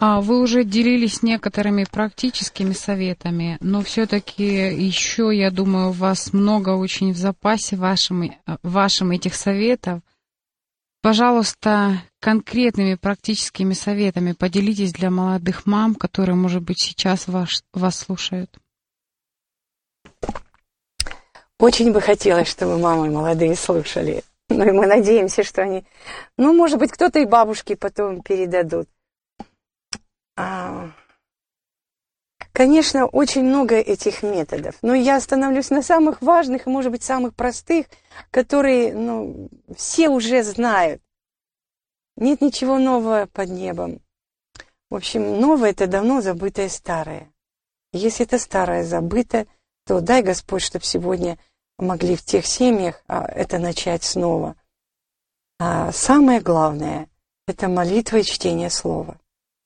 А 0.00 0.20
вы 0.20 0.40
уже 0.40 0.62
делились 0.62 1.24
некоторыми 1.24 1.82
практическими 1.82 2.72
советами, 2.72 3.58
но 3.60 3.82
все-таки 3.82 4.44
еще, 4.44 5.30
я 5.32 5.50
думаю, 5.50 5.88
у 5.88 5.92
вас 5.92 6.32
много 6.32 6.70
очень 6.70 7.12
в 7.12 7.16
запасе 7.16 7.74
вашим, 7.74 8.32
вашим 8.62 9.10
этих 9.10 9.34
советов. 9.34 10.00
Пожалуйста, 11.02 12.00
конкретными 12.20 12.94
практическими 12.94 13.74
советами 13.74 14.34
поделитесь 14.34 14.92
для 14.92 15.10
молодых 15.10 15.66
мам, 15.66 15.96
которые, 15.96 16.36
может 16.36 16.62
быть, 16.62 16.80
сейчас 16.80 17.26
вас, 17.26 17.64
вас 17.74 17.98
слушают. 17.98 18.56
Очень 21.58 21.92
бы 21.92 22.00
хотелось, 22.00 22.46
чтобы 22.46 22.78
мамы 22.78 23.10
молодые 23.10 23.56
слушали. 23.56 24.22
Ну 24.48 24.64
и 24.64 24.70
мы 24.70 24.86
надеемся, 24.86 25.42
что 25.42 25.62
они... 25.62 25.84
Ну, 26.36 26.54
может 26.54 26.78
быть, 26.78 26.92
кто-то 26.92 27.18
и 27.18 27.26
бабушки 27.26 27.74
потом 27.74 28.22
передадут. 28.22 28.88
А, 30.40 30.92
конечно, 32.52 33.06
очень 33.06 33.42
много 33.42 33.74
этих 33.74 34.22
методов, 34.22 34.76
но 34.82 34.94
я 34.94 35.16
остановлюсь 35.16 35.70
на 35.70 35.82
самых 35.82 36.22
важных 36.22 36.66
и, 36.66 36.70
может 36.70 36.92
быть, 36.92 37.02
самых 37.02 37.34
простых, 37.34 37.86
которые 38.30 38.94
ну, 38.94 39.48
все 39.76 40.08
уже 40.08 40.44
знают. 40.44 41.02
Нет 42.16 42.40
ничего 42.40 42.78
нового 42.78 43.26
под 43.32 43.48
небом. 43.48 44.00
В 44.90 44.94
общем, 44.94 45.40
новое– 45.40 45.70
это 45.72 45.88
давно 45.88 46.20
забытое 46.20 46.68
старое. 46.68 47.32
Если 47.92 48.24
это 48.24 48.38
старое 48.38 48.84
забыто, 48.84 49.48
то 49.86 50.00
дай 50.00 50.22
Господь, 50.22 50.62
чтобы 50.62 50.84
сегодня 50.84 51.36
могли 51.78 52.14
в 52.14 52.24
тех 52.24 52.46
семьях 52.46 53.02
а, 53.08 53.26
это 53.26 53.58
начать 53.58 54.04
снова. 54.04 54.54
А 55.58 55.90
самое 55.90 56.40
главное– 56.40 57.08
это 57.48 57.66
молитва 57.66 58.18
и 58.18 58.22
чтение 58.22 58.70
Слова. 58.70 59.18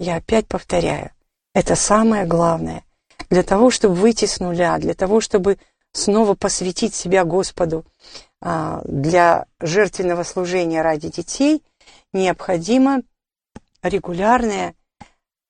Я 0.03 0.17
опять 0.17 0.49
повторяю, 0.49 1.13
это 1.55 1.77
самое 1.77 2.27
главное. 2.27 2.85
Для 3.31 3.45
того, 3.45 3.71
чтобы 3.71 3.95
выйти 3.95 4.25
с 4.25 4.41
нуля, 4.41 4.77
для 4.79 4.95
того, 4.95 5.21
чтобы 5.21 5.59
снова 5.93 6.35
посвятить 6.35 6.93
себя 6.93 7.25
Господу 7.25 7.85
а, 8.41 8.83
для 8.85 9.47
жертвенного 9.61 10.25
служения 10.25 10.83
ради 10.83 11.09
детей, 11.09 11.63
необходимо 12.13 13.03
регулярное 13.81 14.75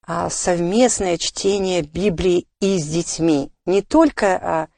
а, 0.06 0.28
совместное 0.28 1.16
чтение 1.16 1.80
Библии 1.80 2.46
и 2.60 2.76
с 2.78 2.86
детьми. 2.86 3.50
Не 3.64 3.80
только, 3.80 4.36
а, 4.36 4.68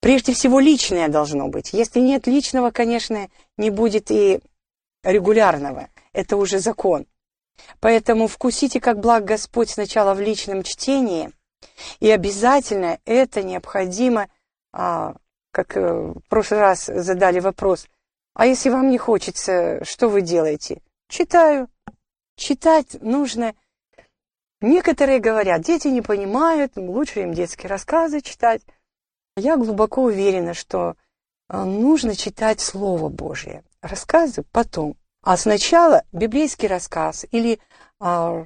прежде 0.00 0.32
всего, 0.32 0.60
личное 0.60 1.08
должно 1.08 1.48
быть. 1.48 1.72
Если 1.72 1.98
нет 1.98 2.28
личного, 2.28 2.70
конечно, 2.70 3.26
не 3.56 3.70
будет 3.70 4.12
и 4.12 4.38
регулярного. 5.02 5.88
Это 6.12 6.36
уже 6.36 6.60
закон. 6.60 7.06
Поэтому 7.80 8.28
вкусите, 8.28 8.80
как 8.80 9.00
благ 9.00 9.24
Господь 9.24 9.70
сначала 9.70 10.14
в 10.14 10.20
личном 10.20 10.62
чтении, 10.62 11.30
и 12.00 12.10
обязательно 12.10 12.98
это 13.04 13.42
необходимо, 13.42 14.28
а, 14.72 15.14
как 15.52 15.76
э, 15.76 15.80
в 15.80 16.22
прошлый 16.28 16.60
раз 16.60 16.86
задали 16.86 17.40
вопрос, 17.40 17.86
а 18.34 18.46
если 18.46 18.70
вам 18.70 18.90
не 18.90 18.98
хочется, 18.98 19.84
что 19.84 20.08
вы 20.08 20.22
делаете? 20.22 20.80
Читаю. 21.08 21.68
Читать 22.36 22.96
нужно. 23.02 23.54
Некоторые 24.60 25.18
говорят, 25.18 25.62
дети 25.62 25.88
не 25.88 26.00
понимают, 26.00 26.76
лучше 26.76 27.22
им 27.22 27.34
детские 27.34 27.68
рассказы 27.68 28.20
читать. 28.20 28.62
Я 29.36 29.56
глубоко 29.56 30.04
уверена, 30.04 30.54
что 30.54 30.94
э, 31.48 31.62
нужно 31.62 32.16
читать 32.16 32.60
Слово 32.60 33.08
Божье. 33.08 33.64
Рассказы 33.82 34.44
потом. 34.52 34.96
А 35.22 35.36
сначала 35.36 36.02
библейский 36.12 36.68
рассказ 36.68 37.24
или, 37.30 37.60
а, 38.00 38.44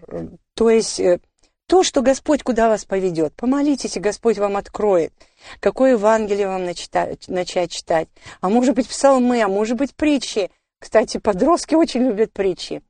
то 0.55 0.70
есть, 0.70 1.01
э, 1.01 1.20
то, 1.66 1.83
что 1.83 2.03
Господь 2.03 2.43
куда 2.43 2.68
вас 2.68 2.85
поведет. 2.85 3.35
Помолитесь, 3.35 3.97
и 3.97 4.01
Господь 4.01 4.39
вам 4.39 4.57
откроет, 4.57 5.12
какое 5.61 5.93
Евангелие 5.93 6.47
вам 6.47 6.64
начитать, 6.64 7.29
начать 7.29 7.72
читать. 7.72 8.09
А 8.41 8.49
может 8.49 8.74
быть, 8.74 8.89
псалмы, 8.89 9.43
а 9.43 9.49
может 9.49 9.77
быть, 9.77 9.95
притчи. 9.95 10.51
Кстати, 10.79 11.18
подростки 11.18 11.74
очень 11.74 12.03
любят 12.03 12.33
притчи. 12.33 12.83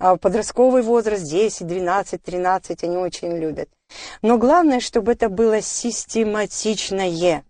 А 0.00 0.16
подростковый 0.16 0.82
возраст 0.82 1.24
10, 1.24 1.66
12, 1.66 2.22
13 2.22 2.84
они 2.84 2.96
очень 2.96 3.36
любят. 3.36 3.68
Но 4.22 4.38
главное, 4.38 4.80
чтобы 4.80 5.12
это 5.12 5.28
было 5.28 5.60
систематичное 5.60 7.44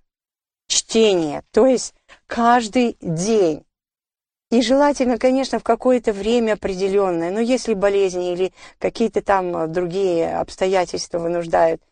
чтение, 0.66 1.42
то 1.50 1.66
есть 1.66 1.94
каждый 2.26 2.96
день. 3.00 3.64
И 4.50 4.62
желательно, 4.62 5.18
конечно, 5.18 5.58
в 5.58 5.62
какое-то 5.62 6.12
время 6.12 6.54
определенное, 6.54 7.30
но 7.30 7.38
если 7.40 7.74
болезни 7.74 8.32
или 8.32 8.52
какие-то 8.78 9.20
там 9.20 9.54
э, 9.54 9.66
другие 9.66 10.34
обстоятельства 10.38 11.18
вынуждают. 11.18 11.82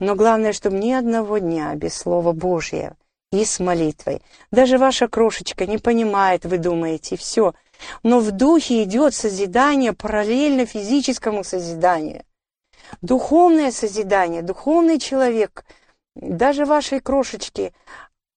Но 0.00 0.14
главное, 0.14 0.52
чтобы 0.52 0.76
ни 0.78 0.92
одного 0.92 1.38
дня 1.38 1.74
без 1.74 1.94
Слова 1.94 2.32
Божьего 2.32 2.96
и 3.32 3.44
с 3.44 3.58
молитвой. 3.58 4.20
Даже 4.50 4.76
ваша 4.76 5.08
крошечка 5.08 5.64
не 5.66 5.78
понимает, 5.78 6.44
вы 6.44 6.58
думаете, 6.58 7.16
все. 7.16 7.54
Но 8.02 8.20
в 8.20 8.32
духе 8.32 8.82
идет 8.82 9.14
созидание 9.14 9.94
параллельно 9.94 10.66
физическому 10.66 11.42
созиданию. 11.42 12.24
Духовное 13.00 13.72
созидание, 13.72 14.42
духовный 14.42 14.98
человек, 14.98 15.64
даже 16.14 16.66
вашей 16.66 17.00
крошечки, 17.00 17.72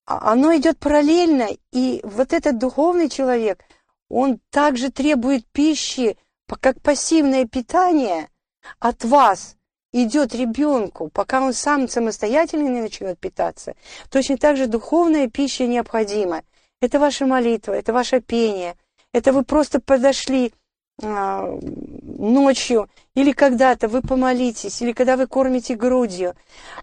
оно 0.08 0.56
идет 0.56 0.78
параллельно, 0.78 1.48
и 1.70 2.00
вот 2.02 2.32
этот 2.32 2.58
духовный 2.58 3.10
человек, 3.10 3.62
он 4.08 4.40
также 4.50 4.90
требует 4.90 5.46
пищи, 5.52 6.16
как 6.60 6.80
пассивное 6.80 7.44
питание 7.46 8.30
от 8.78 9.04
вас 9.04 9.56
идет 9.92 10.34
ребенку, 10.34 11.10
пока 11.12 11.42
он 11.42 11.52
сам 11.52 11.88
самостоятельно 11.88 12.68
не 12.68 12.80
начнет 12.80 13.18
питаться. 13.18 13.74
Точно 14.10 14.38
так 14.38 14.56
же 14.56 14.66
духовная 14.66 15.28
пища 15.28 15.66
необходима. 15.66 16.42
Это 16.80 16.98
ваша 16.98 17.26
молитва, 17.26 17.72
это 17.72 17.92
ваше 17.92 18.20
пение, 18.20 18.76
это 19.12 19.32
вы 19.32 19.44
просто 19.44 19.78
подошли 19.80 20.46
а, 20.48 20.67
ночью 21.00 22.88
или 23.14 23.32
когда-то 23.32 23.88
вы 23.88 24.02
помолитесь, 24.02 24.82
или 24.82 24.92
когда 24.92 25.16
вы 25.16 25.26
кормите 25.26 25.74
грудью. 25.76 26.34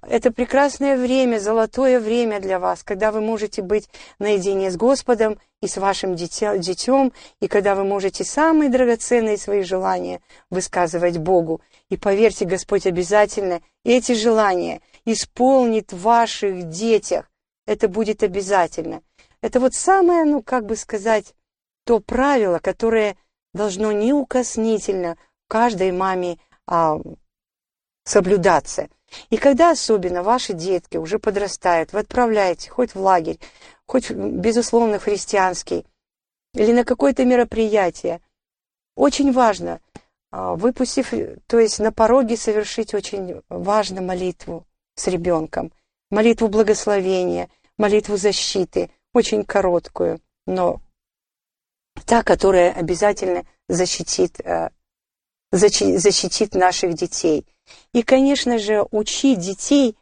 Это 0.01 0.32
прекрасное 0.32 0.97
время, 0.97 1.39
золотое 1.39 1.99
время 1.99 2.39
для 2.39 2.59
вас, 2.59 2.84
когда 2.84 3.11
вы 3.11 3.22
можете 3.22 3.61
быть 3.61 3.89
наедине 4.20 4.72
с 4.72 4.78
Господом 4.78 5.38
и 5.61 5.68
с 5.68 5.78
вашим 5.78 6.16
детем, 6.16 7.11
и 7.41 7.47
когда 7.47 7.76
вы 7.76 7.84
можете 7.84 8.24
самые 8.24 8.70
драгоценные 8.70 9.38
свои 9.38 9.63
желания 9.63 10.22
высказывать 10.49 11.18
Богу. 11.18 11.61
И 11.89 11.97
поверьте, 11.97 12.45
Господь 12.45 12.88
обязательно 12.88 13.61
эти 13.84 14.13
желания 14.13 14.82
исполнит 15.03 15.91
в 15.91 16.01
ваших 16.01 16.70
детях. 16.70 17.30
Это 17.68 17.89
будет 17.89 18.24
обязательно. 18.24 19.01
Это 19.41 19.59
вот 19.59 19.74
самое, 19.74 20.24
ну, 20.24 20.41
как 20.41 20.66
бы 20.66 20.76
сказать, 20.76 21.34
то 21.86 21.99
правило, 21.99 22.59
которое 22.59 23.16
должно 23.56 23.91
неукоснительно 23.93 25.18
каждой 25.47 25.91
маме 25.91 26.38
а, 26.68 26.99
соблюдаться. 28.03 28.89
И 29.30 29.38
когда 29.38 29.72
особенно 29.72 30.24
ваши 30.24 30.53
детки 30.53 30.97
уже 30.97 31.20
подрастают, 31.20 31.93
вы 31.93 31.99
отправляете 31.99 32.70
хоть 32.70 32.93
в 32.93 32.99
лагерь, 32.99 33.39
хоть, 33.88 34.12
безусловно, 34.12 34.99
христианский, 34.99 35.86
или 36.53 36.74
на 36.74 36.84
какое-то 36.84 37.24
мероприятие, 37.24 38.22
очень 38.95 39.32
важно, 39.32 39.80
а, 40.32 40.56
выпустив, 40.56 41.14
то 41.47 41.58
есть 41.58 41.80
на 41.80 41.93
пороге 41.93 42.36
совершить 42.36 42.93
очень 42.93 43.41
важно 43.47 44.01
молитву 44.01 44.66
с 44.95 45.08
ребенком, 45.08 45.72
молитву 46.12 46.49
благословения, 46.49 47.49
молитву 47.78 48.18
защиты, 48.18 48.91
очень 49.14 49.45
короткую, 49.45 50.20
но 50.45 50.82
та, 52.06 52.24
которая 52.24 52.72
обязательно 52.72 53.46
защитит, 53.68 54.39
э, 54.41 54.70
защитит 55.52 56.54
наших 56.54 56.93
детей. 56.96 57.46
И, 57.93 58.04
конечно 58.04 58.60
же, 58.60 58.86
учить 58.91 59.39
детей 59.39 59.96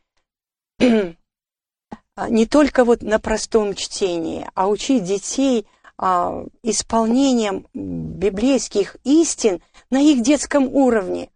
не 0.79 2.45
только 2.45 2.83
вот 2.83 3.01
на 3.01 3.19
простом 3.19 3.73
чтении, 3.75 4.47
а 4.53 4.67
учить 4.67 5.03
детей 5.03 5.65
а, 5.97 6.45
исполнением 6.63 7.67
библейских 7.73 8.97
истин 9.03 9.61
на 9.89 10.01
их 10.01 10.21
детском 10.21 10.67
уровне. 10.67 11.29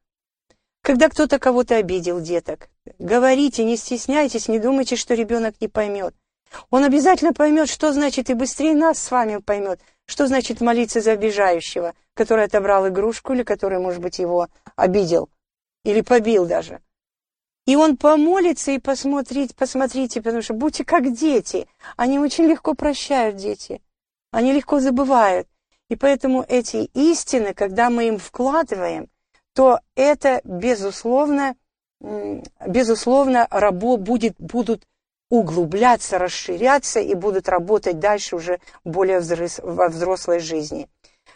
Когда 0.81 1.09
кто-то 1.09 1.37
кого-то 1.39 1.75
обидел, 1.75 2.21
деток, 2.21 2.69
говорите, 2.97 3.63
не 3.63 3.77
стесняйтесь, 3.77 4.47
не 4.47 4.59
думайте, 4.59 4.95
что 4.95 5.13
ребенок 5.13 5.55
не 5.59 5.67
поймет. 5.67 6.15
Он 6.69 6.83
обязательно 6.83 7.33
поймет, 7.33 7.69
что 7.69 7.93
значит, 7.93 8.29
и 8.29 8.33
быстрее 8.33 8.75
нас 8.75 8.99
с 8.99 9.11
вами 9.11 9.37
поймет, 9.37 9.79
что 10.05 10.27
значит 10.27 10.61
молиться 10.61 11.01
за 11.01 11.11
обижающего, 11.11 11.93
который 12.13 12.45
отобрал 12.45 12.87
игрушку 12.87 13.33
или 13.33 13.43
который, 13.43 13.79
может 13.79 14.01
быть, 14.01 14.19
его 14.19 14.47
обидел 14.75 15.29
или 15.83 16.01
побил 16.01 16.45
даже. 16.45 16.81
И 17.65 17.75
он 17.75 17.97
помолится 17.97 18.71
и 18.71 18.79
посмотрите, 18.79 19.53
посмотрите, 19.53 20.21
потому 20.21 20.41
что 20.41 20.53
будьте 20.53 20.85
как 20.85 21.13
дети. 21.13 21.67
Они 21.97 22.17
очень 22.17 22.45
легко 22.45 22.73
прощают, 22.73 23.35
дети. 23.35 23.81
Они 24.31 24.53
легко 24.53 24.79
забывают. 24.79 25.47
И 25.89 25.95
поэтому 25.95 26.45
эти 26.47 26.89
истины, 26.93 27.53
когда 27.53 27.89
мы 27.89 28.07
им 28.07 28.19
вкладываем, 28.19 29.09
то 29.53 29.79
это, 29.95 30.41
безусловно, 30.43 31.55
безусловно, 32.65 33.47
рабо 33.49 33.97
будет, 33.97 34.35
будут 34.37 34.85
углубляться, 35.29 36.17
расширяться 36.17 36.99
и 36.99 37.13
будут 37.13 37.49
работать 37.49 37.99
дальше 37.99 38.35
уже 38.35 38.59
более 38.83 39.19
взрос, 39.19 39.59
во 39.61 39.89
взрослой 39.89 40.39
жизни. 40.39 40.87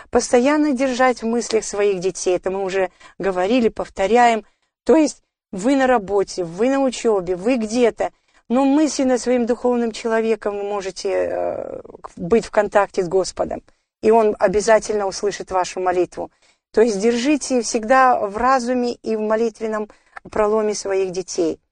Постоянно 0.10 0.74
держать 0.74 1.22
в 1.22 1.26
мыслях 1.28 1.66
своих 1.66 2.00
детей, 2.00 2.36
это 2.36 2.50
мы 2.52 2.64
уже 2.64 2.90
говорили, 3.20 3.70
повторяем. 3.70 4.46
То 4.86 4.96
есть 4.96 5.22
вы 5.52 5.76
на 5.76 5.88
работе, 5.88 6.44
вы 6.44 6.70
на 6.70 6.82
учебе, 6.82 7.36
вы 7.36 7.58
где-то, 7.58 8.12
но 8.48 8.66
мысленно 8.66 9.18
своим 9.18 9.46
духовным 9.46 9.92
человеком 9.92 10.58
вы 10.58 10.64
можете 10.64 11.10
э, 11.10 11.82
быть 12.16 12.46
в 12.46 12.52
контакте 12.52 13.04
с 13.04 13.08
Господом, 13.08 13.62
и 14.02 14.12
Он 14.12 14.36
обязательно 14.40 15.06
услышит 15.06 15.52
вашу 15.52 15.80
молитву. 15.80 16.32
То 16.72 16.82
есть 16.82 17.00
держите 17.00 17.62
всегда 17.62 18.20
в 18.20 18.38
разуме 18.38 18.94
и 18.94 19.16
в 19.18 19.20
молитвенном 19.20 19.90
проломе 20.30 20.74
своих 20.74 21.12
детей– 21.12 21.60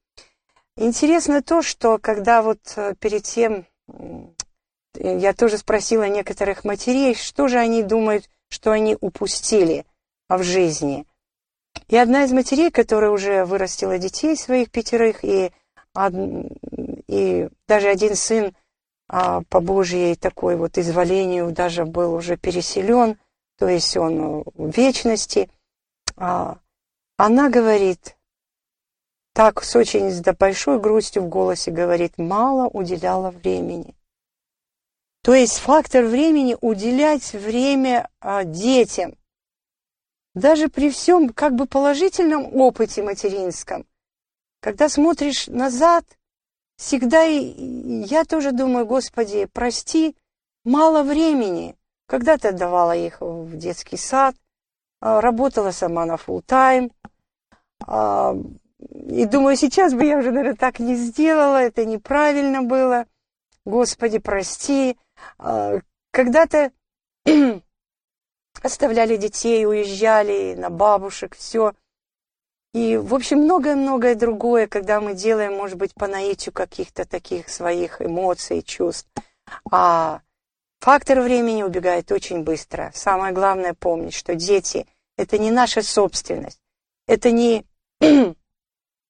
Интересно 0.81 1.41
то, 1.41 1.61
что 1.61 1.97
когда 1.97 2.41
вот 2.41 2.59
э, 2.77 2.95
перед 2.97 3.23
тем 3.23 3.65
я 4.93 5.33
тоже 5.33 5.57
спросила 5.57 6.07
некоторых 6.07 6.63
матерей, 6.63 7.15
что 7.15 7.49
же 7.49 7.59
они 7.59 7.83
думают, 7.83 8.29
что 8.47 8.71
они 8.71 8.97
упустили 9.01 9.85
в 10.29 10.41
жизни. 10.41 11.05
И 11.89 11.97
одна 11.97 12.23
из 12.23 12.31
матерей, 12.31 12.71
которая 12.71 13.11
уже 13.11 13.43
вырастила 13.43 13.97
детей 13.97 14.37
своих 14.37 14.71
пятерых, 14.71 15.25
и, 15.25 15.51
и 17.07 17.49
даже 17.67 17.89
один 17.89 18.15
сын 18.15 18.55
а, 19.09 19.41
по 19.49 19.59
Божьей 19.59 20.15
такой 20.15 20.55
вот 20.55 20.77
изволению 20.77 21.51
даже 21.51 21.83
был 21.83 22.13
уже 22.13 22.37
переселен, 22.37 23.17
то 23.57 23.67
есть 23.67 23.97
он 23.97 24.43
в 24.55 24.69
вечности, 24.77 25.49
а, 26.15 26.57
она 27.17 27.49
говорит, 27.49 28.15
так 29.39 29.63
с 29.63 29.73
очень 29.77 30.11
с 30.11 30.21
большой 30.33 30.81
грустью 30.81 31.23
в 31.23 31.29
голосе 31.29 31.71
говорит, 31.71 32.17
мало 32.17 32.67
уделяла 32.67 33.31
времени. 33.31 33.95
То 35.23 35.33
есть 35.33 35.59
фактор 35.59 36.03
времени 36.03 36.57
уделять 36.59 37.31
время 37.31 38.09
а, 38.19 38.43
детям. 38.43 39.15
Даже 40.35 40.67
при 40.67 40.89
всем 40.89 41.29
как 41.29 41.55
бы 41.55 41.67
положительном 41.67 42.53
опыте 42.53 43.01
материнском, 43.01 43.85
когда 44.59 44.89
смотришь 44.89 45.47
назад, 45.47 46.03
всегда 46.75 47.23
и, 47.23 48.03
я 48.09 48.25
тоже 48.25 48.51
думаю, 48.51 48.85
Господи, 48.85 49.47
прости, 49.53 50.17
мало 50.65 51.01
времени. 51.01 51.77
Когда-то 52.07 52.49
отдавала 52.49 52.93
их 52.93 53.21
в 53.21 53.55
детский 53.55 53.95
сад, 53.95 54.35
а, 54.99 55.21
работала 55.21 55.71
сама 55.71 56.05
на 56.05 56.15
full 56.15 56.41
тайм 56.45 56.91
а, 57.87 58.35
и 58.79 59.25
думаю, 59.25 59.57
сейчас 59.57 59.93
бы 59.93 60.05
я 60.05 60.17
уже, 60.17 60.31
наверное, 60.31 60.55
так 60.55 60.79
не 60.79 60.95
сделала, 60.95 61.57
это 61.57 61.85
неправильно 61.85 62.61
было. 62.61 63.05
Господи, 63.65 64.19
прости. 64.19 64.97
А, 65.37 65.79
когда-то 66.11 66.71
оставляли 68.63 69.17
детей, 69.17 69.65
уезжали 69.65 70.55
на 70.55 70.69
бабушек, 70.69 71.35
все. 71.35 71.73
И, 72.73 72.97
в 72.97 73.15
общем, 73.15 73.39
многое-многое 73.39 74.15
другое, 74.15 74.67
когда 74.67 75.01
мы 75.01 75.13
делаем, 75.13 75.53
может 75.53 75.77
быть, 75.77 75.93
по 75.93 76.07
наитию 76.07 76.53
каких-то 76.53 77.03
таких 77.03 77.49
своих 77.49 78.01
эмоций, 78.01 78.61
чувств. 78.61 79.09
А 79.71 80.21
фактор 80.79 81.21
времени 81.21 81.63
убегает 81.63 82.11
очень 82.11 82.43
быстро. 82.43 82.91
Самое 82.93 83.33
главное 83.33 83.73
помнить, 83.73 84.13
что 84.13 84.35
дети– 84.35 84.87
это 85.17 85.37
не 85.37 85.51
наша 85.51 85.81
собственность. 85.81 86.61
Это 87.07 87.31
не 87.31 87.65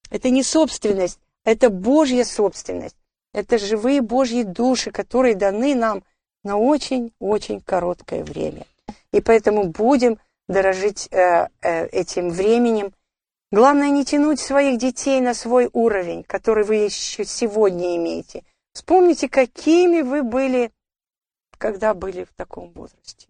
Это 0.09 0.29
не 0.29 0.43
собственность, 0.43 1.19
это 1.43 1.69
Божья 1.69 2.23
собственность. 2.23 2.95
Это 3.33 3.57
живые 3.57 4.01
Божьи 4.01 4.43
души, 4.43 4.91
которые 4.91 5.35
даны 5.35 5.75
нам 5.75 6.03
на 6.43 6.57
очень-очень 6.57 7.61
короткое 7.61 8.23
время. 8.23 8.65
И 9.11 9.21
поэтому 9.21 9.65
будем 9.65 10.17
дорожить 10.47 11.07
э, 11.11 11.47
э, 11.61 11.87
этим 11.87 12.29
временем. 12.29 12.91
Главное 13.51 13.89
не 13.89 14.05
тянуть 14.05 14.39
своих 14.39 14.79
детей 14.79 15.21
на 15.21 15.33
свой 15.33 15.69
уровень, 15.73 16.23
который 16.23 16.63
вы 16.63 16.75
еще 16.75 17.25
сегодня 17.25 17.95
имеете. 17.97 18.43
Вспомните, 18.73 19.29
какими 19.29 20.01
вы 20.01 20.23
были, 20.23 20.71
когда 21.57 21.93
были 21.93 22.23
в 22.23 22.33
таком 22.35 22.71
возрасте. 22.71 23.27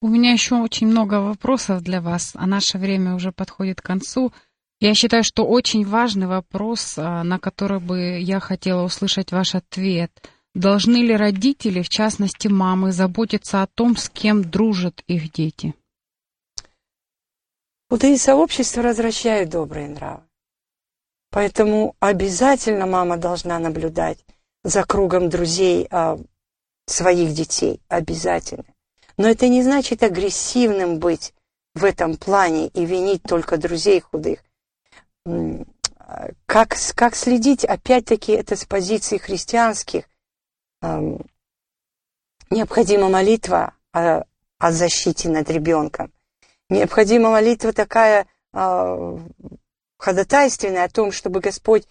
У 0.00 0.08
меня 0.08 0.32
еще 0.32 0.56
очень 0.56 0.88
много 0.88 1.20
вопросов 1.20 1.82
для 1.82 2.00
вас, 2.00 2.32
а 2.34 2.46
наше 2.46 2.78
время 2.78 3.14
уже 3.14 3.32
подходит 3.32 3.80
к 3.80 3.84
концу. 3.84 4.32
Я 4.78 4.94
считаю, 4.94 5.24
что 5.24 5.46
очень 5.46 5.86
важный 5.86 6.26
вопрос, 6.26 6.98
а, 6.98 7.24
на 7.24 7.38
который 7.38 7.80
бы 7.80 8.18
я 8.20 8.40
хотела 8.40 8.82
услышать 8.82 9.32
ваш 9.32 9.54
ответ. 9.54 10.10
Должны 10.54 10.96
ли 10.96 11.16
родители, 11.16 11.80
в 11.80 11.88
частности 11.88 12.48
мамы, 12.48 12.92
заботиться 12.92 13.62
о 13.62 13.66
том, 13.66 13.96
с 13.96 14.10
кем 14.10 14.44
дружат 14.44 15.02
их 15.06 15.32
дети? 15.32 15.74
Худые 17.88 18.18
сообщества 18.18 18.82
развращают 18.82 19.48
добрые 19.48 19.88
нравы. 19.88 20.22
Поэтому 21.30 21.96
обязательно 22.00 22.86
мама 22.86 23.16
должна 23.16 23.58
наблюдать 23.58 24.18
за 24.62 24.84
кругом 24.84 25.30
друзей 25.30 25.86
а, 25.90 26.18
своих 26.86 27.32
детей. 27.32 27.80
Обязательно. 27.88 28.64
Но 29.16 29.26
это 29.26 29.48
не 29.48 29.62
значит 29.62 30.02
агрессивным 30.02 30.98
быть 30.98 31.32
в 31.74 31.84
этом 31.84 32.16
плане 32.16 32.68
и 32.68 32.84
винить 32.84 33.22
только 33.22 33.56
друзей 33.56 34.00
худых 34.00 34.45
как, 36.46 36.76
как 36.94 37.16
следить, 37.16 37.64
опять-таки, 37.64 38.32
это 38.32 38.56
с 38.56 38.64
позиции 38.64 39.18
христианских. 39.18 40.04
Необходима 42.50 43.08
молитва 43.08 43.74
о, 43.92 44.22
о 44.58 44.72
защите 44.72 45.28
над 45.28 45.50
ребенком. 45.50 46.12
Необходима 46.68 47.30
молитва 47.30 47.72
такая 47.72 48.26
э, 48.52 49.18
ходатайственная 49.98 50.84
о 50.84 50.88
том, 50.88 51.10
чтобы 51.10 51.40
Господь, 51.40 51.86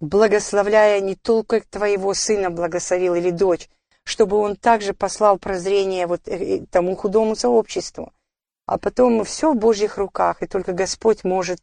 благословляя 0.00 1.00
не 1.00 1.16
только 1.16 1.60
твоего 1.60 2.14
сына 2.14 2.50
благословил 2.50 3.14
или 3.14 3.30
дочь, 3.30 3.68
чтобы 4.04 4.36
он 4.36 4.56
также 4.56 4.94
послал 4.94 5.38
прозрение 5.38 6.06
вот 6.06 6.28
э, 6.28 6.36
э, 6.36 6.66
тому 6.70 6.94
худому 6.96 7.34
сообществу. 7.34 8.12
А 8.66 8.78
потом 8.78 9.24
все 9.24 9.52
в 9.52 9.56
Божьих 9.56 9.98
руках, 9.98 10.42
и 10.42 10.46
только 10.46 10.72
Господь 10.72 11.24
может, 11.24 11.60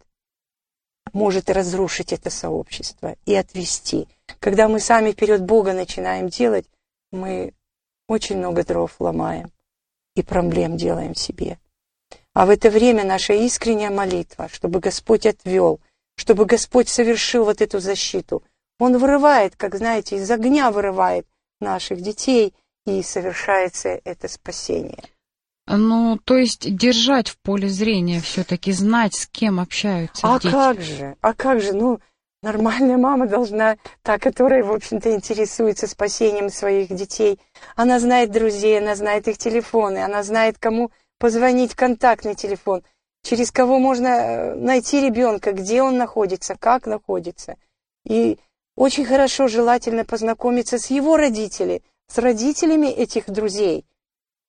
может 1.11 1.49
разрушить 1.49 2.13
это 2.13 2.29
сообщество 2.29 3.15
и 3.25 3.35
отвести. 3.35 4.07
Когда 4.39 4.67
мы 4.67 4.79
сами 4.79 5.11
вперед 5.11 5.43
Бога 5.43 5.73
начинаем 5.73 6.29
делать, 6.29 6.65
мы 7.11 7.53
очень 8.07 8.37
много 8.37 8.63
дров 8.63 8.95
ломаем 8.99 9.51
и 10.15 10.23
проблем 10.23 10.77
делаем 10.77 11.15
себе. 11.15 11.59
А 12.33 12.45
в 12.45 12.49
это 12.49 12.69
время 12.69 13.03
наша 13.03 13.33
искренняя 13.33 13.91
молитва, 13.91 14.47
чтобы 14.51 14.79
Господь 14.79 15.25
отвел, 15.25 15.79
чтобы 16.15 16.45
Господь 16.45 16.89
совершил 16.89 17.45
вот 17.45 17.61
эту 17.61 17.79
защиту. 17.79 18.43
Он 18.79 18.97
вырывает, 18.97 19.55
как 19.55 19.75
знаете, 19.75 20.17
из 20.17 20.29
огня 20.31 20.71
вырывает 20.71 21.27
наших 21.59 22.01
детей, 22.01 22.53
и 22.85 23.01
совершается 23.01 24.01
это 24.03 24.27
спасение. 24.27 25.03
Ну, 25.65 26.19
то 26.25 26.35
есть 26.35 26.75
держать 26.75 27.29
в 27.29 27.37
поле 27.37 27.69
зрения 27.69 28.19
все-таки, 28.19 28.71
знать, 28.73 29.15
с 29.15 29.27
кем 29.27 29.59
общаются 29.59 30.27
а 30.27 30.39
дети. 30.39 30.51
как 30.51 30.81
же, 30.81 31.15
а 31.21 31.33
как 31.33 31.61
же, 31.61 31.73
ну, 31.73 31.99
нормальная 32.41 32.97
мама 32.97 33.27
должна, 33.27 33.77
та, 34.01 34.19
которая, 34.19 34.63
в 34.63 34.71
общем-то, 34.73 35.13
интересуется 35.13 35.87
спасением 35.87 36.49
своих 36.49 36.89
детей. 36.89 37.39
Она 37.77 37.99
знает 37.99 38.31
друзей, 38.31 38.77
она 38.79 38.95
знает 38.95 39.27
их 39.29 39.37
телефоны, 39.37 39.99
она 39.99 40.21
знает, 40.23 40.57
кому 40.59 40.91
позвонить, 41.17 41.75
контактный 41.75 42.35
телефон, 42.35 42.83
через 43.23 43.49
кого 43.49 43.79
можно 43.79 44.07
э, 44.07 44.55
найти 44.55 44.99
ребенка, 44.99 45.53
где 45.53 45.81
он 45.81 45.97
находится, 45.97 46.57
как 46.59 46.85
находится. 46.85 47.55
И 48.05 48.37
очень 48.75 49.05
хорошо, 49.05 49.47
желательно 49.47 50.03
познакомиться 50.03 50.77
с 50.77 50.87
его 50.87 51.15
родителями, 51.15 51.81
с 52.07 52.17
родителями 52.17 52.87
этих 52.87 53.29
друзей 53.29 53.85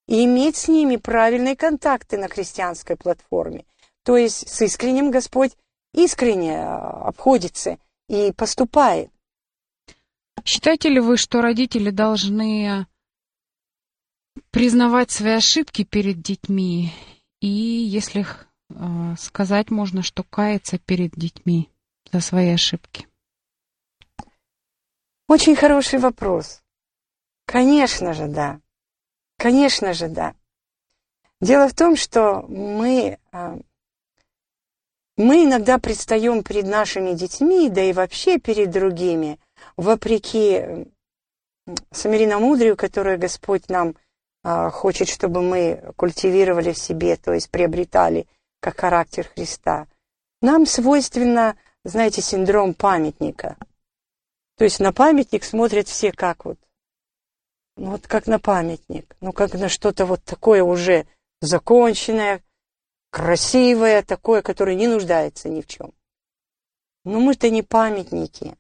и 0.07 0.25
иметь 0.25 0.57
с 0.57 0.69
ними 0.69 0.97
правильные 0.97 1.57
контакты 1.57 2.19
на 2.19 2.29
христианской 2.29 2.97
платформе. 2.97 3.65
То 4.05 4.17
есть 4.17 4.49
с 4.49 4.63
искренним 4.63 5.11
Господь 5.11 5.53
искренне 5.93 6.57
э, 6.57 6.65
обходится 6.65 7.79
и 8.09 8.33
поступает. 8.33 9.11
Считаете 10.45 10.91
ли 10.91 11.01
вы, 11.01 11.17
что 11.17 11.41
родители 11.41 11.91
должны 11.91 12.87
признавать 14.51 15.11
свои 15.11 15.35
ошибки 15.35 15.85
перед 15.85 16.21
детьми 16.21 16.93
и, 17.41 17.47
если 17.47 18.27
э, 18.27 19.17
сказать 19.17 19.71
можно, 19.71 20.03
что 20.03 20.23
каяться 20.23 20.79
перед 20.79 21.13
детьми 21.13 21.71
за 22.13 22.21
свои 22.21 22.51
ошибки? 22.51 23.09
Очень 25.29 25.57
хороший 25.57 25.99
вопрос. 25.99 26.63
Конечно 27.47 28.13
же, 28.13 28.29
да. 28.29 28.61
Конечно 29.45 29.93
же, 29.93 30.09
да. 30.09 30.35
Дело 31.43 31.69
в 31.69 31.75
том, 31.75 31.97
что 31.97 32.47
мы, 32.49 33.19
а, 33.31 33.59
мы 35.19 35.45
иногда 35.45 35.77
предстаем 35.79 36.43
перед 36.43 36.67
нашими 36.67 37.13
детьми, 37.13 37.69
да 37.69 37.83
и 37.83 37.93
вообще 37.93 38.39
перед 38.39 38.71
другими, 38.71 39.39
вопреки 39.77 40.87
самариномудрию, 41.91 42.75
которое 42.75 43.19
Господь 43.19 43.69
нам 43.69 43.97
а, 44.43 44.71
хочет, 44.71 45.09
чтобы 45.09 45.43
мы 45.43 45.93
культивировали 45.97 46.73
в 46.73 46.79
себе, 46.79 47.17
то 47.17 47.35
есть 47.35 47.51
приобретали 47.51 48.27
как 48.61 48.81
характер 48.81 49.29
Христа. 49.35 49.89
Нам 50.41 50.65
свойственно, 50.65 51.59
знаете, 51.85 52.23
синдром 52.23 52.73
памятника– 52.73 53.59
то 54.57 54.65
есть 54.65 54.79
на 54.79 54.93
памятник 54.93 55.45
смотрят 55.45 55.89
все 55.89 56.13
как 56.13 56.45
вот, 56.45 56.59
ну 57.77 57.91
вот 57.93 58.07
как 58.07 58.27
на 58.27 58.39
памятник, 58.39 59.17
ну 59.21 59.33
как 59.33 59.55
на 59.55 59.69
что-то 59.69 60.07
вот 60.07 60.23
такое 60.25 60.63
уже 60.63 61.07
законченное, 61.41 62.43
красивое, 63.11 64.03
такое, 64.03 64.43
которое 64.43 64.77
не 64.77 64.87
нуждается 64.87 65.49
ни 65.49 65.61
в 65.61 65.67
чем. 65.67 65.93
Но 67.05 67.21
мы-то 67.21 67.51
не 67.51 67.63
памятники. 67.63 68.57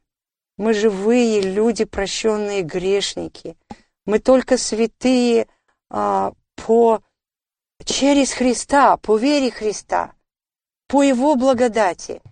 Мы 0.57 0.75
живые 0.75 1.41
люди, 1.41 1.85
прощенные 1.85 2.63
грешники. 2.63 3.57
Мы 4.07 4.19
только 4.19 4.59
святые 4.59 5.49
а, 5.91 6.33
по 6.55 7.03
через 7.85 8.33
Христа, 8.33 8.97
по 8.99 9.17
вере 9.17 9.51
Христа, 9.51 10.15
по 10.87 11.03
Его 11.03 11.35
благодати. 11.35 12.23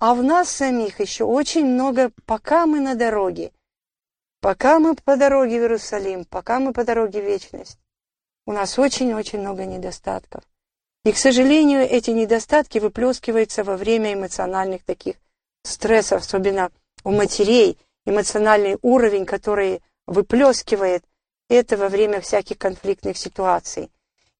А 0.00 0.14
в 0.14 0.22
нас 0.22 0.48
самих 0.48 1.00
еще 1.00 1.24
очень 1.24 1.66
много, 1.66 2.10
пока 2.24 2.66
мы 2.66 2.80
на 2.80 2.94
дороге, 2.94 3.52
пока 4.46 4.78
мы 4.78 4.94
по 4.94 5.16
дороге 5.16 5.58
в 5.58 5.62
Иерусалим, 5.62 6.24
пока 6.24 6.60
мы 6.60 6.72
по 6.72 6.84
дороге 6.84 7.20
в 7.20 7.24
вечность, 7.24 7.80
у 8.46 8.52
нас 8.52 8.78
очень-очень 8.78 9.40
много 9.40 9.64
недостатков. 9.64 10.44
И, 11.04 11.10
к 11.10 11.16
сожалению, 11.16 11.80
эти 11.80 12.10
недостатки 12.10 12.78
выплескиваются 12.78 13.64
во 13.64 13.76
время 13.76 14.14
эмоциональных 14.14 14.84
таких 14.84 15.16
стрессов, 15.64 16.22
особенно 16.22 16.70
у 17.02 17.10
матерей, 17.10 17.76
эмоциональный 18.04 18.78
уровень, 18.82 19.26
который 19.26 19.82
выплескивает 20.06 21.02
это 21.48 21.76
во 21.76 21.88
время 21.88 22.20
всяких 22.20 22.56
конфликтных 22.56 23.18
ситуаций. 23.18 23.90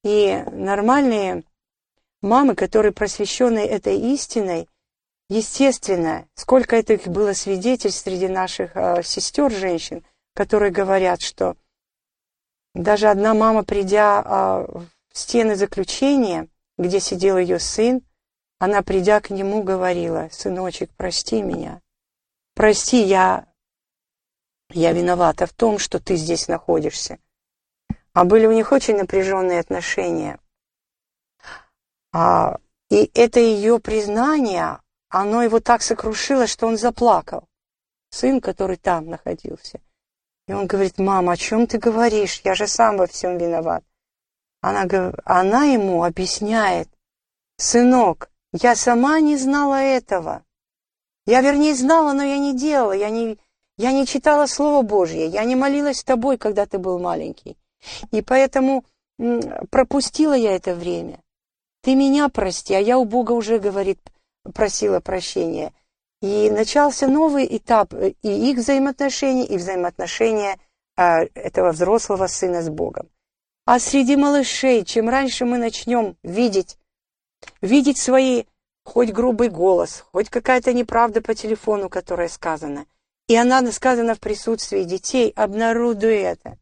И 0.04 0.40
нормальные 0.52 1.42
мамы, 2.22 2.54
которые 2.54 2.92
просвещены 2.92 3.58
этой 3.58 3.98
истиной, 3.98 4.68
Естественно, 5.28 6.28
сколько 6.34 6.76
этих 6.76 7.08
было 7.08 7.32
свидетельств 7.32 8.04
среди 8.04 8.28
наших 8.28 8.76
э, 8.76 9.02
сестер, 9.02 9.50
женщин, 9.50 10.04
которые 10.34 10.70
говорят, 10.70 11.20
что 11.20 11.56
даже 12.74 13.08
одна 13.08 13.34
мама, 13.34 13.64
придя 13.64 14.22
э, 14.22 14.78
в 14.78 14.88
стены 15.12 15.56
заключения, 15.56 16.48
где 16.78 17.00
сидел 17.00 17.38
ее 17.38 17.58
сын, 17.58 18.02
она, 18.58 18.82
придя 18.82 19.20
к 19.20 19.30
нему, 19.30 19.62
говорила, 19.62 20.28
«Сыночек, 20.30 20.90
прости 20.96 21.42
меня, 21.42 21.82
прости, 22.54 23.02
я, 23.02 23.46
я 24.70 24.92
виновата 24.92 25.46
в 25.46 25.52
том, 25.52 25.78
что 25.78 25.98
ты 25.98 26.16
здесь 26.16 26.48
находишься». 26.48 27.18
А 28.12 28.24
были 28.24 28.46
у 28.46 28.52
них 28.52 28.72
очень 28.72 28.96
напряженные 28.96 29.60
отношения. 29.60 30.38
А, 32.12 32.58
и 32.88 33.10
это 33.12 33.40
ее 33.40 33.78
признание, 33.78 34.80
оно 35.08 35.42
его 35.42 35.60
так 35.60 35.82
сокрушило, 35.82 36.46
что 36.46 36.66
он 36.66 36.76
заплакал. 36.76 37.48
Сын, 38.10 38.40
который 38.40 38.76
там 38.76 39.06
находился. 39.08 39.80
И 40.48 40.52
он 40.52 40.66
говорит, 40.66 40.98
мама, 40.98 41.32
о 41.32 41.36
чем 41.36 41.66
ты 41.66 41.78
говоришь? 41.78 42.40
Я 42.44 42.54
же 42.54 42.66
сам 42.66 42.98
во 42.98 43.06
всем 43.06 43.36
виноват. 43.38 43.84
Она, 44.60 44.86
она 45.24 45.64
ему 45.64 46.04
объясняет, 46.04 46.88
сынок, 47.56 48.30
я 48.52 48.74
сама 48.74 49.20
не 49.20 49.36
знала 49.36 49.80
этого. 49.80 50.44
Я, 51.26 51.40
вернее, 51.40 51.74
знала, 51.74 52.12
но 52.12 52.22
я 52.22 52.38
не 52.38 52.56
делала, 52.56 52.92
я 52.92 53.10
не, 53.10 53.38
я 53.76 53.92
не 53.92 54.06
читала 54.06 54.46
Слово 54.46 54.82
Божье, 54.82 55.26
я 55.26 55.44
не 55.44 55.56
молилась 55.56 55.98
с 55.98 56.04
тобой, 56.04 56.38
когда 56.38 56.66
ты 56.66 56.78
был 56.78 56.98
маленький. 56.98 57.56
И 58.12 58.22
поэтому 58.22 58.84
пропустила 59.70 60.34
я 60.34 60.54
это 60.54 60.74
время. 60.74 61.20
Ты 61.82 61.94
меня 61.94 62.28
прости, 62.28 62.74
а 62.74 62.80
я 62.80 62.98
у 62.98 63.04
Бога 63.04 63.32
уже, 63.32 63.58
говорит, 63.58 64.00
просила 64.54 65.00
прощения. 65.00 65.72
И 66.22 66.50
начался 66.50 67.08
новый 67.08 67.46
этап 67.56 67.92
э, 67.94 68.14
и 68.22 68.50
их 68.50 68.58
взаимоотношений, 68.58 69.44
и 69.44 69.56
взаимоотношения 69.56 70.58
а, 70.96 71.24
этого 71.34 71.72
взрослого 71.72 72.26
сына 72.26 72.62
с 72.62 72.70
Богом. 72.70 73.08
А 73.66 73.78
среди 73.78 74.16
малышей, 74.16 74.84
чем 74.84 75.08
раньше 75.08 75.44
мы 75.44 75.58
начнем 75.58 76.16
видеть, 76.22 76.78
видеть 77.60 77.98
свои, 77.98 78.44
хоть 78.84 79.12
грубый 79.12 79.48
голос, 79.48 80.04
хоть 80.12 80.30
какая-то 80.30 80.72
неправда 80.72 81.20
по 81.20 81.34
телефону, 81.34 81.88
которая 81.88 82.28
сказана, 82.28 82.86
и 83.26 83.36
она 83.36 83.60
сказана 83.72 84.14
в 84.14 84.20
присутствии 84.20 84.84
детей, 84.84 85.32
обнародуй 85.34 86.16
это. 86.16 86.58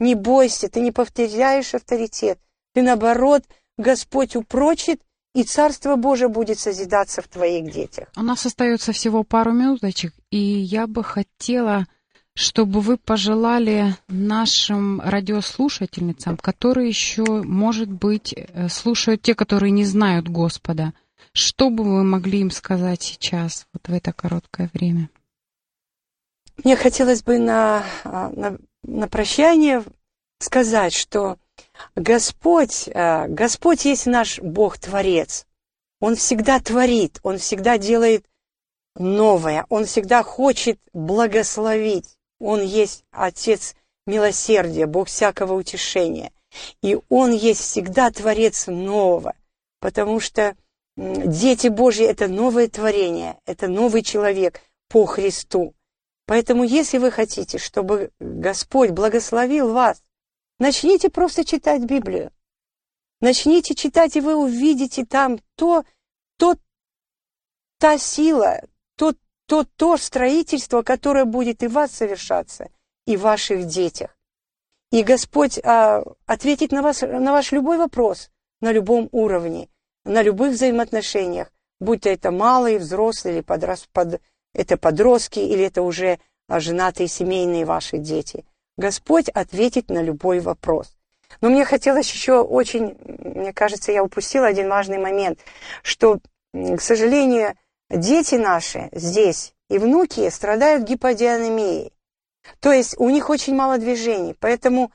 Не 0.00 0.14
бойся, 0.14 0.68
ты 0.68 0.80
не 0.80 0.92
повторяешь 0.92 1.74
авторитет, 1.74 2.38
ты 2.72 2.82
наоборот, 2.82 3.44
Господь 3.76 4.34
упрочит 4.34 5.02
и 5.36 5.44
Царство 5.44 5.96
Божие 5.96 6.28
будет 6.28 6.58
созидаться 6.58 7.20
в 7.20 7.28
твоих 7.28 7.70
детях. 7.70 8.08
У 8.16 8.22
нас 8.22 8.46
остается 8.46 8.92
всего 8.92 9.22
пару 9.22 9.52
минуточек, 9.52 10.14
и 10.30 10.38
я 10.38 10.86
бы 10.86 11.04
хотела, 11.04 11.86
чтобы 12.32 12.80
вы 12.80 12.96
пожелали 12.96 13.94
нашим 14.08 14.98
радиослушательницам, 15.02 16.38
которые 16.38 16.88
еще, 16.88 17.24
может 17.42 17.90
быть, 17.90 18.32
э, 18.32 18.70
слушают 18.70 19.20
те, 19.20 19.34
которые 19.34 19.72
не 19.72 19.84
знают 19.84 20.26
Господа, 20.26 20.94
что 21.32 21.68
бы 21.68 21.84
вы 21.84 22.02
могли 22.02 22.40
им 22.40 22.50
сказать 22.50 23.02
сейчас, 23.02 23.66
вот 23.74 23.88
в 23.88 23.92
это 23.92 24.14
короткое 24.14 24.70
время? 24.72 25.10
Мне 26.64 26.76
хотелось 26.76 27.22
бы 27.22 27.38
на, 27.38 27.84
а, 28.04 28.30
на, 28.30 28.56
на 28.84 29.06
прощание 29.06 29.84
сказать, 30.38 30.94
что 30.94 31.36
Господь, 31.94 32.88
э, 32.88 33.26
Господь 33.28 33.84
есть 33.84 34.06
наш 34.06 34.40
Бог-творец. 34.40 35.46
Он 36.00 36.16
всегда 36.16 36.60
творит, 36.60 37.18
Он 37.22 37.38
всегда 37.38 37.78
делает 37.78 38.24
новое, 38.94 39.66
Он 39.68 39.86
всегда 39.86 40.22
хочет 40.22 40.78
благословить. 40.92 42.18
Он 42.38 42.60
есть 42.60 43.04
Отец 43.10 43.74
милосердия, 44.06 44.86
Бог 44.86 45.08
всякого 45.08 45.54
утешения. 45.54 46.32
И 46.82 46.98
Он 47.08 47.32
есть 47.32 47.60
всегда 47.60 48.10
Творец 48.10 48.66
нового, 48.66 49.34
потому 49.80 50.20
что 50.20 50.56
дети 50.96 51.68
Божьи– 51.68 52.04
это 52.06 52.28
новое 52.28 52.68
творение, 52.68 53.38
это 53.46 53.68
новый 53.68 54.02
человек 54.02 54.60
по 54.88 55.06
Христу. 55.06 55.74
Поэтому, 56.26 56.64
если 56.64 56.98
вы 56.98 57.10
хотите, 57.10 57.58
чтобы 57.58 58.10
Господь 58.18 58.90
благословил 58.90 59.72
вас, 59.72 60.02
начните 60.58 61.10
просто 61.10 61.44
читать 61.44 61.82
Библию. 61.82 62.32
Начните 63.20 63.74
читать, 63.74 64.16
и 64.16 64.20
вы 64.20 64.34
увидите 64.34 65.04
там 65.06 65.38
то, 65.54 65.84
то, 66.36 66.56
та 67.78 67.98
сила, 67.98 68.60
то, 68.96 69.14
то, 69.46 69.64
то 69.64 69.96
строительство, 69.96 70.82
которое 70.82 71.24
будет 71.24 71.62
и 71.62 71.66
вас 71.66 71.92
совершаться, 71.92 72.70
и 73.06 73.16
в 73.16 73.22
ваших 73.22 73.66
детях. 73.66 74.16
И 74.90 75.02
Господь 75.02 75.58
а, 75.64 76.02
ответит 76.26 76.72
на, 76.72 76.82
вас, 76.82 77.00
на 77.00 77.32
ваш 77.32 77.52
любой 77.52 77.78
вопрос 77.78 78.30
на 78.60 78.72
любом 78.72 79.08
уровне, 79.12 79.68
на 80.04 80.22
любых 80.22 80.52
взаимоотношениях, 80.52 81.52
будь 81.80 82.02
то 82.02 82.08
это 82.08 82.30
малые, 82.30 82.78
взрослые, 82.78 83.36
или 83.36 83.42
подрос, 83.42 83.88
под, 83.92 84.20
это 84.54 84.76
подростки, 84.76 85.38
или 85.38 85.64
это 85.64 85.82
уже 85.82 86.18
а, 86.48 86.60
женатые 86.60 87.08
семейные 87.08 87.64
ваши 87.64 87.98
дети. 87.98 88.44
Господь 88.76 89.28
ответит 89.28 89.88
на 89.90 90.02
любой 90.02 90.40
вопрос. 90.40 90.96
Но 91.40 91.48
мне 91.48 91.64
хотелось 91.64 92.10
еще 92.10 92.42
очень, 92.42 92.96
мне 93.04 93.52
кажется, 93.52 93.92
я 93.92 94.02
упустила 94.02 94.46
один 94.46 94.68
важный 94.68 94.98
момент, 94.98 95.40
что, 95.82 96.18
к 96.52 96.80
сожалению, 96.80 97.54
дети 97.90 98.36
наши 98.36 98.88
здесь 98.92 99.54
и 99.68 99.78
внуки 99.78 100.28
страдают 100.30 100.84
гиподианемией. 100.84 101.92
То 102.60 102.72
есть 102.72 102.96
у 102.98 103.10
них 103.10 103.28
очень 103.28 103.54
мало 103.54 103.78
движений, 103.78 104.34
поэтому 104.38 104.92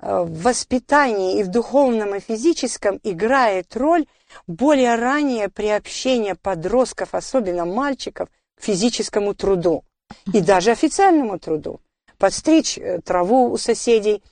э, 0.00 0.20
в 0.20 0.42
воспитании 0.42 1.38
и 1.38 1.42
в 1.42 1.48
духовном, 1.48 2.14
и 2.14 2.20
физическом 2.20 2.98
играет 3.02 3.76
роль 3.76 4.06
более 4.46 4.94
раннее 4.94 5.48
приобщение 5.48 6.34
подростков, 6.34 7.14
особенно 7.14 7.66
мальчиков, 7.66 8.28
к 8.58 8.62
физическому 8.62 9.34
труду 9.34 9.84
и 10.32 10.40
даже 10.40 10.70
официальному 10.70 11.38
труду. 11.38 11.80
Подстричь 12.18 12.78
э, 12.78 13.00
траву 13.00 13.50
у 13.50 13.56
соседей 13.56 14.22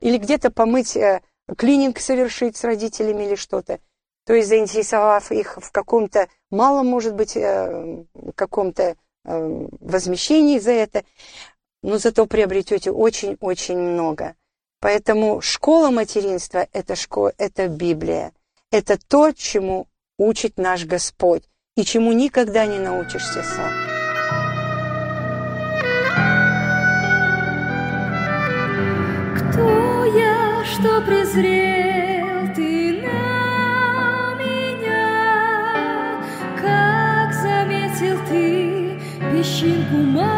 или 0.00 0.18
где-то 0.18 0.50
помыть, 0.50 0.96
э, 0.96 1.20
клининг 1.56 1.98
совершить 1.98 2.56
с 2.56 2.64
родителями 2.64 3.24
или 3.24 3.34
что-то. 3.34 3.80
То 4.24 4.34
есть 4.34 4.48
заинтересовав 4.48 5.32
их 5.32 5.58
в 5.60 5.72
каком-то 5.72 6.28
малом, 6.50 6.86
может 6.86 7.14
быть, 7.14 7.36
каком-то 8.36 8.94
возмещении 9.24 10.60
за 10.60 10.70
это, 10.70 11.02
но 11.82 11.98
зато 11.98 12.26
приобретете 12.26 12.92
очень-очень 12.92 13.78
много. 13.78 14.36
Поэтому 14.80 15.40
школа 15.40 15.90
материнства– 15.90 16.66
это, 16.72 16.96
школа, 16.96 17.32
это 17.38 17.68
Библия. 17.68 18.32
Это 18.72 18.98
то, 18.98 19.30
чему 19.32 19.86
учит 20.18 20.58
наш 20.58 20.84
Господь, 20.84 21.44
и 21.76 21.84
чему 21.84 22.12
никогда 22.12 22.66
не 22.66 22.78
научишься 22.78 23.42
сам. 23.42 23.91
Что 30.82 31.00
презрел 31.02 32.52
ты 32.56 33.00
на 33.02 34.34
меня? 34.34 36.20
Как 36.60 37.32
заметил 37.32 38.18
ты 38.28 38.98
песчинку 39.32 39.96
мать? 39.96 40.32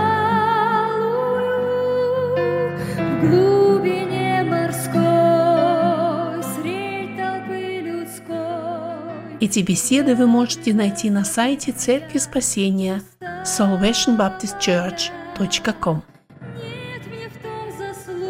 глубине 3.22 4.44
морской, 4.44 6.42
средь 6.54 7.16
толпы 7.16 7.80
людской. 7.80 9.40
Эти 9.40 9.60
беседы 9.60 10.14
вы 10.14 10.26
можете 10.26 10.74
найти 10.74 11.08
на 11.08 11.24
сайте 11.24 11.72
Церкви 11.72 12.18
Спасения 12.18 13.00
salvationbaptistchurch.com 13.46 16.02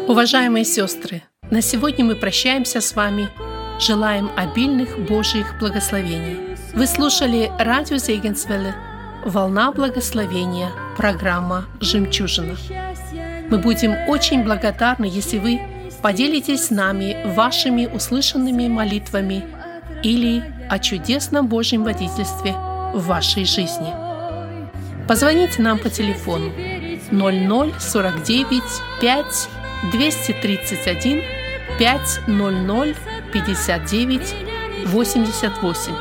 в. 0.05 0.07
Уважаемые 0.07 0.65
сестры, 0.65 1.23
на 1.51 1.61
сегодня 1.61 2.05
мы 2.05 2.15
прощаемся 2.15 2.81
с 2.81 2.95
вами. 2.95 3.29
Желаем 3.79 4.31
обильных 4.35 4.97
Божьих 4.99 5.57
благословений. 5.59 6.57
Вы 6.73 6.87
слушали 6.87 7.51
радио 7.59 7.97
Зегенсвелле 7.97 8.73
«Волна 9.25 9.71
благословения», 9.71 10.71
программа 10.97 11.65
«Жемчужина». 11.81 12.55
Мы 13.49 13.59
будем 13.59 13.95
очень 14.07 14.43
благодарны, 14.43 15.05
если 15.05 15.37
вы 15.37 15.61
поделитесь 16.01 16.67
с 16.67 16.69
нами 16.71 17.17
вашими 17.35 17.85
услышанными 17.85 18.67
молитвами 18.67 19.45
или 20.03 20.43
о 20.69 20.79
чудесном 20.79 21.47
Божьем 21.47 21.83
водительстве 21.83 22.53
в 22.93 23.05
вашей 23.05 23.45
жизни. 23.45 23.93
Позвоните 25.07 25.61
нам 25.61 25.77
по 25.77 25.89
телефону 25.89 26.51
0049 27.11 28.63
5 29.01 29.49
231 29.91 31.34
500 31.77 32.95
59 33.33 34.35
88. 34.85 35.93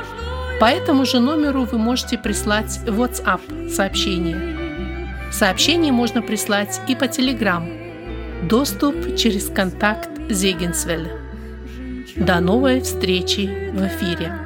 По 0.60 0.66
этому 0.66 1.04
же 1.04 1.18
номеру 1.18 1.64
вы 1.64 1.78
можете 1.78 2.16
прислать 2.16 2.78
WhatsApp 2.86 3.70
сообщение. 3.70 5.32
Сообщение 5.32 5.92
можно 5.92 6.22
прислать 6.22 6.80
и 6.86 6.94
по 6.94 7.04
Telegram. 7.04 8.46
Доступ 8.48 9.16
через 9.16 9.48
контакт 9.48 10.10
Зегенсвелля. 10.30 11.10
До 12.14 12.38
новой 12.40 12.80
встречи 12.80 13.72
в 13.72 13.84
эфире. 13.86 14.43